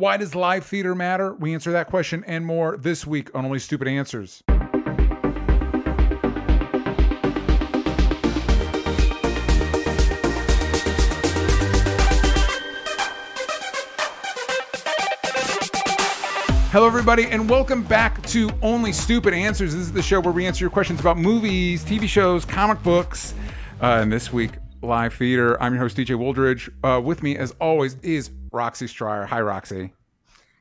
Why 0.00 0.16
does 0.16 0.34
live 0.34 0.64
theater 0.64 0.94
matter? 0.94 1.34
We 1.34 1.52
answer 1.52 1.72
that 1.72 1.88
question 1.88 2.24
and 2.26 2.46
more 2.46 2.78
this 2.78 3.06
week 3.06 3.34
on 3.34 3.44
Only 3.44 3.58
Stupid 3.58 3.86
Answers. 3.86 4.42
Hello, 16.70 16.86
everybody, 16.86 17.26
and 17.26 17.50
welcome 17.50 17.82
back 17.82 18.22
to 18.28 18.48
Only 18.62 18.94
Stupid 18.94 19.34
Answers. 19.34 19.74
This 19.74 19.82
is 19.82 19.92
the 19.92 20.00
show 20.00 20.20
where 20.20 20.32
we 20.32 20.46
answer 20.46 20.64
your 20.64 20.70
questions 20.70 20.98
about 21.00 21.18
movies, 21.18 21.84
TV 21.84 22.08
shows, 22.08 22.46
comic 22.46 22.82
books. 22.82 23.34
Uh, 23.82 23.98
and 24.00 24.10
this 24.10 24.32
week, 24.32 24.52
live 24.80 25.12
theater. 25.12 25.62
I'm 25.62 25.74
your 25.74 25.82
host, 25.82 25.98
DJ 25.98 26.16
Wooldridge. 26.16 26.70
Uh, 26.82 27.02
with 27.02 27.22
me, 27.22 27.36
as 27.36 27.50
always, 27.60 27.96
is 27.96 28.30
Roxy 28.52 28.86
Striar. 28.86 29.26
Hi, 29.26 29.40
Roxy. 29.40 29.92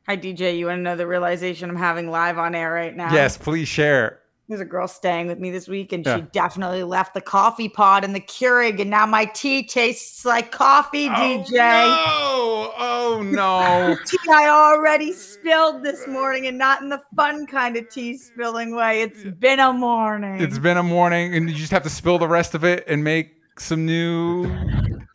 Hi, 0.08 0.18
DJ. 0.18 0.58
You 0.58 0.68
want 0.68 0.80
to 0.80 0.82
know 0.84 0.96
the 0.96 1.08
realization 1.08 1.70
I'm 1.70 1.76
having 1.76 2.10
live 2.10 2.38
on 2.38 2.56
air 2.56 2.72
right 2.72 2.96
now? 2.96 3.14
Yes, 3.14 3.38
please 3.38 3.68
share. 3.68 4.20
There's 4.48 4.62
a 4.62 4.66
girl 4.66 4.88
staying 4.88 5.28
with 5.28 5.38
me 5.38 5.52
this 5.52 5.68
week, 5.68 5.94
and 5.94 6.04
Yeah. 6.04 6.16
she 6.16 6.22
definitely 6.24 6.82
left 6.82 7.14
the 7.14 7.22
coffee 7.22 7.70
pod 7.70 8.04
in 8.04 8.14
the 8.14 8.20
Keurig, 8.20 8.82
and 8.82 8.90
now 8.90 9.06
my 9.06 9.26
tea 9.26 9.62
tastes 9.68 10.26
like 10.26 10.52
coffee, 10.52 11.08
DJ. 11.08 11.60
Oh, 11.60 12.74
no. 12.76 13.20
Oh, 13.20 13.22
no. 13.22 13.96
Tea 14.08 14.18
I 14.32 14.50
already 14.50 15.14
spilled 15.14 15.84
this 15.84 16.08
morning, 16.08 16.48
and 16.48 16.58
not 16.58 16.82
in 16.82 16.90
the 16.90 17.00
fun 17.16 17.46
kind 17.46 17.78
of 17.78 17.90
tea 17.90 18.18
spilling 18.18 18.76
way. 18.76 19.04
It's 19.04 19.24
been 19.24 19.60
a 19.60 19.72
morning. 19.72 20.42
it's 20.42 20.58
been 20.58 20.78
a 20.78 20.84
morning, 20.84 21.36
and 21.36 21.48
you 21.48 21.56
just 21.56 21.72
have 21.72 21.84
to 21.84 21.90
spill 21.92 22.18
the 22.18 22.28
rest 22.28 22.56
of 22.56 22.64
it 22.64 22.84
and 22.88 23.04
make 23.04 23.36
some 23.60 23.86
new 23.86 24.46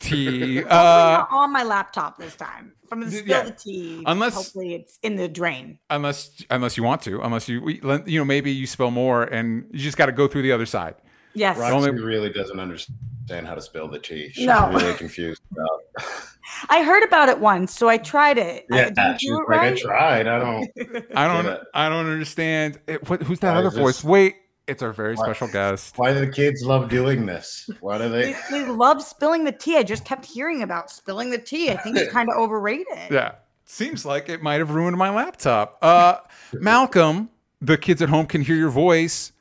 tea. 0.04 0.56
Hopefully 0.56 0.64
Uh, 0.70 1.24
on 1.30 1.52
my 1.52 1.62
laptop 1.62 2.18
this 2.18 2.36
time. 2.36 2.72
If 2.84 2.92
I'm 2.92 3.00
gonna 3.00 3.10
spill 3.10 3.26
yeah. 3.26 3.42
the 3.44 3.50
tea, 3.52 4.02
Unless- 4.06 4.34
hopefully 4.34 4.74
it's 4.74 4.98
in 5.02 5.16
the 5.16 5.26
drain. 5.28 5.78
unless 5.90 6.42
unless 6.50 6.76
you 6.76 6.82
want 6.82 7.02
to, 7.02 7.20
unless 7.22 7.48
you 7.48 7.66
you 8.06 8.18
know 8.18 8.24
maybe 8.24 8.50
you 8.52 8.66
spill 8.66 8.90
more 8.90 9.24
and 9.24 9.66
you 9.72 9.78
just 9.80 9.96
got 9.96 10.06
to 10.06 10.12
go 10.12 10.28
through 10.28 10.42
the 10.42 10.52
other 10.52 10.66
side. 10.66 10.94
Yes. 11.34 11.56
Right. 11.58 11.72
Roxy 11.72 11.88
Only- 11.90 12.02
really 12.02 12.30
doesn't 12.30 12.60
understand 12.60 13.46
how 13.46 13.54
to 13.54 13.62
spill 13.62 13.88
the 13.88 13.98
tea. 13.98 14.30
She's 14.32 14.46
No. 14.46 14.70
really 14.70 14.94
confused 14.94 15.42
about. 15.50 16.06
I 16.68 16.82
heard 16.84 17.02
about 17.02 17.28
it 17.28 17.40
once, 17.40 17.74
so 17.76 17.88
I 17.88 17.96
tried 17.96 18.38
it. 18.38 18.66
I- 18.70 18.76
Yeah, 18.76 18.90
did 18.90 19.22
you 19.22 19.30
do 19.36 19.42
it 19.42 19.48
like, 19.56 19.72
I 19.72 19.76
tried. 19.76 20.26
I 20.28 20.38
don't. 20.38 20.68
I 21.16 21.26
don't 21.26 21.60
I 21.74 21.88
don't 21.88 22.06
understand. 22.06 22.78
It, 22.86 23.08
what, 23.08 23.22
who's 23.22 23.40
that 23.40 23.52
Why 23.54 23.58
other 23.58 23.68
is 23.68 23.74
voice? 23.74 24.04
Wait, 24.04 24.36
it's 24.66 24.82
our 24.82 24.92
very 24.92 25.14
Why- 25.14 25.24
special 25.24 25.48
guest. 25.48 25.98
Why 25.98 26.12
do 26.14 26.20
the 26.20 26.30
kids 26.30 26.62
love 26.64 26.88
doing 26.88 27.26
this? 27.26 27.68
Why 27.80 27.98
do 27.98 28.08
They, 28.08 28.32
they? 28.32 28.38
they 28.50 28.66
love 28.66 29.02
spilling 29.02 29.44
the 29.44 29.52
tea. 29.52 29.76
I 29.76 29.82
just 29.82 30.04
kept 30.04 30.24
hearing 30.24 30.62
about 30.62 30.90
spilling 30.90 31.30
the 31.30 31.38
tea. 31.38 31.70
I 31.70 31.76
think 31.76 31.96
it's 31.96 32.12
kind 32.12 32.28
of 32.30 32.36
overrated. 32.38 33.10
Yeah, 33.10 33.32
seems 33.64 34.04
like 34.04 34.28
it 34.28 34.42
might 34.42 34.60
have 34.60 34.70
ruined 34.70 34.96
my 34.96 35.10
laptop. 35.10 35.78
Uh, 35.82 36.16
Malcolm, 36.54 37.28
the 37.60 37.76
kids 37.78 38.00
at 38.02 38.08
home 38.08 38.26
can 38.26 38.40
hear 38.42 38.56
your 38.56 38.70
voice. 38.70 39.32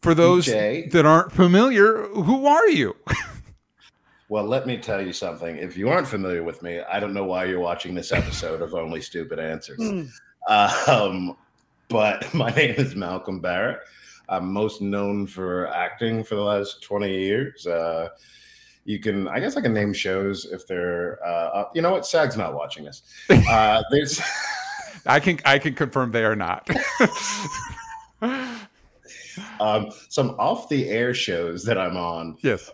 For 0.00 0.14
those 0.14 0.46
DJ. 0.46 0.90
that 0.90 1.06
aren't 1.06 1.30
familiar, 1.30 2.02
who 2.08 2.46
are 2.46 2.68
you? 2.68 2.96
Well, 4.28 4.44
let 4.44 4.66
me 4.66 4.78
tell 4.78 5.04
you 5.04 5.12
something. 5.12 5.56
If 5.58 5.76
you 5.76 5.90
aren't 5.90 6.08
familiar 6.08 6.42
with 6.42 6.62
me, 6.62 6.80
I 6.80 6.98
don't 7.00 7.12
know 7.12 7.24
why 7.24 7.44
you're 7.44 7.60
watching 7.60 7.94
this 7.94 8.12
episode 8.12 8.62
of 8.62 8.72
Only 8.74 9.02
Stupid 9.02 9.38
Answers. 9.38 9.76
Hmm. 9.78 10.04
Um, 10.90 11.36
but 11.88 12.32
my 12.34 12.48
name 12.50 12.74
is 12.78 12.94
Malcolm 12.96 13.40
Barrett. 13.40 13.80
I'm 14.28 14.52
most 14.52 14.80
known 14.80 15.26
for 15.26 15.66
acting 15.68 16.24
for 16.24 16.34
the 16.34 16.42
last 16.42 16.82
20 16.82 17.10
years. 17.10 17.66
Uh, 17.66 18.08
you 18.84 18.98
can, 18.98 19.28
I 19.28 19.40
guess, 19.40 19.56
I 19.56 19.60
can 19.60 19.72
name 19.72 19.92
shows 19.92 20.46
if 20.46 20.66
they're. 20.66 21.24
Uh, 21.24 21.60
up. 21.60 21.76
You 21.76 21.82
know 21.82 21.92
what? 21.92 22.06
SAG's 22.06 22.36
not 22.36 22.54
watching 22.54 22.84
this. 22.84 23.02
Uh, 23.48 23.82
there's. 23.90 24.20
I 25.06 25.18
can 25.20 25.38
I 25.44 25.58
can 25.58 25.74
confirm 25.74 26.12
they 26.12 26.24
are 26.24 26.36
not. 26.36 26.68
um, 29.60 29.90
some 30.08 30.30
off 30.38 30.68
the 30.68 30.88
air 30.88 31.12
shows 31.14 31.64
that 31.64 31.78
I'm 31.78 31.96
on 31.96 32.36
yes. 32.42 32.70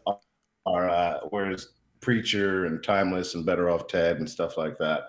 are 0.66 0.90
uh, 0.90 1.20
whereas 1.30 1.68
Preacher 2.00 2.66
and 2.66 2.82
Timeless 2.82 3.34
and 3.34 3.44
Better 3.46 3.70
Off 3.70 3.86
Ted 3.86 4.18
and 4.18 4.28
stuff 4.28 4.56
like 4.56 4.78
that. 4.78 5.08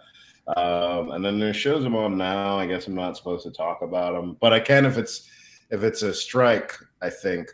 Um, 0.57 1.11
and 1.11 1.23
then 1.23 1.39
there's 1.39 1.57
shows 1.57 1.85
I'm 1.85 1.95
on 1.95 2.17
now. 2.17 2.57
I 2.57 2.65
guess 2.65 2.87
I'm 2.87 2.95
not 2.95 3.15
supposed 3.15 3.43
to 3.43 3.51
talk 3.51 3.81
about 3.81 4.13
them, 4.13 4.37
but 4.41 4.53
I 4.53 4.59
can 4.59 4.85
if 4.85 4.97
it's 4.97 5.29
if 5.69 5.83
it's 5.83 6.01
a 6.01 6.13
strike. 6.13 6.73
I 7.01 7.09
think 7.09 7.51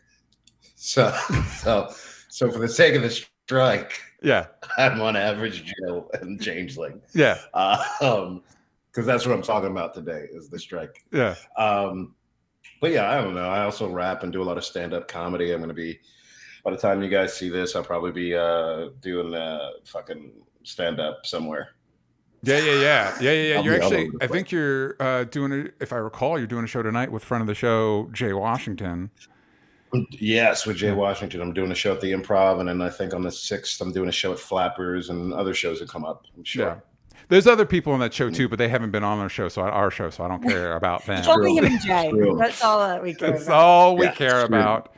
so. 0.75 1.15
So 1.57 1.93
so 2.29 2.51
for 2.51 2.59
the 2.59 2.67
sake 2.67 2.95
of 2.95 3.01
the 3.01 3.09
strike, 3.09 3.93
Yeah. 4.21 4.47
I'm 4.77 4.99
on 5.01 5.15
Average 5.15 5.63
Joe 5.79 6.09
and 6.21 6.41
Changeling. 6.41 7.01
Yeah. 7.13 7.37
Um, 7.53 8.43
because 8.91 9.05
that's 9.05 9.25
what 9.25 9.33
I'm 9.35 9.41
talking 9.41 9.71
about 9.71 9.93
today 9.93 10.27
is 10.33 10.49
the 10.49 10.57
strike. 10.59 11.03
Yeah. 11.11 11.35
Um, 11.57 12.15
but 12.81 12.91
yeah, 12.91 13.09
I 13.11 13.21
don't 13.21 13.35
know. 13.35 13.49
I 13.49 13.63
also 13.63 13.89
rap 13.89 14.23
and 14.23 14.31
do 14.31 14.41
a 14.41 14.45
lot 14.45 14.57
of 14.57 14.63
stand 14.65 14.93
up 14.93 15.07
comedy. 15.09 15.51
I'm 15.51 15.59
going 15.59 15.67
to 15.67 15.73
be, 15.73 15.99
by 16.63 16.71
the 16.71 16.77
time 16.77 17.01
you 17.03 17.09
guys 17.09 17.33
see 17.35 17.49
this, 17.49 17.75
I'll 17.75 17.83
probably 17.83 18.11
be 18.13 18.33
uh, 18.35 18.89
doing 19.01 19.33
uh, 19.33 19.69
fucking 19.85 20.31
stand 20.63 20.99
up 21.01 21.25
somewhere. 21.25 21.69
Yeah, 22.45 22.57
yeah, 22.59 22.71
yeah, 22.73 23.17
yeah, 23.21 23.31
yeah, 23.31 23.31
yeah. 23.49 23.57
I'll 23.57 23.65
You're 23.65 23.75
actually, 23.75 24.09
I 24.21 24.27
think 24.27 24.51
you're 24.51 24.95
uh, 24.99 25.23
doing 25.25 25.51
it. 25.51 25.73
If 25.79 25.91
I 25.93 25.97
recall, 25.97 26.37
you're 26.37 26.47
doing 26.47 26.63
a 26.63 26.67
show 26.67 26.83
tonight 26.83 27.11
with 27.11 27.23
friend 27.23 27.41
of 27.41 27.47
the 27.47 27.55
show, 27.55 28.09
Jay 28.13 28.33
Washington. 28.33 29.09
Yes, 30.11 30.65
with 30.65 30.77
Jay 30.77 30.91
Washington. 30.91 31.41
I'm 31.41 31.53
doing 31.53 31.71
a 31.71 31.75
show 31.75 31.93
at 31.93 32.01
the 32.01 32.11
improv. 32.11 32.59
And 32.59 32.67
then 32.67 32.81
I 32.81 32.89
think 32.89 33.13
on 33.13 33.21
the 33.21 33.29
6th, 33.29 33.79
I'm 33.81 33.93
doing 33.93 34.09
a 34.09 34.11
show 34.11 34.33
at 34.33 34.39
Flappers 34.39 35.09
and 35.09 35.33
other 35.33 35.53
shows 35.53 35.79
that 35.79 35.87
come 35.89 36.03
up. 36.03 36.25
I'm 36.35 36.43
sure. 36.43 36.65
Yeah. 36.65 36.75
There's 37.29 37.47
other 37.47 37.65
people 37.65 37.93
on 37.93 37.99
that 38.01 38.13
show 38.13 38.29
too, 38.29 38.47
but 38.47 38.59
they 38.59 38.67
haven't 38.67 38.91
been 38.91 39.03
on 39.03 39.17
our 39.19 39.29
show, 39.29 39.47
so 39.47 39.63
our 39.63 39.89
show, 39.89 40.09
so 40.11 40.23
I 40.23 40.27
don't 40.27 40.43
care 40.43 40.75
about 40.75 41.05
them. 41.05 41.17
It's 41.19 41.27
only 41.27 41.55
him 41.55 41.65
and 41.65 41.81
Jay. 41.81 42.11
That's 42.37 42.63
all 42.63 42.79
that 42.79 43.01
we 43.01 43.15
care 43.15 43.31
That's 43.31 43.45
about. 43.45 43.55
all 43.59 43.97
we 43.97 44.05
Yeah, 44.05 44.11
care 44.13 44.39
it's 44.41 44.47
true. 44.49 44.57
about. 44.57 44.93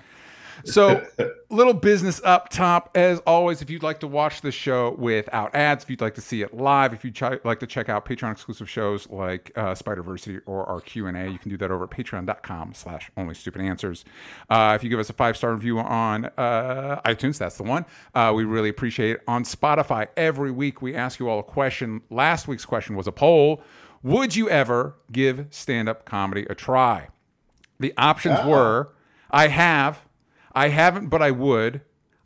So, 0.65 1.05
little 1.49 1.73
business 1.73 2.19
up 2.23 2.49
top. 2.49 2.91
As 2.95 3.19
always, 3.19 3.61
if 3.61 3.69
you'd 3.69 3.83
like 3.83 3.99
to 4.01 4.07
watch 4.07 4.41
the 4.41 4.51
show 4.51 4.95
without 4.97 5.53
ads, 5.55 5.83
if 5.83 5.89
you'd 5.89 6.01
like 6.01 6.15
to 6.15 6.21
see 6.21 6.41
it 6.41 6.53
live, 6.55 6.93
if 6.93 7.05
you'd 7.05 7.15
ch- 7.15 7.43
like 7.43 7.59
to 7.59 7.67
check 7.67 7.89
out 7.89 8.05
Patreon 8.05 8.31
exclusive 8.31 8.69
shows 8.69 9.09
like 9.09 9.51
uh, 9.55 9.73
Spider-Versity 9.75 10.41
or 10.45 10.65
our 10.67 10.81
Q&A, 10.81 11.27
you 11.29 11.37
can 11.39 11.49
do 11.49 11.57
that 11.57 11.71
over 11.71 11.85
at 11.85 11.89
patreon.com 11.91 12.73
slash 12.73 13.09
only 13.17 13.33
stupid 13.35 13.61
answers. 13.61 14.03
Uh, 14.49 14.73
if 14.75 14.83
you 14.83 14.89
give 14.89 14.99
us 14.99 15.09
a 15.09 15.13
five-star 15.13 15.53
review 15.53 15.79
on 15.79 16.25
uh, 16.37 17.01
iTunes, 17.05 17.37
that's 17.37 17.57
the 17.57 17.63
one. 17.63 17.85
Uh, 18.13 18.33
we 18.35 18.43
really 18.43 18.69
appreciate 18.69 19.11
it. 19.17 19.23
On 19.27 19.43
Spotify, 19.43 20.07
every 20.17 20.51
week 20.51 20.81
we 20.81 20.95
ask 20.95 21.19
you 21.19 21.29
all 21.29 21.39
a 21.39 21.43
question. 21.43 22.01
Last 22.09 22.47
week's 22.47 22.65
question 22.65 22.95
was 22.95 23.07
a 23.07 23.11
poll. 23.11 23.61
Would 24.03 24.35
you 24.35 24.49
ever 24.49 24.95
give 25.11 25.47
stand-up 25.49 26.05
comedy 26.05 26.45
a 26.49 26.55
try? 26.55 27.07
The 27.79 27.93
options 27.97 28.39
Ah. 28.39 28.47
were 28.47 28.89
I 29.29 29.47
have, 29.49 30.01
I 30.57 30.69
haven't, 30.69 31.09
but 31.09 31.21
I 31.21 31.31
would, 31.31 31.81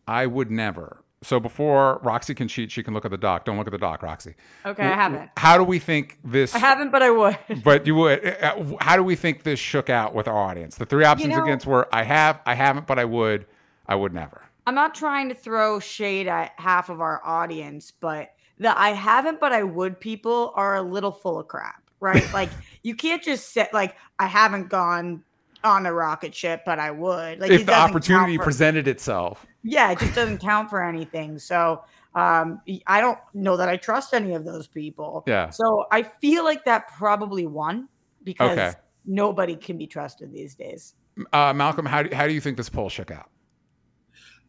I 0.07 0.25
would 0.25 0.49
never. 0.49 1.03
So 1.23 1.39
before 1.39 1.99
Roxy 2.01 2.33
can 2.33 2.47
cheat, 2.47 2.71
she 2.71 2.81
can 2.81 2.93
look 2.95 3.05
at 3.05 3.11
the 3.11 3.17
doc. 3.17 3.45
Don't 3.45 3.57
look 3.57 3.67
at 3.67 3.71
the 3.71 3.77
doc, 3.77 4.01
Roxy. 4.01 4.33
Okay, 4.65 4.83
I 4.83 4.95
haven't. 4.95 5.29
How 5.37 5.57
do 5.57 5.63
we 5.63 5.77
think 5.77 6.17
this? 6.23 6.55
I 6.55 6.57
haven't, 6.59 6.91
but 6.91 7.03
I 7.03 7.11
would. 7.11 7.37
But 7.63 7.85
you 7.85 7.93
would. 7.95 8.25
uh, 8.25 8.63
How 8.79 8.95
do 8.95 9.03
we 9.03 9.15
think 9.15 9.43
this 9.43 9.59
shook 9.59 9.89
out 9.89 10.15
with 10.15 10.27
our 10.27 10.35
audience? 10.37 10.77
The 10.77 10.85
three 10.85 11.03
options 11.03 11.35
know- 11.35 11.43
against 11.43 11.67
were 11.67 11.87
I 11.93 12.03
have, 12.03 12.39
I 12.45 12.55
haven't, 12.55 12.87
but 12.87 12.97
I 12.97 13.05
would, 13.05 13.45
I 13.87 13.95
would 13.95 14.13
never. 14.13 14.41
I'm 14.65 14.75
not 14.75 14.95
trying 14.95 15.29
to 15.29 15.35
throw 15.35 15.79
shade 15.79 16.27
at 16.27 16.53
half 16.57 16.89
of 16.89 17.01
our 17.01 17.21
audience, 17.25 17.91
but 17.91 18.31
the 18.57 18.75
I 18.79 18.89
haven't, 18.91 19.39
but 19.39 19.51
I 19.51 19.63
would 19.63 19.99
people 19.99 20.53
are 20.55 20.75
a 20.75 20.81
little 20.81 21.11
full 21.11 21.39
of 21.39 21.47
crap, 21.47 21.83
right? 21.99 22.31
like 22.39 22.49
you 22.81 22.95
can't 22.95 23.21
just 23.21 23.49
say 23.53 23.67
like 23.73 23.95
I 24.17 24.27
haven't 24.27 24.69
gone 24.69 25.23
on 25.63 25.85
a 25.85 25.93
rocket 25.93 26.33
ship, 26.35 26.63
but 26.65 26.79
I 26.79 26.91
would. 26.91 27.39
Like 27.39 27.51
if 27.51 27.65
the 27.65 27.77
opportunity 27.77 28.37
for- 28.37 28.43
presented 28.43 28.87
itself, 28.87 29.45
yeah, 29.63 29.91
it 29.91 29.99
just 29.99 30.15
doesn't 30.15 30.39
count 30.39 30.69
for 30.69 30.83
anything. 30.83 31.37
So 31.39 31.83
um, 32.15 32.61
I 32.87 32.99
don't 33.01 33.19
know 33.33 33.55
that 33.57 33.69
I 33.69 33.77
trust 33.77 34.13
any 34.13 34.33
of 34.33 34.43
those 34.45 34.67
people. 34.67 35.23
Yeah. 35.27 35.49
So 35.49 35.85
I 35.91 36.03
feel 36.03 36.43
like 36.43 36.65
that 36.65 36.87
probably 36.97 37.45
won 37.47 37.87
because 38.23 38.57
Okay. 38.57 38.71
nobody 39.05 39.55
can 39.55 39.77
be 39.77 39.87
trusted 39.87 40.31
these 40.33 40.55
days. 40.55 40.95
uh, 41.33 41.53
Malcolm, 41.53 41.85
how 41.85 42.03
do, 42.03 42.15
how 42.15 42.27
do 42.27 42.33
you 42.33 42.41
think 42.41 42.57
this 42.57 42.69
poll 42.69 42.89
shook 42.89 43.11
out? 43.11 43.29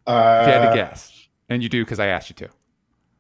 Uh, 0.07 0.41
If 0.43 0.47
you 0.49 0.53
had 0.55 0.69
to 0.71 0.75
guess, 0.75 1.29
and 1.49 1.63
you 1.63 1.69
do 1.69 1.85
because 1.85 2.01
I 2.01 2.07
asked 2.09 2.29
you 2.31 2.35
to. 2.37 2.49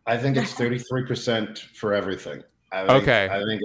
I 0.07 0.17
think 0.19 0.37
it's 0.37 0.53
33% 0.55 1.59
for 1.77 1.93
everything. 1.95 2.43
I 2.73 2.87
think, 2.87 3.03
Okay. 3.03 3.29
I 3.31 3.45
think, 3.45 3.63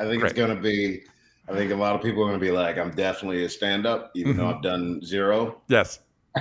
I 0.00 0.04
think 0.04 0.24
it's 0.24 0.32
going 0.42 0.54
to 0.54 0.60
be, 0.60 1.02
I 1.48 1.54
think 1.54 1.70
a 1.72 1.76
lot 1.76 1.94
of 1.94 2.02
people 2.02 2.22
are 2.22 2.26
going 2.28 2.38
to 2.40 2.44
be 2.44 2.50
like, 2.50 2.76
I'm 2.78 2.90
definitely 2.90 3.44
a 3.44 3.48
stand 3.48 3.86
up, 3.86 4.10
even 4.14 4.36
though 4.36 4.44
Mhm. 4.44 4.56
I've 4.56 4.62
done 4.62 5.00
zero. 5.04 5.62
Yes. 5.68 6.00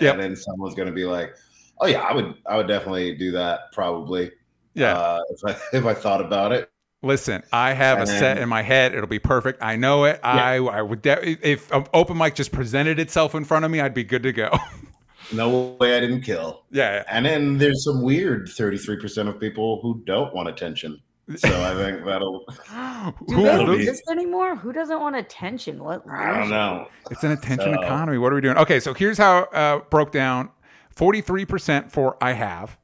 Yep. 0.00 0.14
And 0.14 0.20
then 0.22 0.36
someone's 0.36 0.74
going 0.74 0.88
to 0.88 0.94
be 0.94 1.04
like, 1.04 1.34
oh 1.80 1.86
yeah, 1.86 2.00
I 2.00 2.12
would, 2.12 2.34
I 2.46 2.56
would 2.56 2.66
definitely 2.66 3.14
do 3.16 3.30
that 3.32 3.70
probably. 3.72 4.32
Yeah. 4.74 4.94
Uh, 4.98 5.20
if 5.30 5.40
I, 5.46 5.56
if 5.76 5.84
I 5.86 5.94
thought 5.94 6.20
about 6.20 6.52
it. 6.52 6.70
Listen, 7.02 7.42
I 7.52 7.72
have 7.74 8.00
a 8.00 8.06
set 8.06 8.38
in 8.38 8.48
my 8.48 8.62
head. 8.62 8.92
It'll 8.94 9.06
be 9.06 9.18
perfect. 9.20 9.62
I 9.62 9.76
know 9.76 10.04
it. 10.04 10.18
I 10.24 10.56
I 10.56 10.82
would 10.82 11.02
de- 11.02 11.38
if 11.46 11.70
open 11.94 12.16
mic 12.16 12.34
just 12.34 12.50
presented 12.50 12.98
itself 12.98 13.34
in 13.36 13.44
front 13.44 13.64
of 13.64 13.70
me, 13.70 13.80
I'd 13.80 13.94
be 13.94 14.02
good 14.02 14.24
to 14.24 14.32
go. 14.32 14.50
No 15.32 15.76
way 15.80 15.96
I 15.96 16.00
didn't 16.00 16.22
kill. 16.22 16.64
yeah, 16.70 17.04
And 17.08 17.24
then 17.26 17.58
there's 17.58 17.84
some 17.84 18.02
weird 18.02 18.46
33% 18.48 19.28
of 19.28 19.38
people 19.40 19.80
who 19.82 20.02
don't 20.06 20.32
want 20.34 20.48
attention. 20.48 21.00
So 21.36 21.48
I 21.48 21.74
think 21.82 22.04
that'll. 22.04 22.44
Do 23.26 23.34
Who- 23.34 23.36
they 23.36 23.42
that'll 23.42 23.66
be- 23.76 23.82
exist 23.82 24.04
anymore? 24.10 24.54
Who 24.56 24.72
doesn't 24.72 25.00
want 25.00 25.16
attention? 25.16 25.82
What? 25.82 26.04
I 26.08 26.38
don't 26.38 26.50
know. 26.50 26.86
It's 27.10 27.24
an 27.24 27.32
attention 27.32 27.74
So- 27.74 27.82
economy. 27.82 28.18
What 28.18 28.32
are 28.32 28.36
we 28.36 28.40
doing? 28.42 28.56
Okay, 28.58 28.78
so 28.80 28.94
here's 28.94 29.18
how 29.18 29.40
uh, 29.52 29.80
broke 29.90 30.12
down: 30.12 30.50
forty-three 30.90 31.44
percent 31.44 31.90
for 31.90 32.16
I 32.22 32.32
have, 32.32 32.78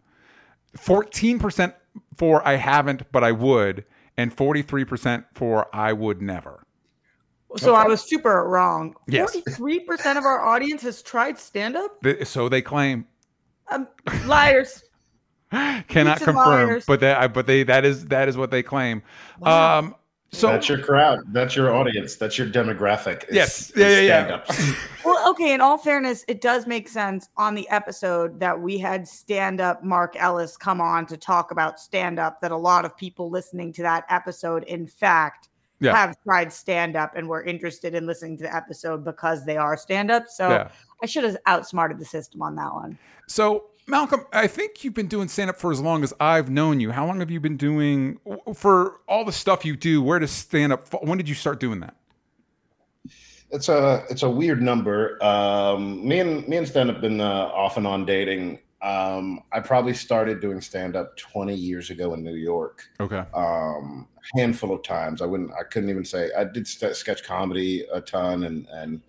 fourteen 0.76 1.38
percent 1.38 1.74
for 2.16 2.46
I 2.46 2.56
haven't, 2.56 3.10
but 3.12 3.22
I 3.22 3.32
would, 3.32 3.84
and 4.16 4.32
forty-three 4.36 4.84
percent 4.86 5.24
for 5.34 5.68
I 5.74 5.92
would 5.92 6.20
never. 6.22 6.64
So 7.58 7.74
I 7.74 7.86
was 7.86 8.00
super 8.00 8.48
wrong. 8.48 8.94
Yes. 9.06 9.30
Forty-three 9.32 9.80
percent 9.80 10.18
of 10.18 10.24
our 10.24 10.42
audience 10.42 10.80
has 10.82 11.02
tried 11.02 11.38
stand-up. 11.38 12.02
So 12.24 12.48
they 12.48 12.62
claim. 12.62 13.06
Um, 13.70 13.86
liars. 14.24 14.82
Cannot 15.88 16.18
Freaks 16.18 16.24
confirm, 16.24 16.68
liars. 16.68 16.84
but 16.86 17.00
that 17.00 17.32
but 17.34 17.46
they 17.46 17.62
that 17.64 17.84
is 17.84 18.06
that 18.06 18.28
is 18.28 18.36
what 18.36 18.50
they 18.50 18.62
claim. 18.62 19.02
Wow. 19.38 19.78
Um, 19.78 19.94
so 20.34 20.46
that's 20.46 20.66
your 20.66 20.78
crowd. 20.78 21.20
That's 21.32 21.54
your 21.54 21.74
audience. 21.74 22.16
That's 22.16 22.38
your 22.38 22.46
demographic. 22.46 23.24
is- 23.28 23.34
Yes. 23.34 23.70
is 23.72 23.76
Yeah, 23.76 24.00
yeah, 24.00 24.42
yeah. 24.58 24.74
Well, 25.04 25.30
okay. 25.30 25.52
In 25.52 25.60
all 25.60 25.76
fairness, 25.76 26.24
it 26.26 26.40
does 26.40 26.66
make 26.66 26.88
sense 26.88 27.28
on 27.36 27.54
the 27.54 27.68
episode 27.68 28.40
that 28.40 28.58
we 28.58 28.78
had 28.78 29.06
stand-up 29.06 29.84
Mark 29.84 30.16
Ellis 30.16 30.56
come 30.56 30.80
on 30.80 31.04
to 31.06 31.18
talk 31.18 31.50
about 31.50 31.78
stand-up. 31.78 32.40
That 32.40 32.50
a 32.50 32.56
lot 32.56 32.86
of 32.86 32.96
people 32.96 33.28
listening 33.28 33.74
to 33.74 33.82
that 33.82 34.04
episode, 34.08 34.62
in 34.64 34.86
fact, 34.86 35.50
Yeah. 35.80 35.94
have 35.94 36.16
tried 36.22 36.50
stand-up 36.50 37.14
and 37.14 37.28
were 37.28 37.42
interested 37.42 37.94
in 37.94 38.06
listening 38.06 38.38
to 38.38 38.44
the 38.44 38.56
episode 38.56 39.04
because 39.04 39.44
they 39.44 39.58
are 39.58 39.76
stand-up. 39.76 40.28
So 40.28 40.48
yeah. 40.48 40.68
I 41.02 41.06
should 41.06 41.24
have 41.24 41.36
outsmarted 41.44 41.98
the 41.98 42.06
system 42.06 42.40
on 42.40 42.54
that 42.56 42.72
one. 42.72 42.96
So, 43.26 43.64
Malcolm, 43.86 44.24
I 44.32 44.46
think 44.46 44.84
you've 44.84 44.94
been 44.94 45.08
doing 45.08 45.28
stand 45.28 45.50
up 45.50 45.58
for 45.58 45.72
as 45.72 45.80
long 45.80 46.04
as 46.04 46.14
I've 46.20 46.48
known 46.48 46.80
you. 46.80 46.92
How 46.92 47.06
long 47.06 47.20
have 47.20 47.30
you 47.30 47.40
been 47.40 47.56
doing 47.56 48.18
for 48.54 49.00
all 49.08 49.24
the 49.24 49.32
stuff 49.32 49.64
you 49.64 49.76
do? 49.76 50.02
Where 50.02 50.18
does 50.18 50.30
stand 50.30 50.72
up? 50.72 50.88
When 51.04 51.18
did 51.18 51.28
you 51.28 51.34
start 51.34 51.58
doing 51.58 51.80
that? 51.80 51.96
It's 53.50 53.68
a 53.68 54.04
it's 54.08 54.22
a 54.22 54.30
weird 54.30 54.62
number. 54.62 55.22
Um, 55.22 56.06
me 56.06 56.20
and 56.20 56.46
me 56.48 56.56
and 56.56 56.66
stand 56.66 56.90
up 56.90 57.00
been 57.00 57.20
uh, 57.20 57.50
off 57.54 57.76
and 57.76 57.86
on 57.86 58.06
dating. 58.06 58.60
Um, 58.80 59.40
I 59.52 59.60
probably 59.60 59.94
started 59.94 60.40
doing 60.40 60.60
stand 60.60 60.96
up 60.96 61.16
20 61.16 61.54
years 61.54 61.90
ago 61.90 62.14
in 62.14 62.24
New 62.24 62.34
York. 62.34 62.82
Okay. 62.98 63.22
Um, 63.32 64.08
handful 64.34 64.72
of 64.74 64.82
times. 64.82 65.22
I 65.22 65.26
wouldn't. 65.26 65.52
I 65.52 65.64
couldn't 65.64 65.90
even 65.90 66.04
say. 66.04 66.30
I 66.36 66.44
did 66.44 66.66
st- 66.66 66.96
sketch 66.96 67.24
comedy 67.24 67.84
a 67.92 68.00
ton 68.00 68.44
and 68.44 68.66
and 68.72 69.02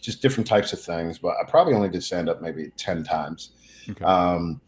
just 0.00 0.22
different 0.22 0.46
types 0.46 0.72
of 0.72 0.80
things. 0.80 1.18
But 1.18 1.36
I 1.40 1.44
probably 1.48 1.74
only 1.74 1.88
did 1.88 2.02
stand 2.02 2.28
up 2.28 2.40
maybe 2.40 2.70
10 2.76 3.04
times. 3.04 3.50
Okay. 3.90 4.06
Um, 4.06 4.60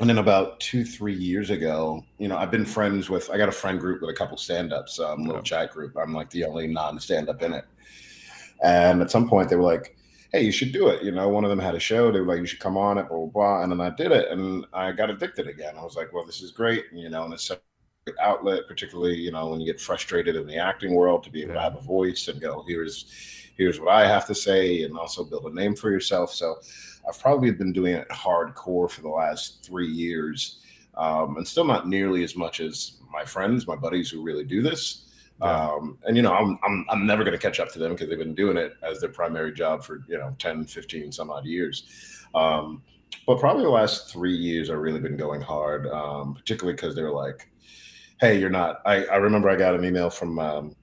and 0.00 0.10
then 0.10 0.18
about 0.18 0.60
two, 0.60 0.84
three 0.84 1.14
years 1.14 1.50
ago, 1.50 2.04
you 2.18 2.28
know, 2.28 2.36
I've 2.36 2.50
been 2.50 2.66
friends 2.66 3.10
with, 3.10 3.30
I 3.30 3.38
got 3.38 3.48
a 3.48 3.52
friend 3.52 3.80
group 3.80 4.00
with 4.02 4.10
a 4.10 4.14
couple 4.14 4.36
stand 4.38 4.72
ups, 4.72 5.00
um, 5.00 5.26
little 5.26 5.40
Yeah. 5.40 5.42
chat 5.42 5.72
group. 5.72 5.96
I'm 5.96 6.14
like 6.14 6.30
the 6.30 6.44
only 6.44 6.66
non 6.68 7.00
stand 7.00 7.28
up 7.30 7.42
in 7.42 7.54
it. 7.54 7.64
And 8.62 9.02
at 9.02 9.10
some 9.10 9.28
point, 9.28 9.48
they 9.48 9.56
were 9.56 9.62
like, 9.62 9.96
hey, 10.32 10.42
you 10.42 10.52
should 10.52 10.72
do 10.72 10.88
it. 10.88 11.02
You 11.02 11.12
know, 11.12 11.28
one 11.28 11.44
of 11.44 11.50
them 11.50 11.58
had 11.58 11.74
a 11.74 11.80
show. 11.80 12.10
They 12.10 12.20
were 12.20 12.26
like, 12.26 12.40
you 12.40 12.46
should 12.46 12.60
come 12.60 12.76
on 12.76 12.98
it, 12.98 13.08
blah, 13.08 13.18
blah, 13.18 13.26
blah. 13.28 13.62
And 13.62 13.72
then 13.72 13.80
I 13.80 13.90
did 13.90 14.12
it 14.12 14.30
and 14.30 14.66
I 14.72 14.92
got 14.92 15.10
addicted 15.10 15.48
again. 15.48 15.76
I 15.78 15.82
was 15.84 15.96
like, 15.96 16.12
well, 16.12 16.24
this 16.26 16.42
is 16.42 16.52
great. 16.52 16.86
You 16.92 17.08
know, 17.10 17.24
and 17.24 17.34
it's 17.34 17.50
a 17.50 17.58
great 18.06 18.18
outlet, 18.20 18.62
particularly, 18.68 19.16
you 19.16 19.30
know, 19.32 19.48
when 19.48 19.60
you 19.60 19.66
get 19.66 19.80
frustrated 19.80 20.36
in 20.36 20.46
the 20.46 20.56
acting 20.56 20.94
world 20.94 21.22
to 21.24 21.30
be 21.30 21.42
able 21.42 21.54
to 21.54 21.60
have 21.60 21.76
a 21.76 21.80
voice 21.80 22.28
and 22.28 22.40
go, 22.40 22.64
here's, 22.66 23.06
here's 23.56 23.80
what 23.80 23.94
I 23.94 24.06
have 24.06 24.26
to 24.26 24.34
say 24.34 24.82
and 24.82 24.96
also 24.98 25.24
build 25.24 25.46
a 25.46 25.54
name 25.54 25.74
for 25.76 25.90
yourself. 25.90 26.32
So 26.32 26.56
I've 27.08 27.18
probably 27.20 27.50
been 27.52 27.72
doing 27.72 27.94
it 27.94 28.08
hardcore 28.08 28.90
for 28.90 29.02
the 29.02 29.08
last 29.08 29.64
three 29.64 29.88
years, 29.88 30.60
um, 30.96 31.36
and 31.36 31.46
still 31.46 31.64
not 31.64 31.88
nearly 31.88 32.24
as 32.24 32.36
much 32.36 32.60
as 32.60 32.98
my 33.12 33.24
friends, 33.24 33.66
my 33.66 33.76
buddies 33.76 34.10
who 34.10 34.22
really 34.22 34.44
do 34.44 34.62
this. 34.62 35.02
Yeah. 35.40 35.68
Um, 35.68 35.98
and 36.04 36.16
you 36.16 36.22
know, 36.22 36.32
I'm 36.32 36.58
I'm, 36.64 36.86
I'm 36.88 37.06
never 37.06 37.22
going 37.22 37.36
to 37.36 37.42
catch 37.42 37.60
up 37.60 37.70
to 37.72 37.78
them 37.78 37.92
because 37.92 38.08
they've 38.08 38.18
been 38.18 38.34
doing 38.34 38.56
it 38.56 38.74
as 38.82 39.00
their 39.00 39.10
primary 39.10 39.52
job 39.52 39.84
for 39.84 40.02
you 40.08 40.18
know 40.18 40.34
10, 40.38 40.66
15, 40.66 41.12
some 41.12 41.30
odd 41.30 41.44
years. 41.44 41.84
Um, 42.34 42.82
but 43.26 43.38
probably 43.38 43.62
the 43.62 43.70
last 43.70 44.10
three 44.10 44.34
years, 44.34 44.70
I've 44.70 44.78
really 44.78 45.00
been 45.00 45.16
going 45.16 45.40
hard, 45.40 45.86
um, 45.88 46.34
particularly 46.34 46.74
because 46.74 46.94
they're 46.94 47.12
like, 47.12 47.48
"Hey, 48.20 48.38
you're 48.38 48.50
not." 48.50 48.80
I, 48.84 49.04
I 49.06 49.16
remember 49.16 49.48
I 49.48 49.56
got 49.56 49.74
an 49.74 49.84
email 49.84 50.10
from 50.10 50.38
um, 50.38 50.76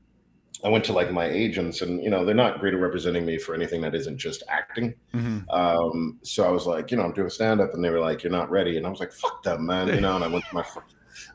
I 0.64 0.70
went 0.70 0.86
to 0.86 0.94
like 0.94 1.12
my 1.12 1.26
agents, 1.26 1.82
and 1.82 2.02
you 2.02 2.10
know 2.10 2.24
they're 2.24 2.34
not 2.34 2.60
great 2.60 2.74
at 2.74 2.80
representing 2.80 3.26
me 3.26 3.38
for 3.38 3.54
anything 3.54 3.82
that 3.82 3.94
isn't 3.94 4.18
just 4.18 4.44
acting. 4.48 4.96
Mhm. 5.14 5.44
Um, 5.54 6.20
so 6.24 6.46
I 6.46 6.52
was 6.52 6.66
like, 6.66 6.90
you 6.90 6.98
know, 6.98 7.04
I'm 7.04 7.14
doing 7.14 7.30
stand 7.30 7.60
up, 7.60 7.74
and 7.74 7.84
they 7.84 7.90
were 7.90 8.00
like, 8.00 8.24
"You're 8.24 8.32
not 8.32 8.50
ready," 8.50 8.78
and 8.78 8.88
I 8.88 8.90
was 8.90 9.00
like, 9.00 9.12
"Fuck 9.12 9.44
them, 9.44 9.66
man," 9.66 9.88
you 9.90 10.00
know. 10.00 10.16
And 10.16 10.24
I 10.24 10.28
went 10.28 10.46
to 10.46 10.56
my 10.56 10.66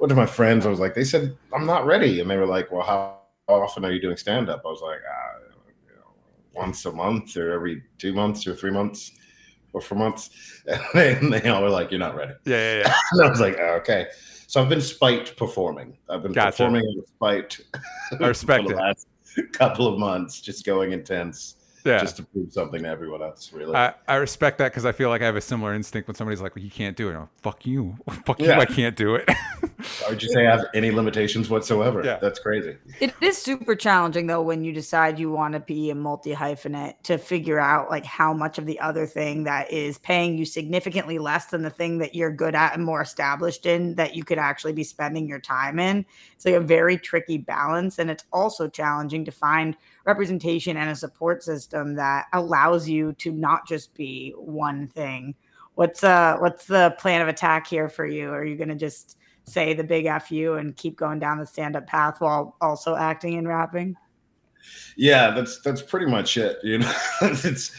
went 0.01 0.09
to 0.09 0.17
my 0.17 0.27
friends. 0.27 0.65
I 0.65 0.71
was 0.71 0.81
like, 0.81 0.95
they 0.95 1.05
said 1.05 1.37
I'm 1.55 1.67
not 1.67 1.85
ready, 1.85 2.21
and 2.21 2.31
they 2.31 2.37
were 2.39 2.47
like, 2.47 2.73
"Well, 2.73 2.83
how, 2.83 3.19
often 3.49 3.85
are 3.85 3.93
you 3.93 4.01
doing 4.01 4.17
stand 4.17 4.49
up?" 4.49 4.63
I 4.65 4.69
was 4.69 4.81
like, 4.81 4.99
uh, 4.99 5.55
you 5.91 5.97
know, 5.97 6.13
once 6.55 6.87
a 6.87 6.93
month, 6.93 7.37
or 7.37 7.53
every 7.53 7.83
two 7.99 8.15
months, 8.15 8.47
or 8.47 8.55
three 8.55 8.71
months, 8.71 9.13
or 9.75 9.83
four 9.83 9.99
months, 9.99 10.31
and 10.67 10.81
they, 10.95 11.17
and 11.17 11.33
they 11.33 11.49
all 11.51 11.63
were 11.63 11.69
like, 11.71 11.91
"You're 11.91 12.01
not 12.01 12.17
ready," 12.17 12.33
Yeah, 12.47 12.57
yeah, 12.57 12.79
yeah. 12.87 12.95
and 13.13 13.23
I 13.23 13.29
was 13.29 13.41
like, 13.41 13.59
oh, 13.61 13.75
"Okay." 13.83 14.07
So 14.47 14.63
I've 14.63 14.71
been 14.71 14.81
spiked 14.81 15.37
performing. 15.37 15.99
I've 16.09 16.23
been 16.23 16.33
Gotcha. 16.33 16.53
performing 16.53 16.87
and 16.87 17.03
spiked 17.07 17.61
I 18.19 18.29
respect 18.29 18.65
for 18.65 18.73
it. 18.73 18.77
last 18.77 19.07
couple 19.53 19.87
of 19.87 19.99
months, 19.99 20.41
just 20.41 20.65
going 20.65 20.93
intense, 20.93 21.57
Yeah. 21.89 21.99
just 21.99 22.17
to 22.17 22.23
prove 22.23 22.53
something 22.53 22.83
to 22.83 22.89
everyone 22.89 23.23
else. 23.23 23.53
Really. 23.53 23.75
I, 23.75 23.95
I 24.07 24.17
respect 24.17 24.59
that 24.59 24.73
because 24.73 24.85
I 24.85 24.93
feel 24.93 25.09
like 25.09 25.23
I 25.23 25.27
have 25.27 25.37
a 25.37 25.41
similar 25.41 25.75
instinct 25.75 26.09
when 26.09 26.15
somebody's 26.15 26.41
like, 26.41 26.55
well, 26.55 26.65
you 26.65 26.71
can't 26.71 26.97
do 26.97 27.09
it. 27.09 27.15
I'm 27.15 27.21
like, 27.21 27.29
Fuck 27.43 27.67
you. 27.67 27.97
Fuck 28.27 28.41
you. 28.41 28.53
I 28.53 28.67
can't 28.67 28.97
do 28.97 29.15
it. 29.15 29.29
Or 30.05 30.11
would 30.11 30.23
you 30.23 30.29
say 30.29 30.47
I 30.47 30.51
have 30.51 30.67
any 30.75 30.91
limitations 30.91 31.49
whatsoever? 31.49 32.03
Yeah. 32.05 32.19
That's 32.21 32.39
crazy. 32.39 32.77
It 33.01 33.15
is 33.21 33.39
super 33.39 33.75
challenging 33.75 34.27
though 34.27 34.43
when 34.43 34.65
you 34.65 34.73
decide 34.73 35.19
you 35.19 35.31
want 35.31 35.55
to 35.55 35.61
be 35.61 35.91
a 35.91 35.95
multi 35.95 36.35
hyphenate 36.35 36.95
to 37.05 37.17
figure 37.17 37.59
out 37.59 37.91
like 37.91 38.05
how 38.05 38.33
much 38.33 38.59
of 38.59 38.67
the 38.67 38.79
other 38.81 39.07
thing 39.07 39.45
that 39.45 39.71
is 39.73 39.99
paying 39.99 40.37
you 40.37 40.45
significantly 40.45 41.19
less 41.19 41.47
than 41.47 41.63
the 41.63 41.71
thing 41.71 41.99
that 41.99 42.15
you're 42.15 42.31
good 42.31 42.55
at 42.55 42.75
and 42.75 42.85
more 42.85 43.01
established 43.01 43.67
in 43.67 43.95
that 43.95 44.15
you 44.15 44.25
could 44.25 44.39
actually 44.39 44.73
be 44.73 44.85
spending 44.85 45.29
your 45.29 45.41
time 45.41 45.79
in. 45.79 46.05
It's 46.35 46.45
like 46.45 46.55
a 46.55 46.61
very 46.61 46.97
tricky 46.97 47.39
balance. 47.39 47.99
And 47.99 48.11
it's 48.11 48.25
also 48.33 48.69
challenging 48.69 49.25
to 49.25 49.31
find 49.31 49.77
representation 50.05 50.77
and 50.77 50.91
a 50.91 50.97
support 50.97 51.43
system 51.43 51.95
that 51.95 52.27
allows 52.33 52.89
you 52.89 53.13
to 53.15 53.33
not 53.33 53.67
just 53.67 53.95
be 53.95 54.33
one 54.37 54.89
thing. 54.89 55.35
What's 55.75 56.03
uh 56.03 56.37
what's 56.39 56.67
the 56.67 56.95
plan 56.99 57.21
of 57.23 57.29
attack 57.29 57.67
here 57.67 57.89
for 57.89 58.07
you? 58.07 58.31
Are 58.31 58.45
you 58.45 58.57
gonna 58.57 58.75
just 58.75 59.17
say 59.45 59.75
the 59.75 59.85
big 59.85 60.07
F 60.07 60.31
you 60.31 60.55
and 60.55 60.77
keep 60.77 60.97
going 60.97 61.19
down 61.19 61.39
the 61.39 61.47
stand 61.47 61.77
up 61.77 61.87
path 61.87 62.21
while 62.21 62.57
also 62.61 62.97
acting 62.97 63.39
and 63.39 63.49
rapping? 63.49 63.97
Yeah, 64.97 65.31
that's 65.31 65.61
that's 65.61 65.83
pretty 65.83 66.07
much 66.07 66.37
it. 66.37 66.59
You 66.63 66.79
know, 66.79 66.93
it's 67.23 67.73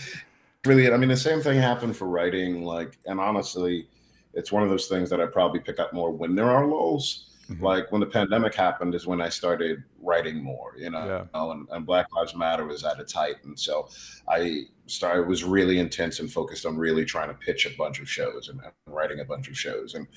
really 0.66 0.86
it. 0.86 0.94
I 0.94 0.98
mean, 0.98 1.10
the 1.10 1.18
same 1.18 1.42
thing 1.42 1.60
happened 1.60 1.96
for 1.96 2.08
writing. 2.08 2.64
Like, 2.64 2.98
and 3.06 3.20
honestly, 3.20 3.88
it's 4.34 4.52
one 4.52 4.64
of 4.64 4.70
those 4.70 4.88
things 4.88 5.10
that 5.10 5.20
I 5.20 5.26
probably 5.26 5.60
pick 5.60 5.80
up 5.80 5.94
more 5.94 6.12
when 6.12 6.36
there 6.36 6.50
are 6.50 6.66
lulls. 6.66 7.29
Mhm. 7.50 7.62
Like 7.62 7.92
when 7.92 8.00
the 8.02 8.08
pandemic 8.08 8.54
happened 8.56 8.94
is 8.96 9.08
when 9.08 9.22
I 9.22 9.30
started 9.30 9.84
writing 10.02 10.44
more. 10.44 10.74
You 10.78 10.92
know, 10.92 11.06
Yeah. 11.34 11.52
and, 11.52 11.68
and 11.72 11.86
Black 11.86 12.08
Lives 12.16 12.36
Matter 12.36 12.66
was 12.66 12.84
at 12.86 13.00
its 13.00 13.14
height, 13.14 13.38
and 13.44 13.60
so 13.60 13.90
I 14.28 14.64
started 14.88 15.22
it 15.24 15.28
was 15.28 15.44
really 15.44 15.80
intense 15.80 16.20
and 16.20 16.32
focused 16.32 16.66
on 16.66 16.78
really 16.78 17.06
trying 17.06 17.28
to 17.30 17.34
pitch 17.36 17.66
a 17.66 17.76
bunch 17.78 18.00
of 18.00 18.10
shows 18.10 18.50
and, 18.50 18.60
and 18.64 18.72
writing 18.96 19.20
a 19.20 19.26
bunch 19.26 19.48
of 19.48 19.58
shows. 19.58 19.94
And 19.96 20.08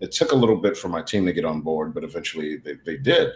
it 0.00 0.12
took 0.12 0.32
a 0.32 0.36
little 0.36 0.56
bit 0.56 0.76
for 0.76 0.88
my 0.88 1.02
team 1.02 1.26
to 1.26 1.32
get 1.32 1.44
on 1.44 1.60
board, 1.62 1.94
but 1.94 2.04
eventually 2.04 2.56
they, 2.58 2.74
they 2.84 2.96
did 2.96 3.30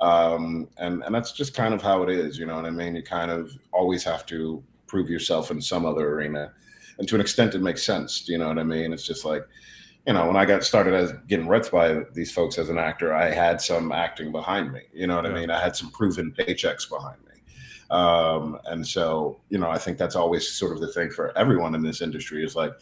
um, 0.00 0.68
and 0.76 1.02
and 1.04 1.14
that's 1.14 1.32
just 1.32 1.54
kind 1.54 1.72
of 1.72 1.80
how 1.82 2.02
it 2.02 2.10
is, 2.10 2.38
you 2.38 2.44
know 2.46 2.56
what 2.56 2.66
I 2.66 2.70
mean. 2.70 2.94
You 2.94 3.02
kind 3.02 3.30
of 3.30 3.50
always 3.72 4.04
have 4.04 4.26
to 4.26 4.62
prove 4.86 5.08
yourself 5.08 5.50
in 5.50 5.60
some 5.62 5.86
other 5.86 6.06
arena, 6.14 6.52
and 6.98 7.08
to 7.08 7.14
an 7.14 7.20
extent, 7.20 7.54
it 7.54 7.62
makes 7.62 7.82
sense. 7.82 8.20
Do 8.20 8.32
you 8.32 8.38
know 8.38 8.48
what 8.48 8.58
I 8.58 8.62
mean? 8.62 8.92
It's 8.92 9.06
just 9.06 9.24
like, 9.24 9.42
you 10.06 10.12
know, 10.12 10.26
when 10.26 10.36
I 10.36 10.44
got 10.44 10.62
started 10.64 10.94
as 10.94 11.12
getting 11.26 11.48
reps 11.48 11.68
by 11.68 12.02
these 12.12 12.30
folks 12.30 12.58
as 12.58 12.68
an 12.68 12.78
actor, 12.78 13.12
I 13.14 13.30
had 13.30 13.60
some 13.60 13.90
acting 13.92 14.30
behind 14.30 14.72
me. 14.72 14.82
You 14.92 15.06
know 15.06 15.16
what 15.16 15.24
Yeah. 15.24 15.32
I 15.32 15.34
mean? 15.34 15.50
I 15.50 15.60
had 15.60 15.74
some 15.74 15.90
proven 15.90 16.32
paychecks 16.38 16.88
behind 16.88 17.18
me. 17.26 17.32
Um, 17.90 18.58
and 18.66 18.86
so, 18.86 19.40
you 19.48 19.58
know, 19.58 19.70
I 19.70 19.78
think 19.78 19.98
that's 19.98 20.16
always 20.16 20.48
sort 20.48 20.72
of 20.72 20.80
the 20.80 20.88
thing 20.92 21.10
for 21.10 21.36
everyone 21.36 21.74
in 21.74 21.82
this 21.82 22.00
industry 22.02 22.44
is 22.44 22.54
like, 22.56 22.72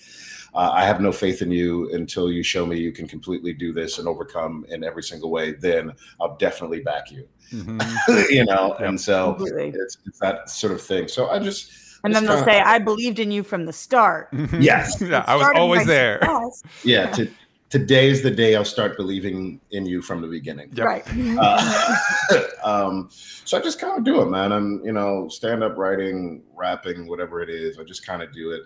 uh, 0.54 0.71
I 0.73 0.85
have 0.85 1.00
no 1.00 1.12
faith 1.12 1.43
in 1.43 1.50
you 1.50 1.93
until 1.93 2.31
you 2.31 2.43
show 2.43 2.64
me 2.64 2.78
you 2.78 2.93
can 2.93 3.09
completely 3.09 3.52
do 3.52 3.73
this 3.73 3.99
and 3.99 4.07
overcome 4.07 4.64
in 4.69 4.85
every 4.85 5.02
single 5.02 5.31
way. 5.31 5.52
Then 5.52 5.93
I'll 6.21 6.37
definitely 6.37 6.81
back 6.81 7.11
you. 7.11 7.26
Mhm. 7.52 8.31
you 8.31 8.45
know, 8.45 8.76
Yep. 8.78 8.88
and 8.88 9.00
so 9.00 9.37
it's, 9.40 9.99
it's 10.07 10.19
that 10.21 10.49
sort 10.49 10.73
of 10.73 10.81
thing. 10.81 11.09
So 11.09 11.28
I 11.28 11.38
just 11.38 11.71
And 12.04 12.14
then 12.14 12.26
they'll 12.26 12.44
say, 12.44 12.61
I 12.61 12.78
believed 12.78 13.18
in 13.18 13.30
you 13.30 13.42
from 13.42 13.66
the 13.66 13.73
start. 13.73 14.30
Mhm. 14.44 14.62
Yes. 14.62 15.00
Yeah, 15.00 15.25
I 15.26 15.37
was 15.37 15.49
always 15.54 15.87
there. 15.87 16.18
success. 16.20 16.62
yeah. 16.84 17.11
To, 17.12 17.30
today's 17.70 18.23
the 18.23 18.30
day 18.30 18.54
I'll 18.56 18.64
start 18.64 18.96
believing 18.96 19.61
in 19.70 19.87
you 19.87 20.02
from 20.02 20.20
the 20.20 20.28
beginning. 20.28 20.70
Yep. 20.75 20.87
Right. 20.87 21.04
Uh, 21.38 21.96
um, 22.64 23.08
so 23.11 23.56
I 23.58 23.61
just 23.62 23.80
kind 23.80 23.96
of 23.96 24.04
do 24.04 24.20
it, 24.23 24.26
man. 24.26 24.52
I'm, 24.52 24.84
you 24.84 24.92
know, 24.92 25.28
stand 25.28 25.62
up 25.64 25.76
writing, 25.78 26.42
rapping, 26.54 27.08
whatever 27.08 27.40
it 27.40 27.49
is. 27.49 27.78
I 27.78 27.84
just 27.84 28.06
kind 28.06 28.23
of 28.23 28.32
do 28.32 28.50
it. 28.50 28.62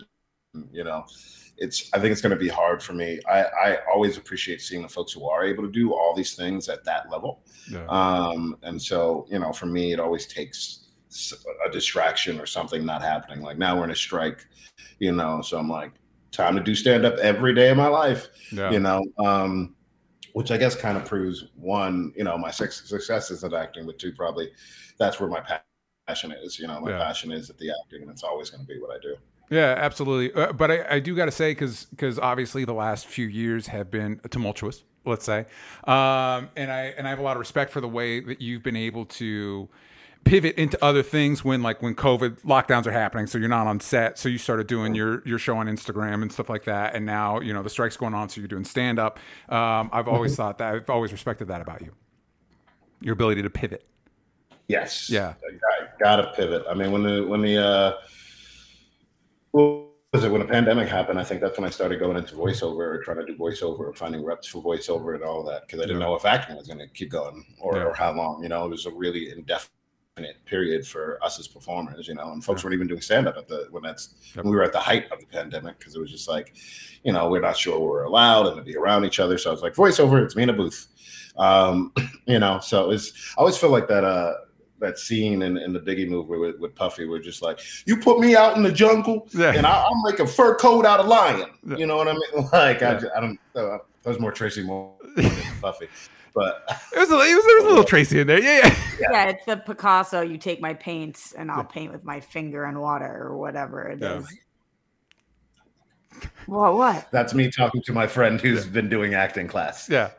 You 0.73 0.83
know, 0.85 1.05
it's 1.59 1.91
I 1.93 1.99
think 1.99 2.13
it's 2.13 2.21
going 2.21 2.31
to 2.31 2.37
be 2.37 2.49
hard 2.49 2.83
for 2.83 2.93
me. 2.95 3.21
I, 3.29 3.43
I 3.43 3.79
always 3.93 4.17
appreciate 4.17 4.61
seeing 4.61 4.83
the 4.83 4.89
folks 4.89 5.13
who 5.13 5.29
are 5.29 5.45
able 5.45 5.63
to 5.65 5.71
do 5.71 5.93
all 5.93 6.15
these 6.15 6.35
things 6.35 6.69
at 6.69 6.85
that 6.85 7.11
level. 7.11 7.43
Yeah. 7.71 7.85
Um, 7.89 8.57
and 8.63 8.81
so 8.81 9.27
you 9.31 9.39
know, 9.39 9.53
for 9.53 9.67
me, 9.67 9.93
it 9.93 10.01
always 10.01 10.27
takes 10.27 10.88
a 11.67 11.71
distraction 11.71 12.41
or 12.41 12.47
something 12.47 12.85
not 12.85 13.03
happening. 13.03 13.43
Like 13.43 13.59
now 13.59 13.77
we're 13.77 13.85
in 13.85 13.91
a 13.91 13.97
strike, 13.97 14.47
you 14.99 15.13
know, 15.13 15.43
so 15.43 15.59
I'm 15.59 15.69
like, 15.69 15.93
time 16.31 16.55
to 16.57 16.63
do 16.63 16.75
stand 16.75 17.05
up 17.05 17.17
every 17.19 17.55
day 17.55 17.71
of 17.71 17.77
my 17.77 17.89
life, 17.89 18.29
yeah. 18.53 18.71
you 18.71 18.81
know. 18.81 19.03
Um, 19.19 19.75
which 20.35 20.53
I 20.53 20.57
guess 20.57 20.77
kind 20.77 20.97
of 20.97 21.05
proves 21.05 21.47
one, 21.57 22.13
you 22.17 22.23
know, 22.23 22.39
my 22.39 22.51
success 22.51 23.31
is 23.31 23.43
at 23.43 23.55
acting, 23.55 23.87
but 23.87 23.99
two, 23.99 24.13
probably 24.13 24.51
that's 24.97 25.19
where 25.19 25.29
my 25.29 25.43
passion 26.07 26.33
is. 26.33 26.59
You 26.59 26.69
know, 26.69 26.81
my 26.81 26.91
yeah. 26.91 26.99
passion 26.99 27.33
is 27.33 27.51
at 27.51 27.59
the 27.59 27.71
acting, 27.71 28.03
and 28.03 28.11
it's 28.11 28.23
always 28.23 28.51
going 28.51 28.61
to 28.61 28.67
be 28.67 28.79
what 28.81 28.95
I 28.95 29.01
do. 29.01 29.17
Yeah, 29.51 29.75
absolutely. 29.79 30.33
Uh, 30.41 30.53
but 30.53 30.71
I, 30.71 30.97
I 30.97 31.01
do 31.01 31.17
got 31.17 31.25
to 31.25 31.33
say, 31.33 31.53
because 31.53 31.87
because 31.87 32.19
obviously 32.19 32.65
the 32.65 32.75
last 32.75 33.07
few 33.07 33.27
years 33.27 33.67
have 33.69 33.91
been 33.91 34.21
tumultuous, 34.31 34.85
let's 35.05 35.25
say, 35.25 35.47
um, 35.85 36.51
and 36.55 36.71
I 36.71 36.95
and 36.97 37.07
I 37.07 37.11
have 37.11 37.19
a 37.19 37.23
lot 37.23 37.37
of 37.37 37.41
respect 37.41 37.73
for 37.73 37.81
the 37.81 37.89
way 37.89 38.21
that 38.21 38.41
you've 38.41 38.63
been 38.63 38.77
able 38.77 39.07
to 39.07 39.69
pivot 40.25 40.57
into 40.57 40.83
other 40.85 41.03
things 41.03 41.45
when 41.45 41.63
like 41.63 41.81
when 41.81 41.95
covid 41.95 42.41
lockdowns 42.43 42.87
are 42.87 42.93
happening 42.93 43.27
so 43.27 43.39
you're 43.39 43.49
not 43.49 43.67
on 43.67 43.81
set 43.81 44.19
so 44.19 44.29
you 44.29 44.39
started 44.39 44.67
doing 44.67 44.95
your 44.95 45.23
your 45.27 45.39
show 45.39 45.57
on 45.57 45.67
instagram 45.67 46.23
and 46.23 46.31
stuff 46.31 46.51
like 46.51 46.65
that 46.65 46.95
and 46.95 47.07
now 47.07 47.41
you 47.41 47.53
know 47.53 47.63
the 47.63 47.71
strike's 47.71 47.97
going 47.97 48.15
on 48.15 48.29
so 48.29 48.41
you're 48.41 48.49
doing 48.49 48.65
stand 48.65 48.99
up 48.99 49.19
um, 49.49 49.89
i've 49.93 50.09
always 50.09 50.33
mm-hmm. 50.33 50.43
thought 50.43 50.59
that 50.59 50.75
i've 50.75 50.91
always 50.91 51.13
respected 51.13 51.49
that 51.49 51.61
about 51.61 51.81
you 51.81 51.93
your 53.01 53.15
ability 53.15 53.41
to 53.41 53.51
pivot 53.51 53.87
yes 54.67 55.09
yeah 55.09 55.35
I 55.49 55.87
gotta 55.99 56.33
pivot 56.35 56.65
i 56.69 56.75
mean 56.75 56.93
when 56.93 57.03
the 57.03 57.25
when 57.27 57.41
the 57.41 57.57
uh 57.57 57.93
was 60.13 60.25
it 60.25 60.31
when 60.31 60.41
the 60.41 60.47
pandemic 60.47 60.89
happened? 60.89 61.19
I 61.21 61.25
think 61.25 61.43
that's 61.43 61.59
when 61.59 61.67
I 61.67 61.71
started 61.71 62.01
going 62.01 62.17
into 62.17 62.35
voiceover 62.35 62.79
or 62.79 63.03
trying 63.03 63.19
to 63.19 63.27
do 63.27 63.37
voiceover 63.37 63.81
or 63.81 63.93
finding 63.93 64.25
reps 64.25 64.47
for 64.47 64.63
voiceover 64.63 65.15
and 65.15 65.23
all 65.23 65.43
that 65.45 65.67
because 65.67 65.81
I 65.81 65.83
didn't 65.83 65.99
know 65.99 66.15
if 66.15 66.25
acting 66.25 66.57
was 66.57 66.67
going 66.67 66.79
to 66.79 66.89
keep 66.89 67.11
going 67.11 67.45
or, 67.61 67.77
yeah. 67.77 67.83
or 67.85 67.93
how 67.93 68.13
long. 68.13 68.43
You 68.43 68.49
know, 68.49 68.65
it 68.65 68.71
was 68.71 68.87
a 68.87 68.91
really 68.91 69.31
indefinite 69.31 69.71
period 70.47 70.87
for 70.87 71.23
us 71.23 71.39
as 71.39 71.49
performers, 71.49 72.09
you 72.09 72.15
know, 72.15 72.33
and 72.33 72.45
folks 72.45 72.65
weren't 72.65 72.75
even 72.75 72.87
doing 72.87 73.01
stand 73.01 73.29
up 73.29 73.37
at 73.37 73.49
the 73.49 73.67
when 73.71 73.83
that's 73.83 74.15
yep. 74.35 74.45
when 74.45 74.51
we 74.51 74.57
were 74.57 74.65
at 74.65 74.73
the 74.73 74.79
height 74.79 75.11
of 75.13 75.21
the 75.21 75.27
pandemic 75.27 75.79
because 75.79 75.95
it 75.95 76.01
was 76.01 76.11
just 76.11 76.29
like, 76.29 76.55
you 77.05 77.13
know, 77.13 77.29
we're 77.29 77.41
not 77.41 77.57
sure 77.57 77.79
we're 77.79 78.05
allowed 78.05 78.47
and 78.47 78.57
to 78.57 78.63
be 78.63 78.77
around 78.77 79.05
each 79.05 79.21
other. 79.21 79.39
So 79.39 79.51
I 79.51 79.53
was 79.53 79.63
like, 79.63 79.75
voiceover, 79.75 80.23
it's 80.23 80.37
me 80.37 80.45
in 80.45 80.51
a 80.51 80.53
booth. 80.53 80.87
Um, 81.37 81.93
you 82.27 82.39
know, 82.39 82.59
so 82.61 82.91
it's 82.91 83.35
I 83.37 83.41
always 83.41 83.57
feel 83.57 83.71
like 83.71 83.89
that 83.89 84.05
uh 84.05 84.35
that 84.81 84.99
scene 84.99 85.43
in, 85.43 85.57
in 85.59 85.73
the 85.73 85.81
Biggie 85.81 86.09
movie 86.09 86.37
with, 86.37 86.59
with 86.59 86.75
Puffy, 86.75 87.07
we're 87.07 87.19
just 87.19 87.43
like, 87.43 87.61
you 87.87 87.97
put 87.97 88.21
me 88.21 88.37
out 88.37 88.57
in 88.57 88.63
the 88.63 88.73
jungle, 88.73 89.29
yeah. 89.33 89.53
and 89.53 89.67
I, 89.67 89.89
will 89.89 90.11
make 90.11 90.21
a 90.21 90.27
fur 90.27 90.55
coat 90.55 90.87
out 90.87 91.01
of 91.01 91.07
lion. 91.07 91.51
Yeah. 91.67 91.77
You 91.77 91.87
know 91.87 91.97
what 91.97 92.09
I 92.09 92.13
mean? 92.13 92.49
Like, 92.53 92.81
yeah. 92.81 93.01
I, 93.15 93.19
I, 93.19 93.21
don't. 93.21 93.39
Uh, 93.55 93.79
that 94.03 94.11
was 94.11 94.21
more 94.21 94.33
Tracy 94.33 94.63
Moore 94.63 94.95
than 95.17 95.31
Puffy. 95.61 95.89
But 96.39 96.65
it 96.95 96.99
was, 97.01 97.11
a, 97.11 97.15
it 97.15 97.35
was 97.35 97.45
there 97.45 97.57
was 97.57 97.65
a 97.65 97.69
little 97.69 97.83
Tracy 97.83 98.21
in 98.21 98.29
there. 98.29 98.41
Yeah, 98.41 98.59
yeah. 98.59 98.77
Yeah, 99.01 99.09
yeah 99.11 99.25
it's 99.31 99.45
the 99.45 99.57
Picasso. 99.57 100.21
You 100.21 100.39
take 100.39 100.61
my 100.61 100.73
paints 100.73 101.33
and 101.33 101.51
I'll 101.51 101.65
paint 101.65 101.91
with 101.91 102.05
my 102.05 102.21
finger 102.21 102.65
and 102.65 102.81
water 102.81 103.27
or 103.27 103.37
whatever 103.37 103.89
it 103.89 103.99
yeah. 104.01 104.19
is. 104.19 104.39
What? 106.47 106.75
What? 106.75 107.09
That's 107.11 107.35
me 107.35 107.51
talking 107.51 107.83
to 107.83 107.93
my 107.93 108.07
friend 108.07 108.41
who's 108.41 108.67
yeah. 108.67 108.73
been 108.73 108.89
doing 108.89 109.15
acting 109.15 109.49
class. 109.49 109.89
Yeah. 109.89 110.11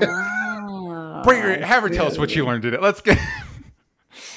Oh, 0.00 1.20
Bring 1.24 1.42
her, 1.42 1.62
have 1.62 1.82
her 1.82 1.90
tell 1.90 2.06
us 2.06 2.16
what 2.16 2.30
she 2.30 2.40
learned 2.40 2.64
in 2.64 2.72
it. 2.72 2.80
Let's 2.80 3.02
get. 3.02 3.18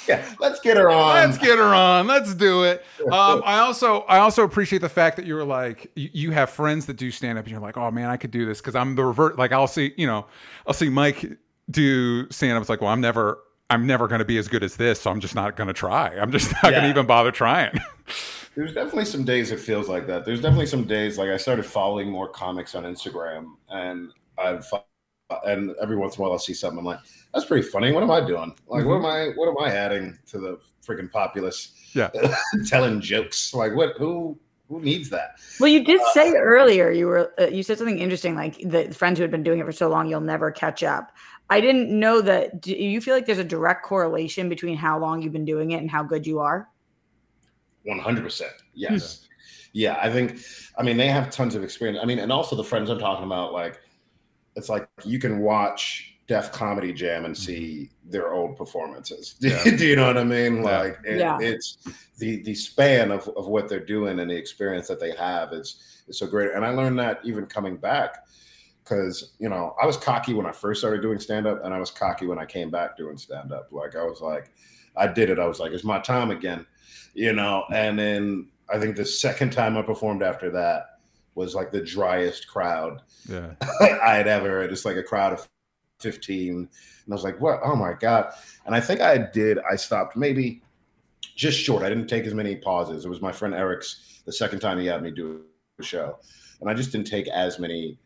Yeah, 0.08 0.26
let's 0.40 0.60
get 0.60 0.78
her 0.78 0.90
on. 0.90 1.16
Let's 1.16 1.38
get 1.38 1.58
her 1.58 1.74
on. 1.74 2.08
Let's 2.08 2.34
do 2.34 2.64
it. 2.64 2.86
Um, 3.04 3.44
I 3.46 3.60
also 3.60 4.02
I 4.02 4.20
also 4.20 4.44
appreciate 4.44 4.80
the 4.80 4.90
fact 4.90 5.18
that 5.18 5.26
you 5.26 5.36
were 5.36 5.44
like 5.44 5.92
you, 5.96 6.10
you 6.14 6.32
have 6.32 6.50
friends 6.50 6.86
that 6.86 6.96
do 6.96 7.12
stand 7.12 7.38
up 7.38 7.44
and 7.44 7.52
you're 7.52 7.60
like, 7.60 7.76
oh 7.76 7.92
man, 7.92 8.10
I 8.10 8.16
could 8.16 8.32
do 8.32 8.46
this 8.46 8.62
because 8.62 8.76
I'm 8.76 8.96
the 8.96 9.04
revert. 9.04 9.38
Like 9.38 9.52
I'll 9.52 9.68
see, 9.68 9.94
you 9.98 10.08
know, 10.08 10.26
I'll 10.66 10.74
see 10.74 10.90
Mike 10.90 11.38
do 11.70 12.30
stand 12.32 12.54
up. 12.54 12.62
It's 12.62 12.70
like, 12.70 12.80
well, 12.80 12.92
I'm 12.92 13.02
never 13.02 13.40
I'm 13.70 13.86
never 13.86 14.08
going 14.08 14.20
to 14.20 14.26
be 14.26 14.38
as 14.38 14.48
good 14.48 14.64
as 14.64 14.78
this, 14.78 15.02
so 15.02 15.12
I'm 15.12 15.20
just 15.20 15.36
not 15.36 15.58
going 15.58 15.68
to 15.68 15.74
try. 15.74 16.18
I'm 16.18 16.32
just 16.32 16.52
not 16.54 16.66
yeah. 16.66 16.72
going 16.72 16.84
to 16.84 16.90
even 16.90 17.06
bother 17.06 17.32
trying. 17.32 17.78
There's 18.56 18.74
definitely 18.74 19.06
some 19.06 19.26
days 19.26 19.52
it 19.52 19.60
feels 19.60 19.90
like 19.90 20.06
that. 20.08 20.26
There's 20.26 20.42
definitely 20.42 20.68
some 20.68 20.84
days 20.86 21.18
like 21.18 21.30
I 21.30 21.38
started 21.38 21.66
following 21.66 22.10
more 22.10 22.30
comics 22.30 22.76
on 22.76 22.84
Instagram, 22.84 23.54
and 23.70 24.12
I've 24.38 24.66
and 25.46 25.76
every 25.82 25.96
once 25.96 26.16
in 26.16 26.22
a 26.22 26.24
while 26.24 26.32
I'll 26.32 26.40
see 26.40 26.54
something. 26.54 26.80
I'm 26.80 26.86
like, 26.86 27.00
that's 27.34 27.46
pretty 27.46 27.68
funny. 27.68 27.92
What 27.92 28.04
am 28.04 28.12
I 28.12 28.26
doing? 28.26 28.56
Like, 28.68 28.82
mm-hmm. 28.82 28.90
what 28.90 28.96
am 28.98 29.06
I? 29.06 29.32
What 29.36 29.50
am 29.50 29.58
I 29.60 29.76
adding 29.76 30.18
to 30.28 30.40
the 30.40 30.60
freaking 30.86 31.12
populace? 31.12 31.74
Yeah, 31.94 32.10
telling 32.68 33.02
jokes. 33.02 33.54
Like, 33.54 33.76
what? 33.76 33.98
Who? 33.98 34.38
Who 34.70 34.80
needs 34.80 35.10
that? 35.10 35.40
Well, 35.60 35.68
you 35.68 35.84
did 35.84 36.00
uh, 36.00 36.14
say 36.14 36.32
earlier 36.32 36.90
you 36.90 37.06
were 37.06 37.34
uh, 37.40 37.48
you 37.48 37.64
said 37.64 37.78
something 37.78 38.00
interesting, 38.00 38.36
like 38.36 38.58
the 38.60 38.94
friends 38.94 39.20
who 39.20 39.24
had 39.24 39.30
been 39.30 39.44
doing 39.44 39.60
it 39.60 39.66
for 39.66 39.72
so 39.72 39.90
long, 39.90 40.08
you'll 40.08 40.22
never 40.22 40.52
catch 40.52 40.84
up. 40.84 41.12
I 41.50 41.60
didn't 41.60 41.90
know 41.90 42.22
that. 42.22 42.62
Do 42.62 42.74
you 42.74 43.02
feel 43.02 43.14
like 43.14 43.26
there's 43.26 43.40
a 43.40 43.44
direct 43.44 43.84
correlation 43.84 44.50
between 44.50 44.78
how 44.78 44.98
long 44.98 45.22
you've 45.22 45.34
been 45.34 45.46
doing 45.46 45.72
it 45.72 45.78
and 45.78 45.92
how 45.92 46.02
good 46.02 46.26
you 46.26 46.40
are? 46.40 46.70
One 47.84 48.00
hundred 48.00 48.24
percent. 48.24 48.54
Yes. 48.74 49.28
Yeah, 49.74 49.98
I 50.02 50.12
think. 50.12 50.40
I 50.78 50.84
mean, 50.84 50.98
they 50.98 51.08
have 51.08 51.30
tons 51.30 51.56
of 51.56 51.64
experience. 51.64 52.00
I 52.02 52.06
mean, 52.06 52.20
and 52.20 52.32
also 52.32 52.56
the 52.56 52.64
friends 52.64 52.90
I'm 52.90 53.00
talking 53.00 53.26
about, 53.26 53.54
like, 53.54 53.80
it's 54.56 54.70
like 54.70 54.88
you 55.04 55.20
can 55.20 55.40
watch 55.40 56.16
Def 56.28 56.52
Comedy 56.52 56.94
Jam 56.94 57.26
and 57.26 57.36
mm-hmm. 57.36 57.44
see 57.44 57.90
their 58.06 58.34
old 58.34 58.58
performances. 58.58 59.36
Yeah. 59.42 59.64
Do 59.64 59.86
you 59.86 59.96
know 59.96 60.08
what 60.08 60.18
I 60.18 60.24
mean? 60.24 60.62
Like 60.64 60.98
it, 61.04 61.20
yeah. 61.20 61.38
it's 61.42 61.78
the 62.18 62.42
the 62.44 62.56
span 62.56 63.12
of, 63.12 63.28
of 63.36 63.48
what 63.48 63.68
they're 63.68 63.86
doing 63.86 64.20
and 64.20 64.30
the 64.30 64.36
experience 64.36 64.88
that 64.88 65.00
they 65.00 65.12
have 65.16 65.54
is 65.54 66.04
is 66.08 66.18
so 66.18 66.28
great. 66.28 66.52
And 66.52 66.66
I 66.66 66.70
learned 66.70 67.00
that 67.00 67.20
even 67.24 67.46
coming 67.46 67.78
back 67.78 68.26
because 68.84 69.34
you 69.40 69.50
know 69.50 69.76
I 69.82 69.86
was 69.86 69.98
cocky 69.98 70.34
when 70.34 70.46
I 70.46 70.52
first 70.52 70.82
started 70.82 71.02
doing 71.02 71.20
stand 71.20 71.48
up, 71.48 71.64
and 71.64 71.74
I 71.74 71.80
was 71.80 71.92
cocky 71.92 72.26
when 72.26 72.40
I 72.40 72.46
came 72.46 72.70
back 72.70 72.98
doing 72.98 73.18
stand 73.18 73.52
up. 73.52 73.68
Like 73.72 73.96
I 73.96 74.04
was 74.04 74.22
like, 74.22 74.52
I 74.96 75.08
did 75.08 75.30
it. 75.30 75.40
I 75.40 75.48
was 75.48 75.60
like, 75.60 75.72
it's 75.72 75.84
my 75.84 76.00
time 76.00 76.32
again, 76.32 76.66
you 77.14 77.34
know. 77.34 77.66
And 77.72 77.98
then 77.98 78.48
I 78.70 78.80
think 78.80 78.96
the 78.96 79.06
second 79.06 79.52
time 79.52 79.78
I 79.78 79.82
performed 79.82 80.24
after 80.24 80.50
that 80.52 80.93
was 81.36 81.56
like 81.56 81.72
the 81.72 81.82
driest 81.82 82.48
crowd 82.48 83.02
yeah. 83.28 83.54
I 83.82 84.16
had 84.16 84.28
ever. 84.28 84.64
It's 84.64 84.86
like 84.86 84.98
a 84.98 85.04
crowd 85.04 85.34
of 85.34 85.48
15. 86.00 86.50
And 86.50 86.68
I 87.10 87.14
was 87.14 87.24
like, 87.24 87.40
what? 87.42 87.60
Oh 87.64 87.76
my 87.76 87.94
God. 87.94 88.32
And 88.66 88.76
I 88.76 88.80
think 88.80 89.02
I 89.02 89.18
did, 89.18 89.60
I 89.70 89.76
stopped 89.76 90.16
maybe 90.16 90.62
just 91.36 91.60
short. 91.60 91.84
I 91.84 91.90
didn't 91.90 92.08
take 92.08 92.26
as 92.26 92.34
many 92.34 92.56
pauses. 92.56 93.06
It 93.06 93.10
was 93.10 93.22
my 93.22 93.32
friend 93.32 93.54
Eric's 93.54 94.22
the 94.26 94.32
second 94.32 94.60
time 94.60 94.80
he 94.80 94.86
had 94.86 95.02
me 95.02 95.12
do 95.12 95.42
a 95.80 95.84
show. 95.84 96.20
And 96.62 96.70
I 96.70 96.74
just 96.74 96.92
didn't 96.92 97.08
take 97.08 97.28
as 97.28 97.60
many 97.60 97.98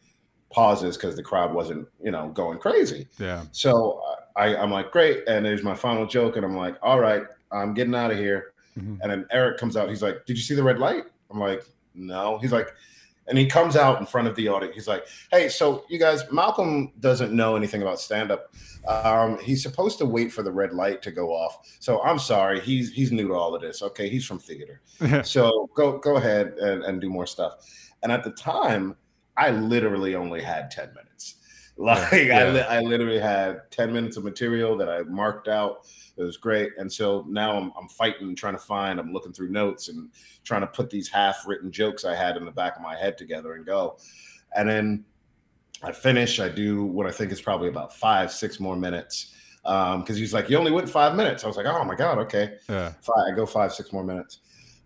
pauses 0.50 0.96
because 0.96 1.15
the 1.15 1.24
crowd 1.24 1.53
wasn't, 1.53 1.88
you 2.01 2.12
know, 2.12 2.29
going 2.29 2.60
crazy. 2.60 3.07
Yeah. 3.19 3.43
So 3.51 4.01
I, 4.36 4.55
I'm 4.55 4.72
like, 4.72 4.91
great. 4.91 5.27
And 5.27 5.46
there's 5.46 5.63
my 5.63 5.75
final 5.75 6.05
joke. 6.05 6.38
And 6.38 6.46
I'm 6.46 6.55
like, 6.55 6.77
all 6.81 7.00
right, 7.00 7.24
I'm 7.51 7.74
getting 7.74 7.96
out 7.96 8.12
of 8.12 8.17
here. 8.17 8.53
Mm-hmm. 8.79 9.01
And 9.01 9.12
then 9.12 9.25
Eric 9.31 9.57
comes 9.57 9.75
out. 9.75 9.89
He's 9.89 10.03
like, 10.03 10.25
did 10.25 10.38
you 10.38 10.43
see 10.43 10.55
the 10.55 10.63
red 10.63 10.79
light? 10.79 11.03
I'm 11.29 11.39
like, 11.39 11.63
no. 11.93 12.38
He's 12.39 12.51
like, 12.51 12.69
and 13.27 13.38
he 13.38 13.46
comes 13.46 13.75
out 13.75 14.00
in 14.00 14.05
front 14.05 14.27
of 14.27 14.36
the 14.36 14.48
audience. 14.48 14.75
He's 14.75 14.88
like, 14.88 15.05
"Hey, 15.31 15.50
so 15.50 15.86
you 15.89 16.00
guys, 16.00 16.24
Malcolm 16.31 16.91
doesn't 17.00 17.31
know 17.34 17.55
anything 17.55 17.81
about 17.81 18.00
stand 18.00 18.31
up. 18.31 18.53
Um, 18.88 19.38
he's 19.39 19.62
supposed 19.62 19.98
to 20.00 20.05
wait 20.05 20.31
for 20.31 20.43
the 20.43 20.51
red 20.51 20.74
light 20.74 21.01
to 21.03 21.12
go 21.12 21.29
off. 21.29 21.60
So 21.79 22.01
I'm 22.03 22.19
sorry, 22.19 22.60
he's 22.60 22.91
he's 22.93 23.12
new 23.12 23.27
to 23.27 23.34
all 23.34 23.55
of 23.55 23.62
this. 23.62 23.81
Okay, 23.81 24.10
he's 24.10 24.25
from 24.25 24.39
theater. 24.39 24.81
so 25.24 25.69
go 25.75 25.98
go 25.98 26.17
ahead 26.17 26.53
and, 26.60 26.84
and 26.84 27.01
do 27.01 27.10
more 27.10 27.27
stuff." 27.27 27.65
And 28.03 28.12
at 28.12 28.24
the 28.24 28.31
time, 28.31 28.96
I 29.36 29.51
literally 29.51 30.15
only 30.15 30.41
had 30.41 30.72
ten 30.72 30.89
minutes. 30.89 31.06
Like 31.79 32.24
yeah. 32.25 32.39
I, 32.39 32.50
li- 32.50 32.62
I 32.62 32.79
literally 32.81 33.19
had 33.19 33.69
ten 33.69 33.93
minutes 33.93 34.17
of 34.17 34.24
material 34.24 34.75
that 34.77 34.89
I 34.89 35.03
marked 35.03 35.48
out 35.48 35.86
it 36.17 36.24
was 36.24 36.38
great. 36.38 36.72
And 36.77 36.91
so 36.91 37.25
now 37.29 37.55
I'm, 37.55 37.72
I'm 37.79 37.88
fighting, 37.88 38.36
trying 38.36 38.55
to 38.55 38.60
find, 38.60 39.00
I'm 39.00 39.13
looking 39.13 39.31
through 39.31 39.50
notes 39.50 39.88
and 39.88 40.10
trying 40.43 40.62
to 40.62 40.67
put 40.67 40.89
these 40.89 41.07
half 41.07 41.48
written 41.48 41.72
jokes 41.72 42.05
I 42.05 42.15
had 42.15 42.38
in 42.38 42.46
the 42.46 42.51
back 42.51 42.75
of 42.75 42.81
my 42.81 42.96
head 42.96 43.17
together 43.17 43.53
and 43.53 43.65
go. 43.65 43.98
And 44.55 44.67
then 44.67 45.05
I 45.84 45.91
finish, 45.91 46.39
I 46.39 46.50
do 46.50 46.84
what 46.86 47.05
I 47.05 47.12
think 47.12 47.31
is 47.31 47.39
probably 47.39 47.69
about 47.69 47.96
five, 47.96 48.31
six 48.31 48.60
more 48.60 48.75
minutes. 48.75 49.36
Um, 49.63 50.01
because 50.01 50.17
he's 50.17 50.34
like, 50.34 50.50
You 50.50 50.57
only 50.57 50.72
went 50.72 50.89
five 50.89 51.15
minutes. 51.15 51.43
I 51.43 51.48
was 51.48 51.57
like, 51.57 51.67
Oh 51.67 51.84
my 51.84 51.96
God, 51.96 52.17
okay. 52.19 52.55
Yeah. 52.67 52.93
Five, 53.01 53.31
I 53.31 53.36
go 53.36 53.46
five, 53.46 53.72
six 53.72 53.93
more 53.93 54.03
minutes. 54.03 54.39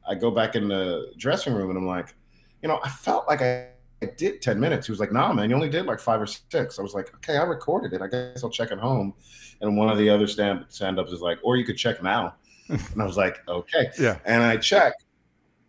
I 0.09 0.15
go 0.15 0.31
back 0.31 0.55
in 0.55 0.67
the 0.67 1.13
dressing 1.17 1.53
room 1.53 1.69
and 1.69 1.77
I'm 1.77 1.87
like, 1.87 2.13
you 2.61 2.67
know, 2.67 2.79
I 2.83 2.89
felt 2.89 3.27
like 3.27 3.41
I 3.41 3.69
I 4.01 4.07
did 4.17 4.41
10 4.41 4.59
minutes. 4.59 4.87
He 4.87 4.91
was 4.91 4.99
like, 4.99 5.11
nah, 5.11 5.31
man, 5.31 5.49
you 5.49 5.55
only 5.55 5.69
did 5.69 5.85
like 5.85 5.99
five 5.99 6.19
or 6.19 6.25
six. 6.25 6.79
I 6.79 6.81
was 6.81 6.93
like, 6.93 7.13
okay, 7.15 7.37
I 7.37 7.43
recorded 7.43 7.93
it. 7.93 8.01
I 8.01 8.07
guess 8.07 8.43
I'll 8.43 8.49
check 8.49 8.71
it 8.71 8.79
home. 8.79 9.13
And 9.61 9.77
one 9.77 9.89
of 9.89 9.97
the 9.97 10.09
other 10.09 10.25
stand 10.25 10.65
stand 10.69 10.99
ups 10.99 11.11
is 11.11 11.21
like, 11.21 11.37
or 11.43 11.55
you 11.55 11.65
could 11.65 11.77
check 11.77 12.01
now. 12.01 12.35
and 12.69 13.01
I 13.01 13.05
was 13.05 13.17
like, 13.17 13.47
okay. 13.47 13.91
Yeah. 13.99 14.17
And 14.25 14.41
I 14.41 14.57
check 14.57 14.93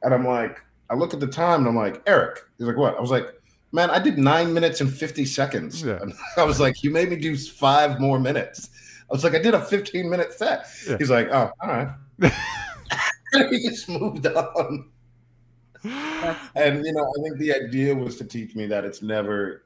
and 0.03 0.15
I'm 0.15 0.27
like, 0.27 0.61
I 0.89 0.95
look 0.95 1.15
at 1.15 1.21
the 1.21 1.27
time 1.27 1.61
and 1.61 1.69
I'm 1.69 1.77
like, 1.77 2.03
Eric. 2.07 2.41
He's 2.59 2.67
like, 2.67 2.77
what? 2.77 2.97
I 2.97 3.01
was 3.01 3.11
like, 3.11 3.27
man, 3.73 3.91
I 3.91 3.99
did 3.99 4.19
nine 4.19 4.53
minutes 4.53 4.81
and 4.81 4.93
50 4.93 5.25
seconds. 5.25 5.83
Yeah. 5.83 5.99
And 6.01 6.12
I 6.37 6.45
was 6.45 6.61
like, 6.61 6.83
you 6.83 6.91
made 6.91 7.11
me 7.11 7.17
do 7.17 7.37
five 7.37 8.01
more 8.01 8.19
minutes. 8.19 8.71
I 9.11 9.15
was 9.15 9.25
like, 9.25 9.35
I 9.35 9.39
did 9.41 9.55
a 9.55 9.61
15 9.61 10.09
minute 10.09 10.33
set. 10.33 10.67
Yeah. 10.89 10.97
He's 10.99 11.11
like, 11.11 11.29
oh, 11.29 11.51
all 11.61 11.69
right. 11.69 11.89
he 13.51 13.69
just 13.69 13.89
moved 13.89 14.27
on. 14.27 14.91
And 16.55 16.85
you 16.85 16.93
know, 16.93 17.12
I 17.19 17.23
think 17.23 17.38
the 17.38 17.55
idea 17.55 17.95
was 17.95 18.17
to 18.19 18.25
teach 18.25 18.55
me 18.55 18.67
that 18.67 18.85
it's 18.85 19.02
never 19.02 19.64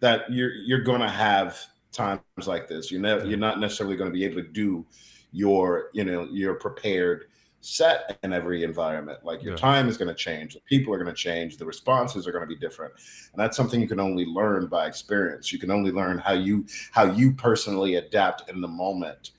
that 0.00 0.30
you're 0.30 0.52
you're 0.52 0.82
gonna 0.82 1.10
have 1.10 1.58
times 1.92 2.20
like 2.46 2.68
this. 2.68 2.90
You 2.90 2.98
know, 2.98 3.22
you're 3.22 3.38
not 3.38 3.60
necessarily 3.60 3.96
going 3.96 4.10
to 4.10 4.14
be 4.14 4.24
able 4.24 4.42
to 4.42 4.48
do 4.48 4.84
your, 5.30 5.90
you 5.92 6.04
know, 6.04 6.24
your 6.30 6.54
prepared 6.54 7.26
set 7.60 8.18
in 8.22 8.32
every 8.32 8.64
environment. 8.64 9.20
Like 9.22 9.42
your 9.42 9.52
yeah. 9.52 9.58
time 9.58 9.88
is 9.88 9.96
going 9.96 10.08
to 10.08 10.14
change, 10.14 10.54
the 10.54 10.60
people 10.60 10.92
are 10.92 10.98
going 10.98 11.14
to 11.14 11.20
change, 11.20 11.56
the 11.56 11.64
responses 11.64 12.26
are 12.26 12.32
going 12.32 12.42
to 12.42 12.48
be 12.48 12.56
different, 12.56 12.92
and 13.32 13.40
that's 13.40 13.56
something 13.56 13.80
you 13.80 13.86
can 13.86 14.00
only 14.00 14.24
learn 14.24 14.66
by 14.66 14.86
experience. 14.86 15.52
You 15.52 15.58
can 15.58 15.70
only 15.70 15.92
learn 15.92 16.18
how 16.18 16.32
you 16.32 16.66
how 16.90 17.04
you 17.04 17.32
personally 17.32 17.96
adapt 17.96 18.50
in 18.50 18.60
the 18.60 18.68
moment 18.68 19.30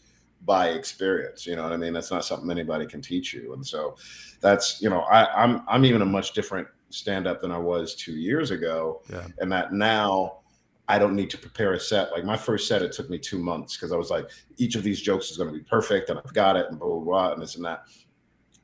by 0.45 0.69
experience. 0.69 1.45
You 1.45 1.55
know 1.55 1.63
what 1.63 1.71
I 1.71 1.77
mean? 1.77 1.93
That's 1.93 2.11
not 2.11 2.25
something 2.25 2.49
anybody 2.49 2.85
can 2.85 3.01
teach 3.01 3.33
you, 3.33 3.53
and 3.53 3.65
so 3.65 3.95
that's 4.41 4.81
you 4.81 4.89
know 4.89 5.01
I, 5.01 5.43
I'm 5.43 5.63
I'm 5.67 5.85
even 5.85 6.01
a 6.01 6.05
much 6.05 6.33
different 6.33 6.67
stand 6.89 7.27
up 7.27 7.41
than 7.41 7.51
I 7.51 7.57
was 7.57 7.95
two 7.95 8.13
years 8.13 8.51
ago, 8.51 9.01
yeah. 9.09 9.27
and 9.39 9.51
that 9.51 9.73
now 9.73 10.39
I 10.87 10.99
don't 10.99 11.15
need 11.15 11.29
to 11.31 11.37
prepare 11.37 11.73
a 11.73 11.79
set. 11.79 12.11
Like 12.11 12.25
my 12.25 12.37
first 12.37 12.67
set, 12.67 12.81
it 12.81 12.91
took 12.91 13.09
me 13.09 13.17
two 13.17 13.39
months 13.39 13.75
because 13.75 13.91
I 13.91 13.95
was 13.97 14.09
like, 14.09 14.29
each 14.57 14.75
of 14.75 14.83
these 14.83 15.01
jokes 15.01 15.31
is 15.31 15.37
going 15.37 15.49
to 15.49 15.57
be 15.57 15.63
perfect, 15.63 16.09
and 16.09 16.19
I've 16.19 16.33
got 16.33 16.55
it, 16.55 16.67
and 16.69 16.79
blah 16.79 16.89
blah 16.89 16.99
blah, 16.99 17.33
and 17.33 17.41
this 17.41 17.55
and 17.55 17.65
that. 17.65 17.83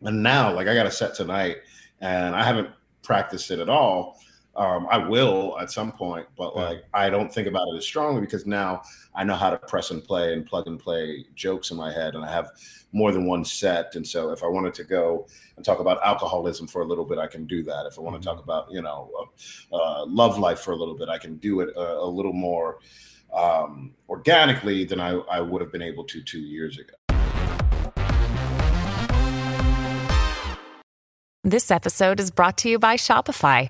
And 0.02 0.24
now, 0.24 0.54
like, 0.54 0.68
I 0.68 0.76
got 0.76 0.86
a 0.86 0.92
set 0.92 1.14
tonight, 1.16 1.58
and 2.02 2.36
I 2.36 2.44
haven't 2.44 2.70
practiced 3.02 3.52
it 3.52 3.60
at 3.60 3.70
all. 3.70 4.20
Um, 4.60 4.88
I 4.92 4.98
will 4.98 5.58
at 5.58 5.72
some 5.72 5.94
point, 5.94 6.28
but 6.38 6.54
like 6.54 6.84
I 6.94 7.10
don't 7.10 7.34
think 7.34 7.48
about 7.48 7.66
it 7.74 7.78
as 7.78 7.86
strongly 7.86 8.20
because 8.20 8.46
now 8.46 8.82
I 9.16 9.24
know 9.24 9.36
how 9.36 9.50
to 9.50 9.58
press 9.58 9.90
and 9.90 10.04
play 10.04 10.34
and 10.34 10.46
plug 10.46 10.68
and 10.68 10.78
play 10.78 11.26
jokes 11.34 11.72
in 11.72 11.78
my 11.78 11.94
head, 11.94 12.14
and 12.14 12.26
I 12.26 12.32
have 12.32 12.52
more 12.92 13.14
than 13.14 13.26
one 13.26 13.46
set. 13.46 13.96
And 13.96 14.06
so, 14.06 14.32
if 14.32 14.44
I 14.44 14.48
wanted 14.48 14.74
to 14.74 14.84
go 14.84 15.28
and 15.56 15.64
talk 15.64 15.80
about 15.80 16.04
alcoholism 16.04 16.68
for 16.68 16.82
a 16.82 16.86
little 16.86 17.06
bit, 17.06 17.18
I 17.20 17.28
can 17.28 17.46
do 17.46 17.64
that. 17.64 17.86
If 17.86 17.98
I 17.98 18.02
want 18.02 18.22
to 18.22 18.26
talk 18.26 18.40
mm-hmm. 18.40 18.50
about 18.50 18.70
you 18.70 18.82
know 18.82 19.10
uh, 19.72 19.76
uh, 19.78 20.06
love 20.06 20.38
life 20.38 20.60
for 20.60 20.72
a 20.72 20.76
little 20.76 20.98
bit, 20.98 21.08
I 21.08 21.20
can 21.20 21.38
do 21.38 21.62
it 21.62 21.70
a, 21.78 22.00
a 22.00 22.10
little 22.10 22.34
more 22.34 22.80
um, 23.34 23.94
organically 24.10 24.84
than 24.84 25.00
I, 25.00 25.12
I 25.32 25.40
would 25.40 25.62
have 25.62 25.72
been 25.72 25.82
able 25.82 26.04
to 26.04 26.22
two 26.22 26.42
years 26.42 26.78
ago. 26.78 26.96
This 31.46 31.72
episode 31.72 32.20
is 32.20 32.30
brought 32.30 32.58
to 32.58 32.70
you 32.70 32.78
by 32.78 32.98
Shopify. 32.98 33.70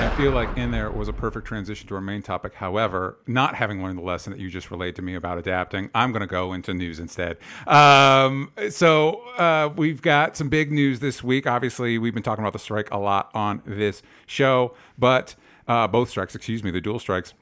I 0.00 0.08
feel 0.16 0.32
like 0.32 0.56
in 0.56 0.70
there 0.70 0.90
was 0.90 1.08
a 1.08 1.12
perfect 1.12 1.46
transition 1.46 1.86
to 1.88 1.94
our 1.94 2.00
main 2.00 2.22
topic. 2.22 2.54
However, 2.54 3.18
not 3.26 3.54
having 3.54 3.82
learned 3.82 3.98
the 3.98 4.02
lesson 4.02 4.32
that 4.32 4.40
you 4.40 4.48
just 4.48 4.70
relayed 4.70 4.96
to 4.96 5.02
me 5.02 5.14
about 5.14 5.36
adapting, 5.36 5.90
I'm 5.94 6.10
going 6.10 6.22
to 6.22 6.26
go 6.26 6.54
into 6.54 6.72
news 6.72 6.98
instead. 6.98 7.36
Um, 7.66 8.50
so 8.70 9.20
uh, 9.36 9.68
we've 9.76 10.00
got 10.00 10.38
some 10.38 10.48
big 10.48 10.72
news 10.72 11.00
this 11.00 11.22
week. 11.22 11.46
Obviously, 11.46 11.98
we've 11.98 12.14
been 12.14 12.22
talking 12.22 12.42
about 12.42 12.54
the 12.54 12.58
strike 12.58 12.90
a 12.90 12.96
lot 12.96 13.30
on 13.34 13.60
this 13.66 14.02
show, 14.26 14.74
but 14.98 15.34
uh, 15.68 15.86
both 15.86 16.08
strikes, 16.08 16.34
excuse 16.34 16.64
me, 16.64 16.70
the 16.70 16.80
dual 16.80 16.98
strikes 16.98 17.34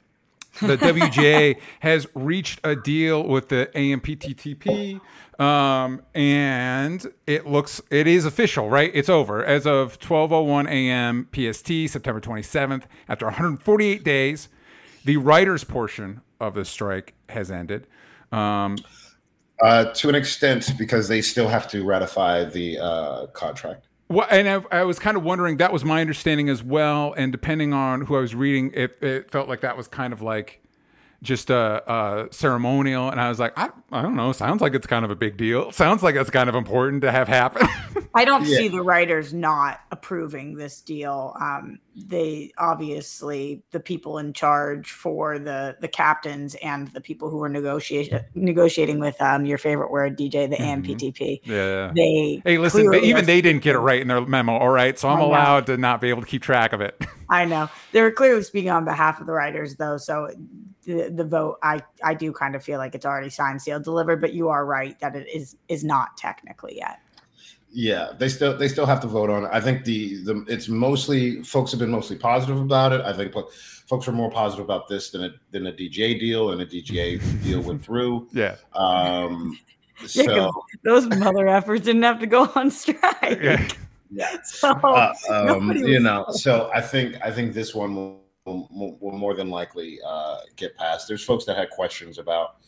the 0.61 0.77
WGA 0.77 1.57
has 1.81 2.07
reached 2.15 2.61
a 2.65 2.75
deal 2.75 3.27
with 3.27 3.49
the 3.49 3.71
AMPTTP, 3.75 5.01
um, 5.39 6.03
and 6.15 7.07
it 7.27 7.47
looks 7.47 7.81
it 7.91 8.07
is 8.07 8.25
official, 8.25 8.69
right? 8.69 8.91
It's 8.93 9.09
over 9.09 9.45
as 9.45 9.67
of 9.67 9.99
12:01 9.99 10.69
a.m. 10.69 11.29
PST, 11.33 11.93
September 11.93 12.21
27th. 12.21 12.85
After 13.09 13.27
148 13.27 14.03
days, 14.03 14.49
the 15.05 15.17
writers' 15.17 15.65
portion 15.65 16.23
of 16.41 16.55
the 16.55 16.65
strike 16.65 17.15
has 17.29 17.51
ended. 17.51 17.87
Um, 18.33 18.77
uh, 19.63 19.87
to 19.93 20.09
an 20.09 20.15
extent, 20.15 20.73
because 20.79 21.09
they 21.09 21.21
still 21.21 21.49
have 21.49 21.69
to 21.69 21.85
ratify 21.85 22.45
the 22.45 22.79
uh, 22.79 23.27
contract. 23.29 23.87
Well, 24.09 24.27
and 24.31 24.49
I, 24.49 24.81
I, 24.81 24.85
was 24.85 24.99
kind 24.99 25.17
of 25.17 25.23
wondering. 25.23 25.59
That 25.59 25.73
was 25.73 25.85
my 25.85 26.01
understanding 26.01 26.49
as 26.49 26.63
well. 26.63 27.13
And 27.17 27.31
depending 27.31 27.73
on 27.73 28.03
who 28.03 28.17
I 28.17 28.21
was 28.21 28.35
reading, 28.35 28.73
it, 28.73 28.97
it 29.03 29.31
felt 29.31 29.49
like 29.49 29.61
that 29.61 29.77
was 29.77 29.87
kind 29.87 30.13
of 30.13 30.23
like 30.23 30.63
just 31.23 31.51
a, 31.51 31.83
a, 31.91 32.29
ceremonial. 32.33 33.11
And 33.11 33.21
I 33.21 33.29
was 33.29 33.39
like, 33.39 33.53
I, 33.57 33.71
I 33.91 34.03
don't 34.03 34.17
know. 34.17 34.33
Sounds 34.33 34.61
like 34.61 34.75
it's 34.75 34.87
kind 34.87 35.05
of 35.05 35.11
a 35.11 35.17
big 35.17 35.37
deal. 35.37 35.73
Sounds 35.73 36.03
like 36.03 36.15
it's 36.15 36.31
kind 36.31 36.49
of 36.49 36.55
important 36.55 37.03
to 37.03 37.11
have 37.11 37.29
happen. 37.29 37.67
I 38.15 38.25
don't 38.25 38.47
yeah. 38.47 38.57
see 38.57 38.69
the 38.69 38.83
writers 38.83 39.35
not 39.35 39.81
approving 39.91 40.57
this 40.57 40.81
deal. 40.81 41.37
Um, 41.41 41.81
they 42.07 42.53
obviously 42.59 43.63
the 43.71 43.81
people 43.81 44.19
in 44.19 44.33
charge 44.33 44.91
for 44.91 45.39
the 45.39 45.77
the 45.81 45.89
captains 45.89 46.55
and 46.63 46.89
the 46.89 47.01
people 47.01 47.31
who 47.31 47.39
were 47.39 47.49
negotiating 47.49 48.21
negotiating 48.35 49.01
with 49.01 49.21
um 49.21 49.45
your 49.45 49.59
favorite 49.59 49.91
word 49.91 50.17
DJ 50.17 50.49
the 50.49 50.57
mm-hmm. 50.57 50.83
AMPTP. 50.83 51.41
Yeah. 51.45 51.93
They 51.95 52.43
Hey, 52.45 52.59
listen, 52.59 52.91
they, 52.91 53.03
even 53.03 53.25
they 53.25 53.41
didn't 53.41 53.63
get 53.63 53.75
it 53.75 53.81
right 53.81 54.01
in 54.01 54.09
their 54.09 54.21
memo, 54.21 54.57
all 54.57 54.69
right? 54.69 54.99
So 54.99 55.09
I'm 55.09 55.21
allowed 55.21 55.67
to 55.67 55.77
not 55.77 56.01
be 56.01 56.09
able 56.09 56.23
to 56.23 56.29
keep 56.29 56.43
track 56.43 56.73
of 56.73 56.81
it. 56.81 57.01
I 57.31 57.45
know. 57.45 57.69
They 57.93 58.01
were 58.01 58.11
clearly 58.11 58.43
speaking 58.43 58.71
on 58.71 58.85
behalf 58.85 59.21
of 59.21 59.27
the 59.27 59.33
writers 59.33 59.77
though, 59.77 59.97
so 59.97 60.31
the, 60.85 61.11
the 61.11 61.25
vote 61.25 61.59
I 61.63 61.81
I 62.03 62.15
do 62.15 62.33
kind 62.33 62.55
of 62.55 62.65
feel 62.65 62.79
like 62.79 62.95
it's 62.95 63.07
already 63.07 63.31
signed 63.31 63.61
sealed 63.61 63.85
delivered, 63.85 64.21
but 64.21 64.33
you 64.33 64.49
are 64.49 64.65
right 64.65 64.99
that 65.01 65.15
it 65.15 65.29
is 65.29 65.57
is 65.69 65.85
not 65.85 66.17
technically 66.17 66.77
yet. 66.77 67.01
Yeah, 67.71 68.13
they 68.19 68.29
still 68.29 68.57
they 68.57 68.69
still 68.69 68.87
have 68.87 69.01
to 69.01 69.07
vote 69.07 69.31
on 69.31 69.45
it. 69.45 69.51
I 69.53 69.61
think 69.61 69.85
the 69.85 70.23
the 70.25 70.45
it's 70.49 70.69
mostly 70.69 71.43
folks 71.43 71.71
have 71.73 71.81
been 71.81 71.91
mostly 71.91 72.17
positive 72.17 72.61
about 72.61 72.93
it. 72.93 73.03
I 73.03 73.13
think 73.13 73.35
folks 73.87 74.09
are 74.09 74.13
more 74.13 74.31
positive 74.31 74.65
about 74.65 74.89
this 74.89 75.11
than 75.11 75.25
a 75.25 75.31
than 75.51 75.67
a 75.67 75.73
DJ 75.73 76.19
deal, 76.19 76.53
and 76.53 76.63
a 76.63 76.67
DJ 76.67 77.21
deal 77.45 77.61
went 77.61 77.85
through. 77.85 78.29
Yeah. 78.33 78.57
Um. 78.75 79.59
Yeah, 80.15 80.23
so 80.23 80.53
those 80.85 81.09
mother 81.09 81.49
efforts 81.49 81.85
didn't 81.85 82.05
have 82.05 82.21
to 82.21 82.27
go 82.29 82.49
on 82.55 82.71
strike. 82.71 83.43
Yeah. 83.43 83.69
Yeah. 84.13 84.37
So 84.45 84.71
uh, 84.71 85.13
um, 85.29 85.73
you 85.73 85.99
know, 85.99 86.25
so 86.31 86.71
I 86.73 86.81
think 86.81 87.17
I 87.21 87.33
think 87.33 87.53
this 87.53 87.75
one 87.75 87.97
will, 87.97 88.23
will, 88.45 88.97
will 89.01 89.19
more 89.19 89.35
than 89.35 89.51
likely 89.51 89.99
uh, 90.07 90.39
get 90.55 90.77
passed. 90.77 91.09
There's 91.09 91.25
folks 91.25 91.45
that 91.47 91.57
had 91.57 91.71
questions 91.71 92.19
about 92.19 92.59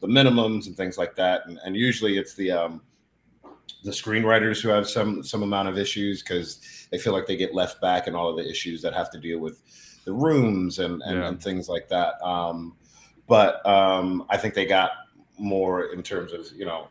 the 0.00 0.06
minimums 0.06 0.68
and 0.68 0.76
things 0.76 0.96
like 0.96 1.16
that, 1.16 1.42
and, 1.46 1.58
and 1.64 1.74
usually 1.74 2.18
it's 2.18 2.34
the 2.34 2.52
um, 2.52 2.82
the 3.84 3.90
screenwriters 3.90 4.60
who 4.60 4.68
have 4.68 4.88
some 4.88 5.22
some 5.22 5.42
amount 5.42 5.68
of 5.68 5.78
issues 5.78 6.22
because 6.22 6.88
they 6.90 6.98
feel 6.98 7.12
like 7.12 7.26
they 7.26 7.36
get 7.36 7.54
left 7.54 7.80
back 7.80 8.06
in 8.06 8.14
all 8.14 8.28
of 8.28 8.36
the 8.36 8.48
issues 8.48 8.82
that 8.82 8.92
have 8.92 9.10
to 9.10 9.18
deal 9.18 9.38
with 9.38 9.60
the 10.04 10.12
rooms 10.12 10.78
and 10.78 11.02
and, 11.02 11.18
yeah. 11.18 11.28
and 11.28 11.42
things 11.42 11.68
like 11.68 11.88
that. 11.88 12.20
Um, 12.22 12.74
but 13.26 13.64
um, 13.66 14.24
I 14.28 14.36
think 14.36 14.54
they 14.54 14.66
got 14.66 14.90
more 15.38 15.92
in 15.92 16.02
terms 16.02 16.32
of 16.32 16.46
you 16.56 16.64
know 16.64 16.88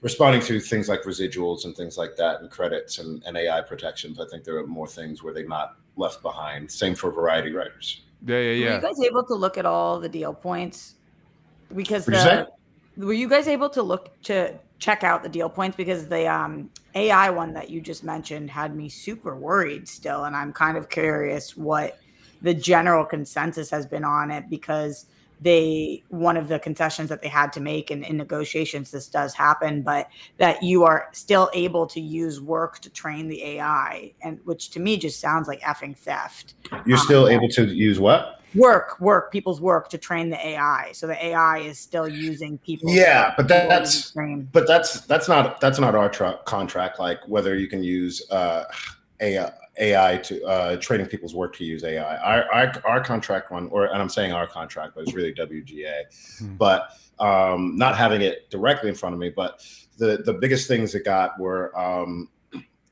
responding 0.00 0.40
to 0.42 0.60
things 0.60 0.88
like 0.88 1.02
residuals 1.02 1.64
and 1.64 1.76
things 1.76 1.98
like 1.98 2.16
that, 2.16 2.40
and 2.40 2.50
credits 2.50 2.98
and, 2.98 3.22
and 3.24 3.36
AI 3.36 3.60
protections. 3.60 4.20
I 4.20 4.26
think 4.26 4.44
there 4.44 4.56
are 4.58 4.66
more 4.66 4.86
things 4.86 5.22
where 5.22 5.34
they're 5.34 5.46
not 5.46 5.76
left 5.96 6.22
behind. 6.22 6.70
Same 6.70 6.94
for 6.94 7.10
variety 7.10 7.52
writers. 7.52 8.02
Yeah, 8.26 8.38
yeah, 8.38 8.42
yeah. 8.42 8.50
Were 8.50 8.54
yeah. 8.54 8.74
you 8.76 8.80
guys 8.80 9.00
able 9.00 9.24
to 9.24 9.34
look 9.34 9.58
at 9.58 9.66
all 9.66 10.00
the 10.00 10.08
deal 10.08 10.34
points? 10.34 10.94
Because 11.74 12.06
What'd 12.06 12.22
you 12.22 12.28
say? 12.28 12.46
the 12.96 13.06
were 13.06 13.12
you 13.12 13.28
guys 13.28 13.46
able 13.46 13.68
to 13.70 13.82
look 13.82 14.20
to 14.22 14.58
check 14.78 15.04
out 15.04 15.22
the 15.22 15.28
deal 15.28 15.48
points 15.48 15.76
because 15.76 16.08
the 16.08 16.26
um, 16.26 16.70
AI 16.94 17.30
one 17.30 17.52
that 17.54 17.70
you 17.70 17.80
just 17.80 18.04
mentioned 18.04 18.50
had 18.50 18.74
me 18.74 18.88
super 18.88 19.36
worried 19.36 19.88
still, 19.88 20.24
and 20.24 20.36
I'm 20.36 20.52
kind 20.52 20.76
of 20.76 20.88
curious 20.88 21.56
what 21.56 21.98
the 22.42 22.54
general 22.54 23.04
consensus 23.04 23.70
has 23.70 23.86
been 23.86 24.04
on 24.04 24.30
it 24.30 24.48
because 24.48 25.06
they 25.40 26.02
one 26.08 26.36
of 26.36 26.48
the 26.48 26.58
concessions 26.58 27.08
that 27.08 27.22
they 27.22 27.28
had 27.28 27.52
to 27.52 27.60
make 27.60 27.90
in, 27.90 28.02
in 28.02 28.16
negotiations 28.16 28.90
this 28.90 29.06
does 29.06 29.34
happen 29.34 29.82
but 29.82 30.08
that 30.36 30.60
you 30.62 30.82
are 30.82 31.08
still 31.12 31.48
able 31.54 31.86
to 31.86 32.00
use 32.00 32.40
work 32.40 32.80
to 32.80 32.90
train 32.90 33.28
the 33.28 33.42
ai 33.44 34.12
and 34.22 34.40
which 34.44 34.70
to 34.70 34.80
me 34.80 34.96
just 34.96 35.20
sounds 35.20 35.46
like 35.46 35.60
effing 35.60 35.96
theft 35.96 36.54
You're 36.84 36.98
still 36.98 37.28
able 37.28 37.48
to 37.50 37.66
use 37.66 38.00
what? 38.00 38.37
Work 38.54 38.98
work 39.00 39.30
people's 39.30 39.60
work 39.60 39.88
to 39.88 39.98
train 39.98 40.30
the 40.30 40.46
ai 40.48 40.90
so 40.92 41.06
the 41.06 41.26
ai 41.26 41.58
is 41.58 41.78
still 41.78 42.08
using 42.08 42.58
people 42.58 42.88
Yeah, 42.90 43.34
but 43.36 43.48
that's 43.48 44.12
but 44.52 44.66
that's 44.66 45.02
that's 45.02 45.28
not 45.28 45.60
that's 45.60 45.78
not 45.78 45.94
our 45.94 46.08
tr- 46.08 46.38
contract. 46.44 46.98
Like 46.98 47.20
whether 47.26 47.56
you 47.56 47.68
can 47.68 47.82
use 47.82 48.28
uh, 48.30 48.64
AI, 49.20 49.52
AI 49.78 50.16
to 50.18 50.44
uh, 50.44 50.76
training 50.76 51.06
people's 51.06 51.34
work 51.34 51.54
to 51.56 51.64
use 51.64 51.84
AI. 51.84 52.16
Our, 52.18 52.52
our 52.52 52.72
our 52.84 53.00
contract 53.04 53.50
one, 53.50 53.68
or 53.68 53.86
and 53.86 54.00
I'm 54.00 54.08
saying 54.08 54.32
our 54.32 54.46
contract, 54.46 54.94
but 54.94 55.02
it's 55.02 55.14
really 55.14 55.32
WGA. 55.32 56.02
Hmm. 56.38 56.56
But 56.56 56.90
um, 57.18 57.76
not 57.76 57.96
having 57.96 58.22
it 58.22 58.50
directly 58.50 58.88
in 58.88 58.94
front 58.94 59.14
of 59.14 59.20
me, 59.20 59.30
but 59.30 59.64
the 59.96 60.22
the 60.24 60.32
biggest 60.32 60.68
things 60.68 60.94
it 60.94 61.04
got 61.04 61.38
were. 61.38 61.78
Um, 61.78 62.28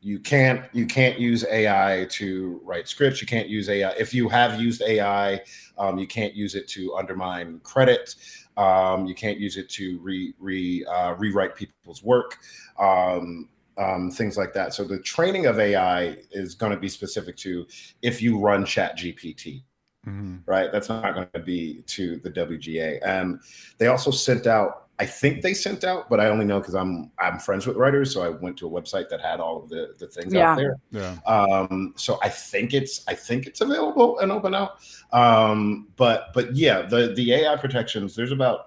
you 0.06 0.20
can't 0.20 0.62
you 0.72 0.86
can't 0.86 1.18
use 1.18 1.44
AI 1.50 2.06
to 2.10 2.60
write 2.64 2.86
scripts. 2.86 3.20
You 3.20 3.26
can't 3.26 3.48
use 3.48 3.68
AI 3.68 3.90
if 3.98 4.14
you 4.14 4.28
have 4.28 4.60
used 4.60 4.80
AI. 4.82 5.40
Um, 5.78 5.98
you 5.98 6.06
can't 6.06 6.32
use 6.32 6.54
it 6.54 6.68
to 6.68 6.94
undermine 6.94 7.58
credit. 7.64 8.14
Um, 8.56 9.06
you 9.06 9.16
can't 9.16 9.38
use 9.40 9.56
it 9.56 9.68
to 9.70 9.98
re, 9.98 10.32
re 10.38 10.84
uh, 10.84 11.14
rewrite 11.14 11.56
people's 11.56 12.04
work, 12.04 12.38
um, 12.78 13.48
um, 13.78 14.12
things 14.12 14.36
like 14.38 14.54
that. 14.54 14.72
So 14.74 14.84
the 14.84 15.00
training 15.00 15.46
of 15.46 15.58
AI 15.58 16.16
is 16.30 16.54
going 16.54 16.70
to 16.72 16.78
be 16.78 16.88
specific 16.88 17.36
to 17.38 17.66
if 18.00 18.22
you 18.22 18.38
run 18.38 18.64
Chat 18.64 18.96
GPT, 18.96 19.64
Mhm. 20.06 20.42
right? 20.46 20.70
That's 20.70 20.88
not 20.88 21.14
going 21.14 21.26
to 21.34 21.40
be 21.40 21.82
to 21.88 22.18
the 22.18 22.30
WGA. 22.30 23.00
And 23.04 23.40
they 23.78 23.88
also 23.88 24.12
sent 24.12 24.46
out. 24.46 24.85
I 24.98 25.04
think 25.04 25.42
they 25.42 25.52
sent 25.52 25.84
out, 25.84 26.08
but 26.08 26.20
I 26.20 26.28
only 26.28 26.46
know 26.46 26.58
because 26.58 26.74
I'm 26.74 27.10
I'm 27.18 27.38
friends 27.38 27.66
with 27.66 27.76
writers, 27.76 28.14
so 28.14 28.22
I 28.22 28.30
went 28.30 28.56
to 28.58 28.66
a 28.66 28.70
website 28.70 29.10
that 29.10 29.20
had 29.20 29.40
all 29.40 29.62
of 29.62 29.68
the 29.68 29.94
the 29.98 30.06
things 30.06 30.32
Yeah. 30.32 30.52
out 30.52 30.56
there. 30.56 30.76
Yeah. 30.90 31.16
Um, 31.26 31.92
so 31.96 32.18
I 32.22 32.30
think 32.30 32.72
it's 32.72 33.04
I 33.06 33.14
think 33.14 33.46
it's 33.46 33.60
available 33.60 34.18
and 34.20 34.32
open 34.32 34.54
out. 34.54 34.76
Um, 35.12 35.88
but 35.96 36.28
but 36.32 36.56
yeah, 36.56 36.82
the 36.82 37.12
the 37.14 37.34
AI 37.34 37.56
protections. 37.56 38.14
There's 38.16 38.32
about 38.32 38.66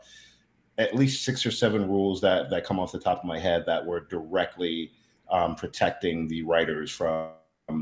at 0.78 0.96
least 0.96 1.26
six 1.26 1.46
or 1.46 1.52
seven 1.52 1.88
rules 1.90 2.22
that 2.22 2.50
that 2.52 2.64
come 2.64 2.80
off 2.80 2.92
the 2.92 3.00
top 3.00 3.20
of 3.20 3.26
my 3.26 3.40
head 3.40 3.66
that 3.66 3.84
were 3.84 4.02
directly 4.02 4.92
um, 5.32 5.56
protecting 5.56 6.28
the 6.28 6.44
writers 6.44 6.92
from 6.92 7.30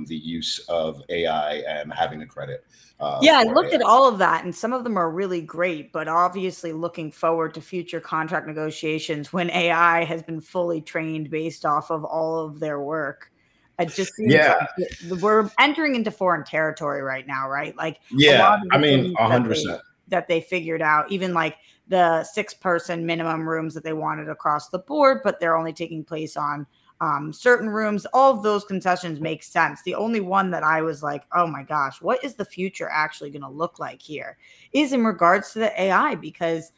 the 0.07 0.15
use 0.15 0.59
of 0.69 1.01
AI 1.09 1.55
and 1.67 1.91
having 1.93 2.21
a 2.21 2.25
credit. 2.25 2.65
Uh, 2.99 3.19
yeah, 3.21 3.37
I 3.39 3.43
looked 3.43 3.73
AI. 3.73 3.77
at 3.77 3.81
all 3.83 4.07
of 4.07 4.17
that, 4.19 4.43
and 4.43 4.53
some 4.55 4.73
of 4.73 4.83
them 4.83 4.97
are 4.97 5.09
really 5.11 5.41
great. 5.41 5.91
But 5.91 6.07
obviously, 6.07 6.73
looking 6.73 7.11
forward 7.11 7.53
to 7.53 7.61
future 7.61 7.99
contract 7.99 8.47
negotiations 8.47 9.31
when 9.31 9.49
AI 9.51 10.03
has 10.03 10.23
been 10.23 10.41
fully 10.41 10.81
trained 10.81 11.29
based 11.29 11.65
off 11.65 11.91
of 11.91 12.03
all 12.03 12.39
of 12.39 12.59
their 12.59 12.81
work. 12.81 13.31
It 13.79 13.93
just 13.93 14.15
seems 14.15 14.33
Yeah. 14.33 14.65
like 15.09 15.21
we're 15.21 15.49
entering 15.59 15.93
into 15.95 16.09
foreign 16.09 16.43
territory 16.43 17.03
right 17.03 17.27
now, 17.27 17.47
right? 17.47 17.75
Like 17.77 17.99
Yeah, 18.11 18.57
I 18.71 18.77
mean, 18.77 19.03
things 19.03 19.15
a 19.19 19.23
that 19.23 19.31
hundred 19.31 19.57
they- 19.57 19.79
that 20.09 20.27
they 20.27 20.41
figured 20.41 20.81
out, 20.81 21.11
even 21.11 21.33
like 21.33 21.57
the 21.87 22.23
six 22.23 22.53
person 22.53 23.05
minimum 23.05 23.47
rooms 23.47 23.73
that 23.73 23.83
they 23.83 23.93
wanted 23.93 24.29
across 24.29 24.69
the 24.69 24.79
board, 24.79 25.19
but 25.23 25.39
they're 25.39 25.55
only 25.55 25.73
taking 25.73 26.03
place 26.03 26.35
on 26.37 26.65
um, 26.99 27.31
certain 27.31 27.69
rooms. 27.69 28.05
All 28.13 28.33
of 28.35 28.43
those 28.43 28.63
concessions 28.63 29.19
make 29.19 29.43
sense. 29.43 29.81
The 29.83 29.95
only 29.95 30.19
one 30.19 30.51
that 30.51 30.63
I 30.63 30.81
was 30.81 31.03
like, 31.03 31.23
oh 31.33 31.47
my 31.47 31.63
gosh, 31.63 32.01
what 32.01 32.23
is 32.23 32.35
the 32.35 32.45
future 32.45 32.89
actually 32.91 33.29
going 33.29 33.43
to 33.43 33.49
look 33.49 33.79
like 33.79 34.01
here 34.01 34.37
is 34.73 34.93
in 34.93 35.03
regards 35.05 35.53
to 35.53 35.59
the 35.59 35.81
AI 35.81 36.15
because 36.15 36.71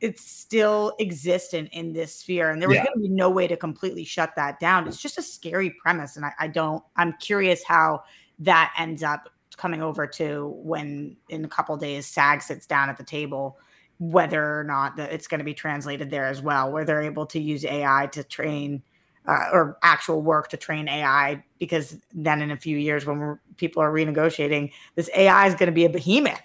it's 0.00 0.24
still 0.24 0.94
existent 0.98 1.68
in 1.72 1.92
this 1.92 2.14
sphere 2.14 2.50
and 2.50 2.60
there 2.60 2.68
was 2.68 2.76
Yeah. 2.76 2.84
going 2.84 2.94
to 2.94 3.08
be 3.08 3.14
no 3.14 3.28
way 3.28 3.46
to 3.46 3.56
completely 3.56 4.04
shut 4.04 4.34
that 4.36 4.58
down. 4.58 4.88
It's 4.88 5.00
just 5.00 5.18
a 5.18 5.22
scary 5.22 5.70
premise. 5.82 6.16
And 6.16 6.24
I, 6.24 6.32
I 6.40 6.48
don't, 6.48 6.82
I'm 6.96 7.12
curious 7.20 7.62
how 7.62 8.02
that 8.38 8.72
ends 8.78 9.02
up 9.02 9.28
coming 9.56 9.82
over 9.82 10.06
to 10.06 10.48
when 10.56 11.16
in 11.28 11.44
a 11.44 11.48
couple 11.48 11.76
days 11.76 12.06
SAG 12.06 12.42
sits 12.42 12.66
down 12.66 12.88
at 12.88 12.96
the 12.96 13.04
table, 13.04 13.58
whether 13.98 14.58
or 14.58 14.64
not 14.64 14.96
that 14.96 15.12
it's 15.12 15.26
going 15.26 15.38
to 15.38 15.44
be 15.44 15.54
translated 15.54 16.10
there 16.10 16.26
as 16.26 16.42
well, 16.42 16.72
where 16.72 16.84
they're 16.84 17.02
able 17.02 17.26
to 17.26 17.40
use 17.40 17.64
AI 17.64 18.08
to 18.12 18.24
train 18.24 18.82
uh, 19.26 19.48
or 19.52 19.78
actual 19.82 20.22
work 20.22 20.48
to 20.48 20.56
train 20.56 20.88
AI, 20.88 21.42
because 21.58 21.98
then 22.12 22.42
in 22.42 22.50
a 22.50 22.56
few 22.56 22.76
years 22.78 23.06
when 23.06 23.18
we're, 23.18 23.38
people 23.56 23.82
are 23.82 23.92
renegotiating, 23.92 24.72
this 24.94 25.10
AI 25.16 25.46
is 25.46 25.54
going 25.54 25.66
to 25.66 25.72
be 25.72 25.84
a 25.84 25.90
behemoth. 25.90 26.40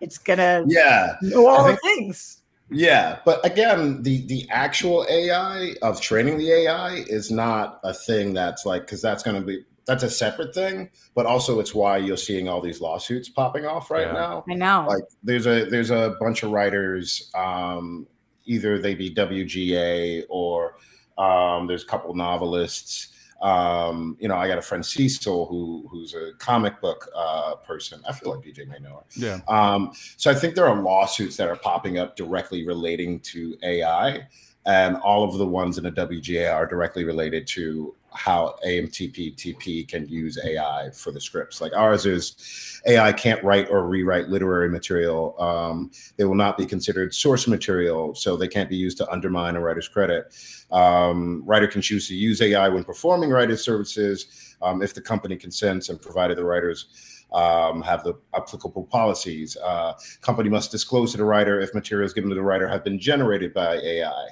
It's 0.00 0.18
going 0.18 0.38
to 0.38 0.66
Yeah, 0.68 1.16
know 1.22 1.46
all 1.48 1.64
I 1.64 1.72
the 1.72 1.76
things. 1.78 2.38
Yeah, 2.70 3.18
but 3.26 3.44
again, 3.44 4.02
the 4.02 4.24
the 4.26 4.46
actual 4.50 5.06
AI 5.10 5.74
of 5.82 6.00
training 6.00 6.38
the 6.38 6.50
AI 6.52 7.04
is 7.06 7.30
not 7.30 7.80
a 7.84 7.92
thing 7.92 8.32
that's 8.32 8.64
like 8.64 8.82
because 8.82 9.02
that's 9.02 9.22
going 9.22 9.38
to 9.38 9.46
be 9.46 9.64
that's 9.86 10.02
a 10.02 10.10
separate 10.10 10.54
thing. 10.54 10.90
But 11.14 11.26
also, 11.26 11.60
it's 11.60 11.74
why 11.74 11.98
you're 11.98 12.16
seeing 12.16 12.48
all 12.48 12.62
these 12.62 12.80
lawsuits 12.80 13.28
popping 13.28 13.66
off 13.66 13.90
right 13.90 14.06
Yeah. 14.06 14.14
now. 14.14 14.44
I 14.48 14.54
know. 14.54 14.86
Like, 14.88 15.04
there's 15.22 15.46
a 15.46 15.66
there's 15.66 15.90
a 15.90 16.16
bunch 16.18 16.42
of 16.42 16.50
writers, 16.50 17.30
um, 17.34 18.06
either 18.46 18.78
they 18.78 18.94
be 18.94 19.14
WGA 19.14 20.24
or 20.30 20.76
um, 21.18 21.66
there's 21.66 21.82
a 21.82 21.86
couple 21.86 22.14
novelists. 22.14 23.08
Um, 23.42 24.16
you 24.20 24.28
know, 24.28 24.36
I 24.36 24.46
got 24.46 24.58
a 24.58 24.62
friend 24.62 24.86
Cecil 24.86 25.46
who 25.46 25.86
who's 25.90 26.14
a 26.14 26.32
comic 26.38 26.80
book 26.80 27.08
uh, 27.14 27.56
person. 27.56 28.00
I 28.08 28.12
feel 28.12 28.30
like 28.34 28.44
DJ 28.44 28.68
may 28.68 28.78
know 28.78 28.96
her. 28.96 29.04
Yeah. 29.16 29.40
Um, 29.48 29.92
so 30.16 30.30
I 30.30 30.34
think 30.34 30.54
there 30.54 30.66
are 30.66 30.80
lawsuits 30.80 31.36
that 31.38 31.48
are 31.48 31.56
popping 31.56 31.98
up 31.98 32.14
directly 32.14 32.64
relating 32.64 33.18
to 33.20 33.56
AI, 33.64 34.28
and 34.64 34.96
all 34.98 35.24
of 35.24 35.38
the 35.38 35.46
ones 35.46 35.76
in 35.76 35.84
the 35.84 35.90
WGA 35.90 36.54
are 36.54 36.66
directly 36.66 37.04
related 37.04 37.46
to 37.48 37.96
how 38.14 38.56
AMTP 38.66 39.36
TP 39.36 39.86
can 39.86 40.08
use 40.08 40.38
AI 40.44 40.90
for 40.90 41.10
the 41.12 41.20
scripts. 41.20 41.60
Like 41.60 41.72
ours 41.74 42.06
is 42.06 42.80
AI 42.86 43.12
can't 43.12 43.42
write 43.44 43.68
or 43.70 43.86
rewrite 43.86 44.28
literary 44.28 44.68
material. 44.68 45.40
Um, 45.40 45.90
they 46.16 46.24
will 46.24 46.34
not 46.34 46.56
be 46.56 46.66
considered 46.66 47.14
source 47.14 47.46
material, 47.46 48.14
so 48.14 48.36
they 48.36 48.48
can't 48.48 48.70
be 48.70 48.76
used 48.76 48.98
to 48.98 49.10
undermine 49.10 49.56
a 49.56 49.60
writer's 49.60 49.88
credit. 49.88 50.34
Um, 50.70 51.42
writer 51.44 51.66
can 51.66 51.82
choose 51.82 52.08
to 52.08 52.14
use 52.14 52.40
AI 52.40 52.68
when 52.68 52.84
performing 52.84 53.30
writer's 53.30 53.64
services 53.64 54.56
um, 54.62 54.82
if 54.82 54.94
the 54.94 55.00
company 55.00 55.36
consents 55.36 55.88
and 55.88 56.00
provided 56.00 56.38
the 56.38 56.44
writers 56.44 57.22
um, 57.32 57.82
have 57.82 58.04
the 58.04 58.14
applicable 58.34 58.84
policies. 58.84 59.56
Uh, 59.56 59.94
company 60.20 60.48
must 60.48 60.70
disclose 60.70 61.12
to 61.12 61.18
the 61.18 61.24
writer 61.24 61.60
if 61.60 61.74
materials 61.74 62.12
given 62.12 62.30
to 62.30 62.34
the 62.34 62.42
writer 62.42 62.68
have 62.68 62.84
been 62.84 62.98
generated 62.98 63.54
by 63.54 63.76
AI. 63.76 64.28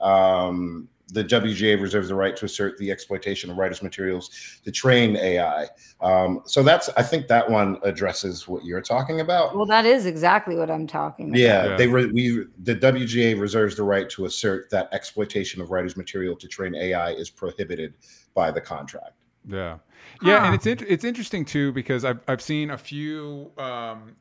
Um, 0.00 0.88
the 1.08 1.22
WGA 1.24 1.80
reserves 1.80 2.08
the 2.08 2.14
right 2.14 2.34
to 2.36 2.44
assert 2.46 2.78
the 2.78 2.90
exploitation 2.90 3.50
of 3.50 3.58
writers' 3.58 3.82
materials 3.82 4.30
to 4.64 4.70
train 4.70 5.16
AI. 5.16 5.66
Um, 6.00 6.40
so 6.46 6.62
that's, 6.62 6.88
I 6.96 7.02
think 7.02 7.26
that 7.28 7.48
one 7.50 7.78
addresses 7.82 8.48
what 8.48 8.64
you're 8.64 8.80
talking 8.80 9.20
about. 9.20 9.54
well, 9.54 9.66
that 9.66 9.84
is 9.84 10.06
exactly 10.06 10.56
what 10.56 10.70
I'm 10.70 10.86
talking 10.86 11.28
about. 11.28 11.38
Yeah, 11.38 11.66
Yeah. 11.66 11.76
they 11.76 11.86
re- 11.86 12.06
we 12.06 12.44
the 12.62 12.74
WGA 12.74 13.38
reserves 13.38 13.76
the 13.76 13.82
right 13.82 14.08
to 14.10 14.24
assert 14.24 14.70
that 14.70 14.88
exploitation 14.92 15.60
of 15.60 15.70
writers' 15.70 15.96
material 15.96 16.34
to 16.36 16.48
train 16.48 16.74
AI 16.74 17.10
is 17.12 17.28
prohibited 17.28 17.94
by 18.34 18.50
the 18.50 18.60
contract. 18.60 19.12
Yeah, 19.46 19.78
yeah, 20.22 20.38
Huh. 20.38 20.46
and 20.46 20.54
it's 20.54 20.66
int- 20.66 20.82
it's 20.88 21.04
interesting 21.04 21.44
too 21.44 21.72
because 21.72 22.04
I've 22.04 22.20
I've 22.28 22.40
seen 22.40 22.70
a 22.70 22.78
few 22.78 23.50
um, 23.58 24.14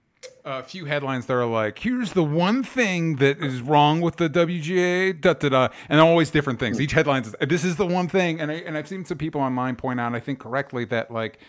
a 0.46 0.64
few 0.64 0.86
headlines 0.86 1.26
that 1.28 1.34
are 1.34 1.46
like, 1.46 1.80
"Here's 1.80 2.14
the 2.14 2.24
one 2.24 2.64
thing 2.64 3.16
that 3.18 3.40
is 3.42 3.62
wrong 3.62 4.02
with 4.02 4.18
the 4.18 4.30
WGA," 4.30 5.14
da 5.20 5.34
da 5.34 5.50
da, 5.50 5.68
and 5.90 6.00
always 6.00 6.30
different 6.32 6.60
things. 6.60 6.80
Each 6.82 6.92
headline 6.94 7.24
is, 7.24 7.36
"This 7.42 7.64
is 7.64 7.76
the 7.76 7.86
one 7.88 8.08
thing," 8.08 8.40
and 8.40 8.52
I 8.52 8.56
and 8.56 8.78
I've 8.78 8.88
seen 8.88 9.06
some 9.06 9.18
people 9.18 9.42
online 9.42 9.76
point 9.76 10.00
out, 10.00 10.14
I 10.16 10.20
think 10.20 10.40
correctly, 10.40 10.86
that 10.86 11.12
like. 11.12 11.40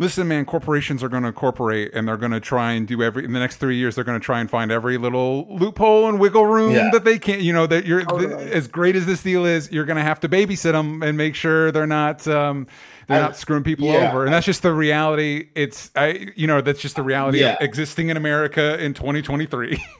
Listen, 0.00 0.28
man, 0.28 0.44
corporations 0.44 1.02
are 1.02 1.08
going 1.08 1.22
to 1.24 1.28
incorporate 1.30 1.90
and 1.92 2.06
they're 2.06 2.16
going 2.16 2.30
to 2.30 2.38
try 2.38 2.70
and 2.70 2.86
do 2.86 3.02
every, 3.02 3.24
in 3.24 3.32
the 3.32 3.40
next 3.40 3.56
three 3.56 3.74
years, 3.76 3.96
they're 3.96 4.04
going 4.04 4.16
to 4.20 4.24
try 4.24 4.38
and 4.38 4.48
find 4.48 4.70
every 4.70 4.96
little 4.96 5.44
loophole 5.50 6.08
and 6.08 6.20
wiggle 6.20 6.46
room 6.46 6.72
Yeah. 6.72 6.90
that 6.92 7.02
they 7.04 7.18
can't. 7.18 7.40
you 7.42 7.52
know, 7.52 7.66
that 7.66 7.84
you're, 7.84 8.04
Totally. 8.04 8.52
as 8.52 8.68
great 8.68 8.94
as 8.94 9.06
this 9.06 9.24
deal 9.24 9.44
is, 9.44 9.72
you're 9.72 9.84
going 9.86 9.96
to 9.96 10.04
have 10.04 10.20
to 10.20 10.28
babysit 10.28 10.70
them 10.70 11.02
and 11.02 11.18
make 11.18 11.34
sure 11.34 11.72
they're 11.72 11.84
not, 11.84 12.28
um, 12.28 12.68
they're 13.08 13.18
I- 13.18 13.22
not 13.22 13.36
screwing 13.36 13.64
people 13.64 13.86
yeah. 13.86 14.10
over. 14.10 14.24
And 14.24 14.32
that's 14.32 14.46
just 14.46 14.62
the 14.62 14.72
reality. 14.72 15.48
It's, 15.54 15.90
I, 15.96 16.30
you 16.36 16.46
know, 16.46 16.60
that's 16.60 16.80
just 16.80 16.96
the 16.96 17.02
reality 17.02 17.40
Yeah. 17.40 17.54
of 17.54 17.62
existing 17.62 18.10
in 18.10 18.16
America 18.16 18.82
in 18.82 18.94
2023. 18.94 19.82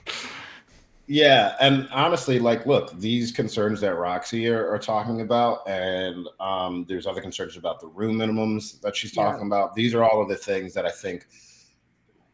Yeah, 1.11 1.55
and 1.59 1.89
honestly, 1.91 2.37
like, 2.37 2.67
look, 2.67 2.91
these 2.99 3.31
concerns 3.31 3.81
that 3.81 3.95
Roxy 3.95 4.47
are, 4.47 4.69
are 4.69 4.77
talking 4.77 5.21
about, 5.21 5.67
and 5.67 6.27
um, 6.39 6.85
there's 6.87 7.07
other 7.07 7.19
concerns 7.19 7.57
about 7.57 7.79
the 7.79 7.87
room 7.87 8.17
minimums 8.19 8.79
that 8.81 8.95
she's 8.95 9.11
talking 9.11 9.39
yeah. 9.39 9.47
about. 9.47 9.73
These 9.73 9.95
are 9.95 10.03
all 10.03 10.21
of 10.21 10.29
the 10.29 10.35
things 10.35 10.71
that 10.75 10.85
I 10.85 10.91
think 10.91 11.25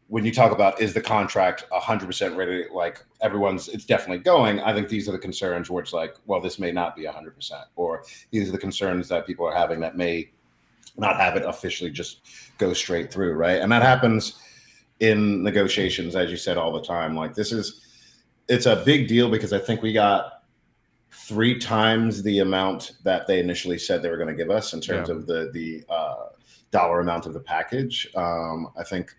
when 0.07 0.25
you 0.25 0.33
talk 0.33 0.51
about 0.51 0.81
is 0.81 0.93
the 0.93 0.99
contract 0.99 1.63
100% 1.71 2.35
ready, 2.35 2.65
like 2.73 3.01
everyone's, 3.21 3.69
it's 3.69 3.85
definitely 3.85 4.21
going. 4.21 4.59
I 4.59 4.73
think 4.73 4.89
these 4.89 5.07
are 5.07 5.13
the 5.13 5.19
concerns 5.19 5.69
where 5.69 5.81
it's 5.81 5.93
like, 5.93 6.15
well, 6.25 6.41
this 6.41 6.59
may 6.59 6.73
not 6.73 6.97
be 6.97 7.03
100%, 7.03 7.31
or 7.77 8.03
these 8.31 8.49
are 8.49 8.51
the 8.51 8.57
concerns 8.57 9.07
that 9.07 9.25
people 9.25 9.47
are 9.47 9.55
having 9.55 9.79
that 9.79 9.95
may 9.95 10.31
not 10.97 11.17
have 11.17 11.35
it 11.35 11.43
officially 11.45 11.89
just 11.89 12.21
go 12.57 12.73
straight 12.73 13.11
through, 13.11 13.33
right? 13.33 13.61
And 13.61 13.71
that 13.71 13.81
happens 13.81 14.41
in 14.99 15.43
negotiations, 15.43 16.15
as 16.15 16.31
you 16.31 16.37
said, 16.37 16.57
all 16.57 16.71
the 16.71 16.81
time. 16.81 17.15
Like, 17.15 17.35
this 17.35 17.51
is, 17.51 17.85
it's 18.47 18.65
a 18.65 18.83
big 18.85 19.07
deal 19.07 19.29
because 19.29 19.51
I 19.53 19.59
think 19.59 19.81
we 19.81 19.91
got 19.93 20.35
three 21.11 21.57
times 21.57 22.21
the 22.23 22.39
amount 22.39 22.93
that 23.03 23.25
they 23.27 23.39
initially 23.39 23.77
said 23.77 24.01
they 24.01 24.09
were 24.09 24.17
going 24.17 24.29
to 24.29 24.35
give 24.35 24.51
us 24.51 24.73
in 24.73 24.81
terms 24.81 25.09
yeah. 25.09 25.15
of 25.15 25.25
the 25.25 25.49
the 25.53 25.83
uh, 25.89 26.27
dollar 26.71 26.99
amount 26.99 27.25
of 27.25 27.33
the 27.33 27.39
package. 27.39 28.07
Um, 28.15 28.69
I 28.77 28.83
think 28.83 29.13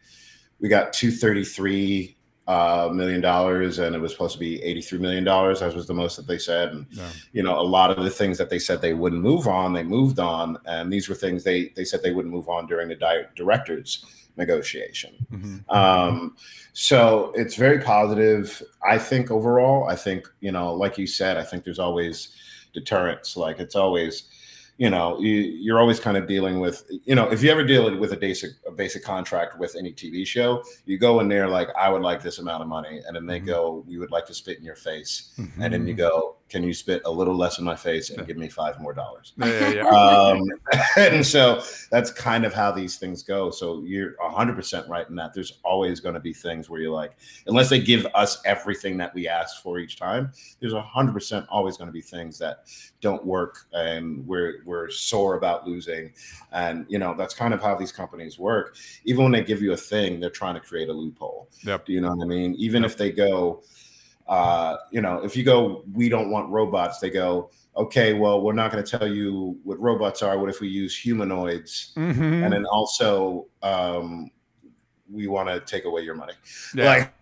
we 0.60 0.68
got 0.68 0.92
two 0.92 1.10
thirty 1.10 1.44
three 1.44 2.15
uh, 2.46 2.90
million 2.92 3.20
dollars, 3.20 3.78
and 3.78 3.94
it 3.96 4.00
was 4.00 4.12
supposed 4.12 4.34
to 4.34 4.38
be 4.38 4.62
eighty 4.62 4.80
three 4.80 4.98
million 4.98 5.24
dollars. 5.24 5.60
That 5.60 5.74
was 5.74 5.86
the 5.86 5.94
most 5.94 6.16
that 6.16 6.26
they 6.26 6.38
said. 6.38 6.70
And 6.70 6.86
yeah. 6.90 7.10
you 7.32 7.42
know, 7.42 7.58
a 7.58 7.62
lot 7.62 7.90
of 7.90 8.04
the 8.04 8.10
things 8.10 8.38
that 8.38 8.50
they 8.50 8.58
said 8.58 8.80
they 8.80 8.94
wouldn't 8.94 9.22
move 9.22 9.46
on, 9.48 9.72
they 9.72 9.82
moved 9.82 10.18
on, 10.18 10.56
and 10.66 10.92
these 10.92 11.08
were 11.08 11.14
things 11.14 11.44
they 11.44 11.68
they 11.76 11.84
said 11.84 12.02
they 12.02 12.12
wouldn't 12.12 12.34
move 12.34 12.48
on 12.48 12.66
during 12.66 12.88
the 12.88 12.94
di- 12.94 13.26
directors 13.34 14.04
negotiation. 14.36 15.14
Mm-hmm. 15.32 15.70
Um, 15.70 16.36
so 16.72 17.32
it's 17.34 17.54
very 17.54 17.80
positive. 17.80 18.62
I 18.86 18.98
think 18.98 19.30
overall, 19.30 19.88
I 19.88 19.96
think, 19.96 20.28
you 20.40 20.52
know, 20.52 20.74
like 20.74 20.98
you 20.98 21.06
said, 21.06 21.38
I 21.38 21.42
think 21.42 21.64
there's 21.64 21.78
always 21.78 22.36
deterrence. 22.74 23.36
Like 23.36 23.58
it's 23.58 23.74
always, 23.74 24.24
you 24.78 24.90
know 24.90 25.18
you, 25.20 25.74
are 25.74 25.78
always 25.78 25.98
kind 25.98 26.16
of 26.16 26.26
dealing 26.26 26.60
with 26.60 26.84
you 27.04 27.14
know 27.14 27.30
if 27.30 27.42
you 27.42 27.50
ever 27.50 27.64
deal 27.64 27.96
with 27.96 28.12
a 28.12 28.16
basic 28.16 28.50
a 28.66 28.70
basic 28.70 29.02
contract 29.02 29.58
with 29.58 29.74
any 29.76 29.92
tv 29.92 30.26
show 30.26 30.62
you 30.84 30.98
go 30.98 31.20
in 31.20 31.28
there 31.28 31.48
like 31.48 31.68
i 31.78 31.88
would 31.88 32.02
like 32.02 32.22
this 32.22 32.38
amount 32.38 32.62
of 32.62 32.68
money 32.68 33.00
and 33.06 33.16
then 33.16 33.26
they 33.26 33.38
mm-hmm. 33.38 33.46
go 33.46 33.84
we 33.86 33.98
would 33.98 34.10
like 34.10 34.26
to 34.26 34.34
spit 34.34 34.58
in 34.58 34.64
your 34.64 34.76
face 34.76 35.32
mm-hmm. 35.38 35.62
and 35.62 35.72
then 35.72 35.86
you 35.86 35.94
go 35.94 36.36
can 36.48 36.62
you 36.62 36.72
spit 36.72 37.02
a 37.04 37.10
little 37.10 37.34
less 37.34 37.58
in 37.58 37.64
my 37.64 37.74
face 37.74 38.10
and 38.10 38.24
give 38.26 38.36
me 38.36 38.48
five 38.48 38.80
more 38.80 38.92
dollars? 38.92 39.32
Yeah, 39.36 39.46
yeah, 39.46 39.70
yeah. 39.70 39.88
Um, 39.88 40.42
and 40.96 41.26
so 41.26 41.62
that's 41.90 42.10
kind 42.10 42.44
of 42.44 42.54
how 42.54 42.70
these 42.70 42.96
things 42.96 43.22
go. 43.22 43.50
So 43.50 43.82
you're 43.82 44.12
100% 44.22 44.88
right 44.88 45.08
in 45.08 45.16
that. 45.16 45.34
There's 45.34 45.58
always 45.64 45.98
going 45.98 46.14
to 46.14 46.20
be 46.20 46.32
things 46.32 46.70
where 46.70 46.80
you're 46.80 46.92
like 46.92 47.16
unless 47.46 47.68
they 47.68 47.80
give 47.80 48.06
us 48.14 48.40
everything 48.44 48.96
that 48.98 49.12
we 49.14 49.26
ask 49.26 49.62
for 49.62 49.78
each 49.78 49.96
time 49.96 50.32
there's 50.60 50.72
100% 50.72 51.46
always 51.48 51.76
going 51.76 51.88
to 51.88 51.92
be 51.92 52.00
things 52.00 52.38
that 52.38 52.64
don't 53.00 53.24
work 53.24 53.66
and 53.72 54.26
we're 54.26 54.62
we're 54.64 54.88
sore 54.88 55.36
about 55.36 55.66
losing. 55.66 56.12
And 56.52 56.86
you 56.88 56.98
know 56.98 57.14
that's 57.16 57.34
kind 57.34 57.54
of 57.54 57.60
how 57.60 57.74
these 57.74 57.92
companies 57.92 58.38
work. 58.38 58.76
Even 59.04 59.24
when 59.24 59.32
they 59.32 59.42
give 59.42 59.62
you 59.62 59.72
a 59.72 59.76
thing 59.76 60.20
they're 60.20 60.30
trying 60.30 60.54
to 60.54 60.60
create 60.60 60.88
a 60.88 60.92
loophole. 60.92 61.48
Yep. 61.64 61.86
do 61.86 61.92
you 61.92 62.00
know 62.00 62.14
what 62.14 62.24
i 62.24 62.26
mean? 62.26 62.54
Even 62.54 62.82
yep. 62.82 62.92
if 62.92 62.96
they 62.96 63.10
go 63.10 63.62
uh, 64.28 64.76
you 64.90 65.00
know, 65.00 65.22
if 65.22 65.36
you 65.36 65.44
go, 65.44 65.84
we 65.92 66.08
don't 66.08 66.30
want 66.30 66.48
robots, 66.50 66.98
they 66.98 67.10
go, 67.10 67.50
okay, 67.76 68.12
well, 68.12 68.40
we're 68.40 68.52
not 68.52 68.72
going 68.72 68.82
to 68.82 68.98
tell 68.98 69.06
you 69.06 69.58
what 69.62 69.78
robots 69.80 70.22
are. 70.22 70.38
What 70.38 70.48
if 70.48 70.60
we 70.60 70.68
use 70.68 70.96
humanoids? 70.96 71.92
Mm-hmm. 71.96 72.44
And 72.44 72.52
then 72.52 72.64
also, 72.66 73.46
um, 73.62 74.30
we 75.10 75.26
want 75.28 75.48
to 75.48 75.60
take 75.60 75.84
away 75.84 76.02
your 76.02 76.14
money. 76.14 76.32
Yeah. 76.74 76.86
Like 76.86 77.12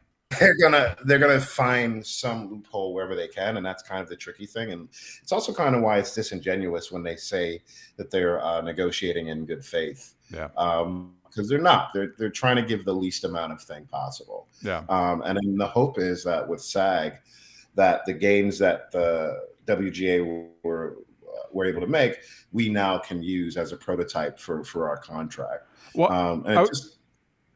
they're 0.41 0.57
gonna 0.57 0.97
they're 1.05 1.19
gonna 1.19 1.41
find 1.41 2.05
some 2.05 2.51
loophole 2.51 2.95
wherever 2.95 3.15
they 3.15 3.29
can, 3.29 3.57
and 3.57 3.65
that's 3.65 3.83
kind 3.83 4.03
of 4.03 4.09
the 4.09 4.17
tricky 4.17 4.47
thing. 4.47 4.73
And 4.73 4.89
it's 5.23 5.33
also 5.33 5.53
kind 5.53 5.75
of 5.75 5.83
why 5.83 5.99
it's 5.99 6.15
disingenuous 6.15 6.91
when 6.91 7.03
they 7.03 7.17
say 7.17 7.63
that 7.97 8.11
they're 8.11 8.43
uh, 8.43 8.61
negotiating 8.61 9.29
in 9.29 9.47
good 9.47 9.65
faith. 9.65 10.15
Yeah. 10.31 10.49
Um, 10.57 11.15
because 11.25 11.49
they're 11.49 11.59
not. 11.59 11.93
They're 11.93 12.13
they're 12.17 12.31
trying 12.31 12.57
to 12.57 12.63
give 12.63 12.85
the 12.85 12.95
least 12.95 13.25
amount 13.25 13.53
of 13.53 13.61
thing 13.61 13.87
possible. 13.87 14.47
Yeah. 14.63 14.85
Um, 14.89 15.23
and 15.23 15.37
then 15.37 15.57
the 15.57 15.67
hope 15.67 15.99
is 15.99 16.23
that 16.25 16.49
with 16.49 16.63
SAG, 16.63 17.15
that 17.75 18.07
the 18.07 18.13
games 18.13 18.57
that 18.61 18.93
the 18.93 19.41
WGA 19.67 20.49
were 20.63 20.99
were 21.53 21.65
able 21.65 21.81
to 21.81 21.87
make, 21.87 22.19
we 22.53 22.69
now 22.69 22.99
can 22.99 23.23
use 23.23 23.57
as 23.57 23.73
a 23.73 23.77
prototype 23.77 24.39
for 24.39 24.63
for 24.63 24.89
our 24.89 24.97
contract. 24.97 25.67
Well, 25.95 26.13
um, 26.13 26.45
and 26.47 26.59
I, 26.59 26.65
just, 26.67 26.99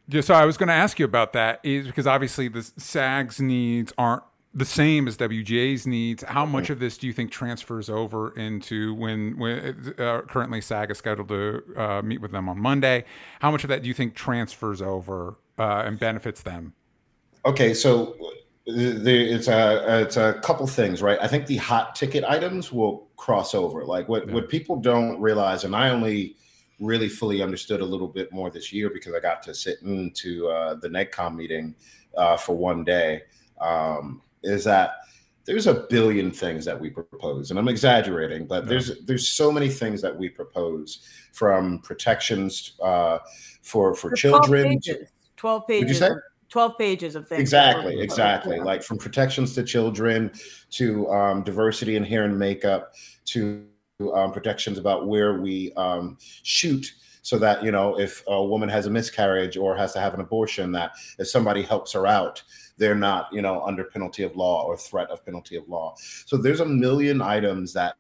yeah, 0.09 0.23
so 0.23 0.35
I 0.35 0.45
was 0.45 0.57
going 0.57 0.69
to 0.69 0.75
ask 0.75 0.99
you 0.99 1.05
about 1.05 1.35
that 1.35 1.61
is 1.63 1.87
because 1.87 2.07
obviously 2.07 2.49
the 2.49 2.63
SAG's 2.63 3.41
needs 3.41 3.93
aren't 3.99 4.23
the 4.55 4.65
same 4.65 5.07
as 5.07 5.17
WGA's 5.19 5.87
needs. 5.87 6.23
How 6.23 6.47
much 6.47 6.71
of 6.71 6.81
this 6.81 6.97
do 6.97 7.07
you 7.07 7.13
think 7.13 7.31
transfers 7.31 7.91
over 7.91 8.37
into 8.39 8.95
when, 8.95 9.39
when 9.39 9.95
uh, 9.99 10.23
currently 10.23 10.63
SAG 10.63 10.91
is 10.91 10.99
scheduled 10.99 11.29
to 11.29 11.63
uh, 11.77 12.03
meet 12.03 12.21
with 12.21 12.33
them 12.33 12.49
on 12.49 12.59
Monday? 12.59 13.05
How 13.41 13.51
much 13.51 13.65
of 13.65 13.69
that 13.69 13.83
do 13.83 13.89
you 13.89 13.95
think 13.95 14.15
transfers 14.15 14.81
over 14.81 15.37
uh, 15.59 15.83
and 15.85 15.99
benefits 15.99 16.43
them? 16.43 16.73
Okay, 17.45 17.75
so 17.75 18.17
the, 18.67 19.33
it's 19.33 19.49
a 19.49 20.03
it's 20.03 20.17
a 20.17 20.41
couple 20.43 20.67
things, 20.67 21.03
right? 21.03 21.19
I 21.21 21.29
think 21.29 21.47
the 21.47 21.57
hot 21.57 21.95
ticket 21.95 22.25
items 22.25 22.73
will 22.73 23.09
cross 23.17 23.55
over. 23.55 23.85
Like 23.85 24.09
what 24.09 24.27
yeah. 24.27 24.35
what 24.35 24.49
people 24.49 24.77
don't 24.77 25.21
realize, 25.21 25.65
and 25.65 25.75
I 25.77 25.91
only 25.91 26.37
really 26.81 27.09
fully 27.09 27.43
understood 27.43 27.81
a 27.81 27.85
little 27.85 28.09
bit 28.09 28.33
more 28.33 28.51
this 28.51 28.73
year 28.73 28.91
because 28.91 29.15
I 29.15 29.21
got 29.21 29.43
to 29.45 29.55
sit 29.55 29.83
into 29.83 30.49
uh, 30.49 30.75
the 30.75 30.89
NegCom 30.89 31.35
meeting 31.37 31.75
uh, 32.17 32.37
for 32.37 32.57
one 32.57 32.85
day. 32.85 33.23
Um, 33.61 34.23
is 34.45 34.65
that 34.65 34.93
there's 35.49 35.67
a 35.67 35.87
billion 35.89 36.31
things 36.31 36.63
that 36.67 36.79
we 36.79 36.91
propose 36.91 37.51
and 37.51 37.59
i'm 37.59 37.69
exaggerating 37.69 38.47
but 38.47 38.65
no. 38.65 38.71
there's 38.71 39.05
there's 39.07 39.29
so 39.29 39.51
many 39.51 39.69
things 39.69 40.03
that 40.03 40.15
we 40.15 40.29
propose 40.29 41.01
from 41.33 41.79
protections 41.81 42.75
uh, 42.83 43.19
for 43.63 43.95
for, 43.95 44.11
for 44.11 44.15
children 44.15 44.63
12 44.63 44.83
pages, 44.83 45.13
12 45.37 45.67
pages 45.67 46.03
12 46.51 46.79
pages 46.79 47.17
of 47.17 47.27
things 47.27 47.41
exactly 47.41 47.99
exactly 47.99 48.61
like 48.61 48.83
from 48.83 48.99
protections 48.99 49.55
to 49.55 49.63
children 49.63 50.31
to 50.71 51.11
um, 51.11 51.43
diversity 51.43 51.97
in 51.97 52.05
hair 52.05 52.25
and 52.25 52.39
makeup 52.39 52.93
to 53.25 53.67
um, 54.15 54.33
protections 54.33 54.79
about 54.79 55.09
where 55.09 55.41
we 55.41 55.73
um, 55.75 56.17
shoot 56.43 56.93
so 57.23 57.37
that 57.39 57.65
you 57.65 57.73
know 57.73 57.99
if 57.99 58.23
a 58.29 58.45
woman 58.45 58.69
has 58.69 58.87
a 58.87 58.91
miscarriage 58.91 59.57
or 59.57 59.77
has 59.77 59.93
to 59.93 60.01
have 60.01 60.15
an 60.15 60.21
abortion 60.21 60.71
that 60.73 60.93
if 61.19 61.29
somebody 61.29 61.63
helps 61.63 61.93
her 61.93 62.07
out 62.07 62.43
they're 62.79 62.95
not 62.95 63.29
you 63.33 63.43
know 63.43 63.61
under 63.63 63.85
penalty 63.85 64.23
of 64.23 64.35
law 64.37 64.65
or 64.65 64.77
threat 64.77 65.11
of 65.11 65.25
penalty 65.25 65.57
of 65.57 65.69
law. 65.69 65.95
So 65.99 66.37
there's 66.37 66.61
a 66.61 66.65
million 66.65 67.21
items 67.21 67.73
that 67.75 67.97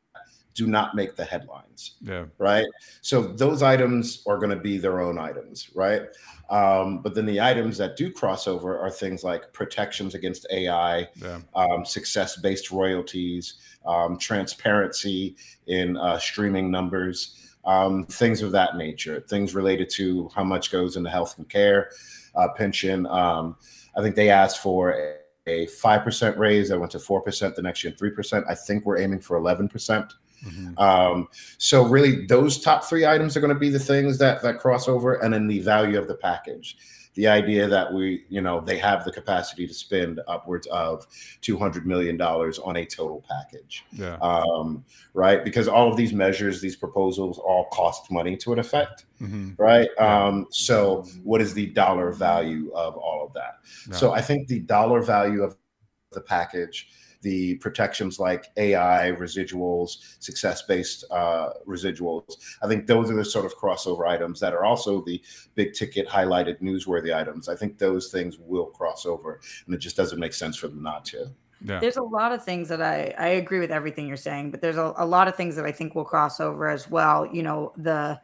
do 0.59 0.67
not 0.67 0.97
make 0.97 1.15
the 1.15 1.25
headlines 1.25 1.95
yeah 2.03 2.25
right 2.39 2.67
so 3.01 3.23
those 3.23 3.63
items 3.63 4.25
are 4.27 4.39
going 4.39 4.51
to 4.51 4.57
be 4.57 4.77
their 4.77 5.01
own 5.01 5.19
items 5.19 5.71
right 5.75 6.03
um, 6.51 7.01
but 7.03 7.15
then 7.15 7.27
the 7.27 7.41
items 7.41 7.79
that 7.79 7.97
do 7.97 8.11
cross 8.11 8.49
over 8.49 8.77
are 8.77 8.91
things 8.91 9.23
like 9.23 9.53
protections 9.53 10.17
against 10.17 10.49
ai 10.51 11.07
yeah. 11.15 11.39
um, 11.55 11.85
success-based 11.85 12.73
royalties 12.73 13.55
um, 13.87 14.19
transparency 14.19 15.37
in 15.69 15.97
uh, 15.97 16.19
streaming 16.19 16.73
numbers 16.73 17.49
um, 17.65 18.07
things 18.07 18.41
of 18.41 18.51
that 18.53 18.77
nature, 18.77 19.21
things 19.29 19.55
related 19.55 19.91
to 19.91 20.31
how 20.35 20.43
much 20.43 20.73
goes 20.73 20.97
into 20.97 21.11
health 21.11 21.37
and 21.37 21.47
care, 21.51 21.91
uh, 22.35 22.49
pension. 22.57 23.07
Um, 23.07 23.57
I 23.95 24.01
think 24.01 24.17
they 24.17 24.31
asked 24.31 24.61
for 24.61 25.19
a 25.47 25.67
five 25.67 26.03
percent 26.03 26.39
raise 26.39 26.71
that 26.71 26.79
went 26.79 26.93
to 26.93 26.99
four 26.99 27.21
percent 27.21 27.57
the 27.57 27.63
next 27.63 27.85
year, 27.85 27.93
three 27.99 28.11
percent. 28.11 28.47
I 28.49 28.55
think 28.55 28.87
we're 28.87 28.99
aiming 28.99 29.21
for 29.21 29.37
eleven 29.37 29.69
percent. 29.69 30.15
Mm-hmm. 30.45 30.79
Um, 30.79 31.29
so 31.59 31.85
really, 31.85 32.27
those 32.27 32.61
top 32.61 32.85
three 32.85 33.07
items 33.07 33.37
are 33.37 33.41
going 33.41 33.53
to 33.53 33.59
be 33.59 33.71
the 33.71 33.79
things 33.79 34.19
that 34.19 34.43
that 34.43 34.59
cross 34.59 34.89
over, 34.89 35.15
and 35.15 35.33
then 35.33 35.47
the 35.47 35.61
value 35.61 35.99
of 35.99 36.09
the 36.09 36.17
package 36.17 36.77
the 37.19 37.27
idea 37.27 37.67
that 37.67 37.93
we, 37.93 38.25
you 38.29 38.41
know, 38.41 38.61
they 38.61 38.79
have 38.79 39.05
the 39.05 39.11
capacity 39.11 39.67
to 39.67 39.75
spend 39.75 40.21
upwards 40.29 40.69
of 40.69 41.05
two 41.41 41.59
hundred 41.59 41.85
million 41.85 42.17
dollars 42.17 42.61
on 42.61 42.77
a 42.77 42.87
total 42.87 43.25
package. 43.29 43.85
Yeah. 43.91 44.17
Um, 44.23 44.85
right. 45.15 45.43
Because 45.43 45.67
all 45.67 45.91
of 45.91 45.97
these 45.97 46.13
measures, 46.13 46.61
these 46.61 46.77
proposals, 46.77 47.41
all 47.41 47.65
cost 47.73 48.13
money 48.13 48.37
to 48.37 48.53
an 48.53 48.61
effect. 48.61 49.07
Mm-hmm. 49.21 49.61
Right. 49.61 49.89
Um, 49.99 50.47
so, 50.51 51.07
what 51.25 51.41
is 51.41 51.53
the 51.55 51.67
dollar 51.67 52.13
value 52.13 52.71
of 52.73 52.97
all 52.97 53.27
of 53.27 53.33
that? 53.33 53.55
Yeah. 53.89 53.97
So, 53.97 54.13
I 54.13 54.21
think 54.21 54.47
the 54.47 54.61
dollar 54.61 55.03
value 55.03 55.43
of 55.43 55.57
the 56.13 56.21
package 56.21 56.89
the 57.23 57.57
protections 57.57 58.19
like 58.19 58.47
AI 58.57 59.13
residuals, 59.19 60.17
success 60.21 60.63
based 60.63 61.05
uh, 61.11 61.51
residuals. 61.67 62.37
I 62.63 62.69
think 62.69 62.87
those 62.87 63.11
are 63.11 63.17
the 63.17 63.25
sort 63.25 63.45
of 63.45 63.57
crossover 63.57 64.07
items 64.09 64.41
that 64.41 64.55
are 64.55 64.65
also 64.65 65.03
the 65.03 65.21
big 65.55 65.73
ticket 65.73 66.09
highlighted 66.09 66.61
newsworthy 66.61 67.15
items. 67.15 67.49
I 67.49 67.57
think 67.57 67.79
those 67.79 68.11
things 68.11 68.39
will 68.39 68.67
cross 68.67 69.07
over, 69.07 69.41
and 69.67 69.75
it 69.75 69.79
just 69.79 69.97
doesn't 69.97 70.19
make 70.19 70.35
sense 70.35 70.57
for 70.57 70.69
them 70.69 70.83
not 70.83 71.05
to. 71.07 71.31
Yeah. 71.65 71.81
There's 71.81 71.97
a 71.97 72.03
lot 72.03 72.33
of 72.33 72.45
things 72.45 72.69
that 72.69 72.81
I 72.81 73.15
I 73.19 73.29
agree 73.29 73.59
with 73.59 73.73
everything 73.73 74.07
you're 74.07 74.17
saying, 74.17 74.53
but 74.53 74.61
there's 74.61 74.77
a, 74.77 74.95
a 74.97 75.07
lot 75.07 75.27
of 75.27 75.35
things 75.35 75.57
that 75.57 75.65
I 75.65 75.73
think 75.73 75.95
will 75.95 76.05
cross 76.05 76.39
over 76.39 76.69
as 76.69 76.89
well. 76.89 77.27
You 77.27 77.43
know, 77.43 77.73
the 77.77 78.21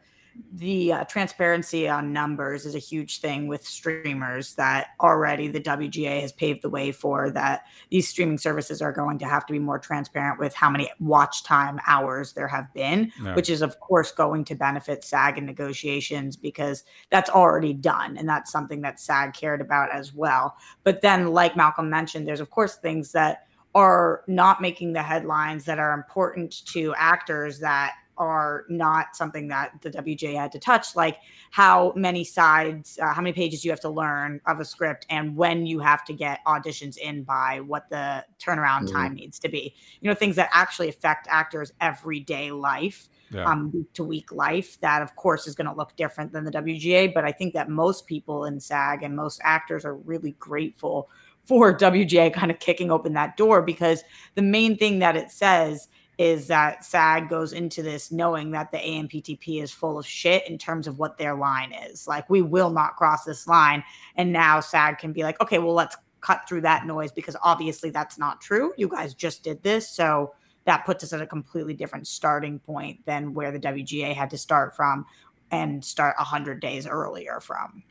the 0.53 0.93
uh, 0.93 1.03
transparency 1.05 1.87
on 1.87 2.13
numbers 2.13 2.65
is 2.65 2.75
a 2.75 2.79
huge 2.79 3.19
thing 3.19 3.47
with 3.47 3.65
streamers 3.65 4.55
that 4.55 4.87
already 5.01 5.47
the 5.47 5.59
WGA 5.59 6.21
has 6.21 6.31
paved 6.31 6.61
the 6.61 6.69
way 6.69 6.91
for 6.91 7.29
that 7.31 7.63
these 7.89 8.07
streaming 8.07 8.37
services 8.37 8.81
are 8.81 8.91
going 8.91 9.19
to 9.19 9.25
have 9.25 9.45
to 9.45 9.53
be 9.53 9.59
more 9.59 9.79
transparent 9.79 10.39
with 10.39 10.53
how 10.53 10.69
many 10.69 10.89
watch 10.99 11.43
time 11.43 11.79
hours 11.87 12.33
there 12.33 12.47
have 12.47 12.73
been, 12.73 13.11
Yeah. 13.21 13.35
which 13.35 13.49
is 13.49 13.61
of 13.61 13.79
course 13.79 14.11
going 14.11 14.45
to 14.45 14.55
benefit 14.55 15.03
SAG 15.03 15.37
in 15.37 15.45
negotiations 15.45 16.35
because 16.35 16.83
that's 17.09 17.29
already 17.29 17.73
done 17.73 18.17
and 18.17 18.27
that's 18.27 18.51
something 18.51 18.81
that 18.81 18.99
SAG 18.99 19.33
cared 19.33 19.61
about 19.61 19.91
as 19.91 20.13
well. 20.13 20.55
But 20.83 21.01
then 21.01 21.27
like 21.33 21.55
Malcolm 21.55 21.89
mentioned 21.89 22.27
there's 22.27 22.39
of 22.39 22.49
course 22.49 22.75
things 22.75 23.11
that 23.11 23.47
are 23.73 24.23
not 24.27 24.61
making 24.61 24.93
the 24.93 25.03
headlines 25.03 25.65
that 25.65 25.79
are 25.79 25.93
important 25.93 26.65
to 26.65 26.93
actors 26.97 27.59
that 27.59 27.91
are 28.17 28.65
not 28.69 29.15
something 29.15 29.47
that 29.49 29.71
the 29.81 29.91
WGA 29.91 30.35
had 30.35 30.51
to 30.51 30.59
touch, 30.59 30.95
like 30.95 31.17
how 31.51 31.93
many 31.95 32.23
sides, 32.23 32.97
uh, 33.01 33.13
how 33.13 33.21
many 33.21 33.33
pages 33.33 33.63
you 33.65 33.71
have 33.71 33.79
to 33.81 33.89
learn 33.89 34.39
of 34.47 34.59
a 34.59 34.65
script, 34.65 35.05
and 35.09 35.35
when 35.35 35.65
you 35.65 35.79
have 35.79 36.03
to 36.05 36.13
get 36.13 36.39
auditions 36.45 36.97
in 36.97 37.23
by, 37.23 37.59
what 37.61 37.89
the 37.89 38.25
turnaround 38.39 38.83
Mhm. 38.87 38.93
time 38.93 39.13
needs 39.15 39.39
to 39.39 39.49
be. 39.49 39.73
You 40.01 40.09
know, 40.09 40.15
things 40.15 40.35
that 40.37 40.49
actually 40.51 40.89
affect 40.89 41.27
actors' 41.29 41.71
everyday 41.81 42.51
life, 42.51 43.09
Yeah. 43.31 43.45
um, 43.51 43.71
week 43.73 43.91
to 43.93 44.03
week 44.03 44.31
life. 44.31 44.79
That, 44.81 45.01
of 45.01 45.15
course, 45.15 45.47
is 45.47 45.55
going 45.55 45.67
to 45.69 45.75
look 45.75 45.95
different 45.95 46.31
than 46.31 46.43
the 46.45 46.51
WGA. 46.51 47.07
But 47.07 47.25
I 47.25 47.31
think 47.31 47.53
that 47.53 47.69
most 47.69 48.05
people 48.05 48.45
in 48.45 48.59
SAG 48.59 49.03
and 49.03 49.15
most 49.15 49.41
actors 49.43 49.83
are 49.83 49.95
really 49.95 50.31
grateful 50.39 51.09
for 51.43 51.71
WGA 51.73 52.29
kind 52.31 52.49
of 52.49 52.59
kicking 52.59 52.89
open 52.91 53.13
that 53.13 53.37
door 53.37 53.61
because 53.61 54.03
the 54.33 54.41
main 54.41 54.75
thing 54.77 54.99
that 54.99 55.15
it 55.15 55.29
says 55.29 55.87
is 56.17 56.47
that 56.47 56.85
SAG 56.85 57.29
goes 57.29 57.53
into 57.53 57.81
this 57.81 58.11
knowing 58.11 58.51
that 58.51 58.71
the 58.71 58.77
AMPTP 58.77 59.61
is 59.61 59.71
full 59.71 59.99
of 59.99 60.05
shit 60.05 60.47
in 60.49 60.57
terms 60.57 60.87
of 60.87 60.97
what 60.97 61.17
their 61.17 61.35
line 61.35 61.73
is. 61.73 62.07
Like, 62.07 62.29
we 62.29 62.41
will 62.41 62.69
not 62.69 62.95
cross 62.95 63.25
this 63.25 63.47
line. 63.47 63.83
And 64.15 64.31
now 64.31 64.59
SAG 64.59 64.97
can 64.97 65.11
be 65.11 65.23
like, 65.23 65.39
okay, 65.41 65.59
well, 65.59 65.73
let's 65.73 65.97
cut 66.21 66.47
through 66.47 66.61
that 66.61 66.85
noise 66.85 67.11
because 67.11 67.35
obviously 67.43 67.89
that's 67.89 68.17
not 68.17 68.41
true. 68.41 68.73
You 68.77 68.87
guys 68.87 69.13
just 69.13 69.43
did 69.43 69.61
this. 69.61 69.89
So 69.89 70.33
that 70.65 70.85
puts 70.85 71.03
us 71.03 71.13
at 71.13 71.21
a 71.21 71.27
completely 71.27 71.73
different 71.73 72.07
starting 72.07 72.59
point 72.59 73.05
than 73.05 73.33
where 73.33 73.51
the 73.51 73.59
WGA 73.59 74.13
had 74.13 74.29
to 74.31 74.37
start 74.37 74.75
from 74.75 75.05
and 75.51 75.83
start 75.83 76.15
100 76.17 76.59
days 76.59 76.87
earlier 76.87 77.39
from. 77.39 77.83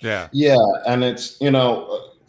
Yeah. 0.00 0.28
Yeah, 0.32 0.56
and 0.86 1.02
it's 1.04 1.40
you 1.40 1.50
know, 1.50 1.86
uh, 1.86 2.19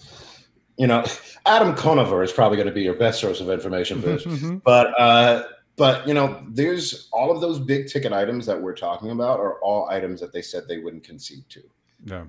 you 0.81 0.87
know, 0.87 1.05
Adam 1.45 1.75
Conover 1.75 2.23
is 2.23 2.31
probably 2.31 2.57
going 2.57 2.67
to 2.67 2.73
be 2.73 2.81
your 2.81 2.95
best 2.95 3.19
source 3.21 3.39
of 3.39 3.49
information 3.51 4.01
for 4.01 4.07
this. 4.07 4.25
Mhm. 4.25 4.63
but 4.63 4.87
uh, 4.99 5.43
but 5.75 6.07
you 6.07 6.13
know, 6.15 6.43
there's 6.49 7.07
all 7.13 7.29
of 7.31 7.39
those 7.39 7.59
big 7.59 7.87
ticket 7.87 8.11
items 8.11 8.47
that 8.47 8.59
we're 8.59 8.75
talking 8.75 9.11
about 9.11 9.39
are 9.39 9.59
all 9.61 9.87
items 9.89 10.19
that 10.21 10.33
they 10.33 10.41
said 10.41 10.63
they 10.67 10.79
wouldn't 10.79 11.03
concede 11.03 11.43
to 11.49 11.61
Yeah. 12.05 12.25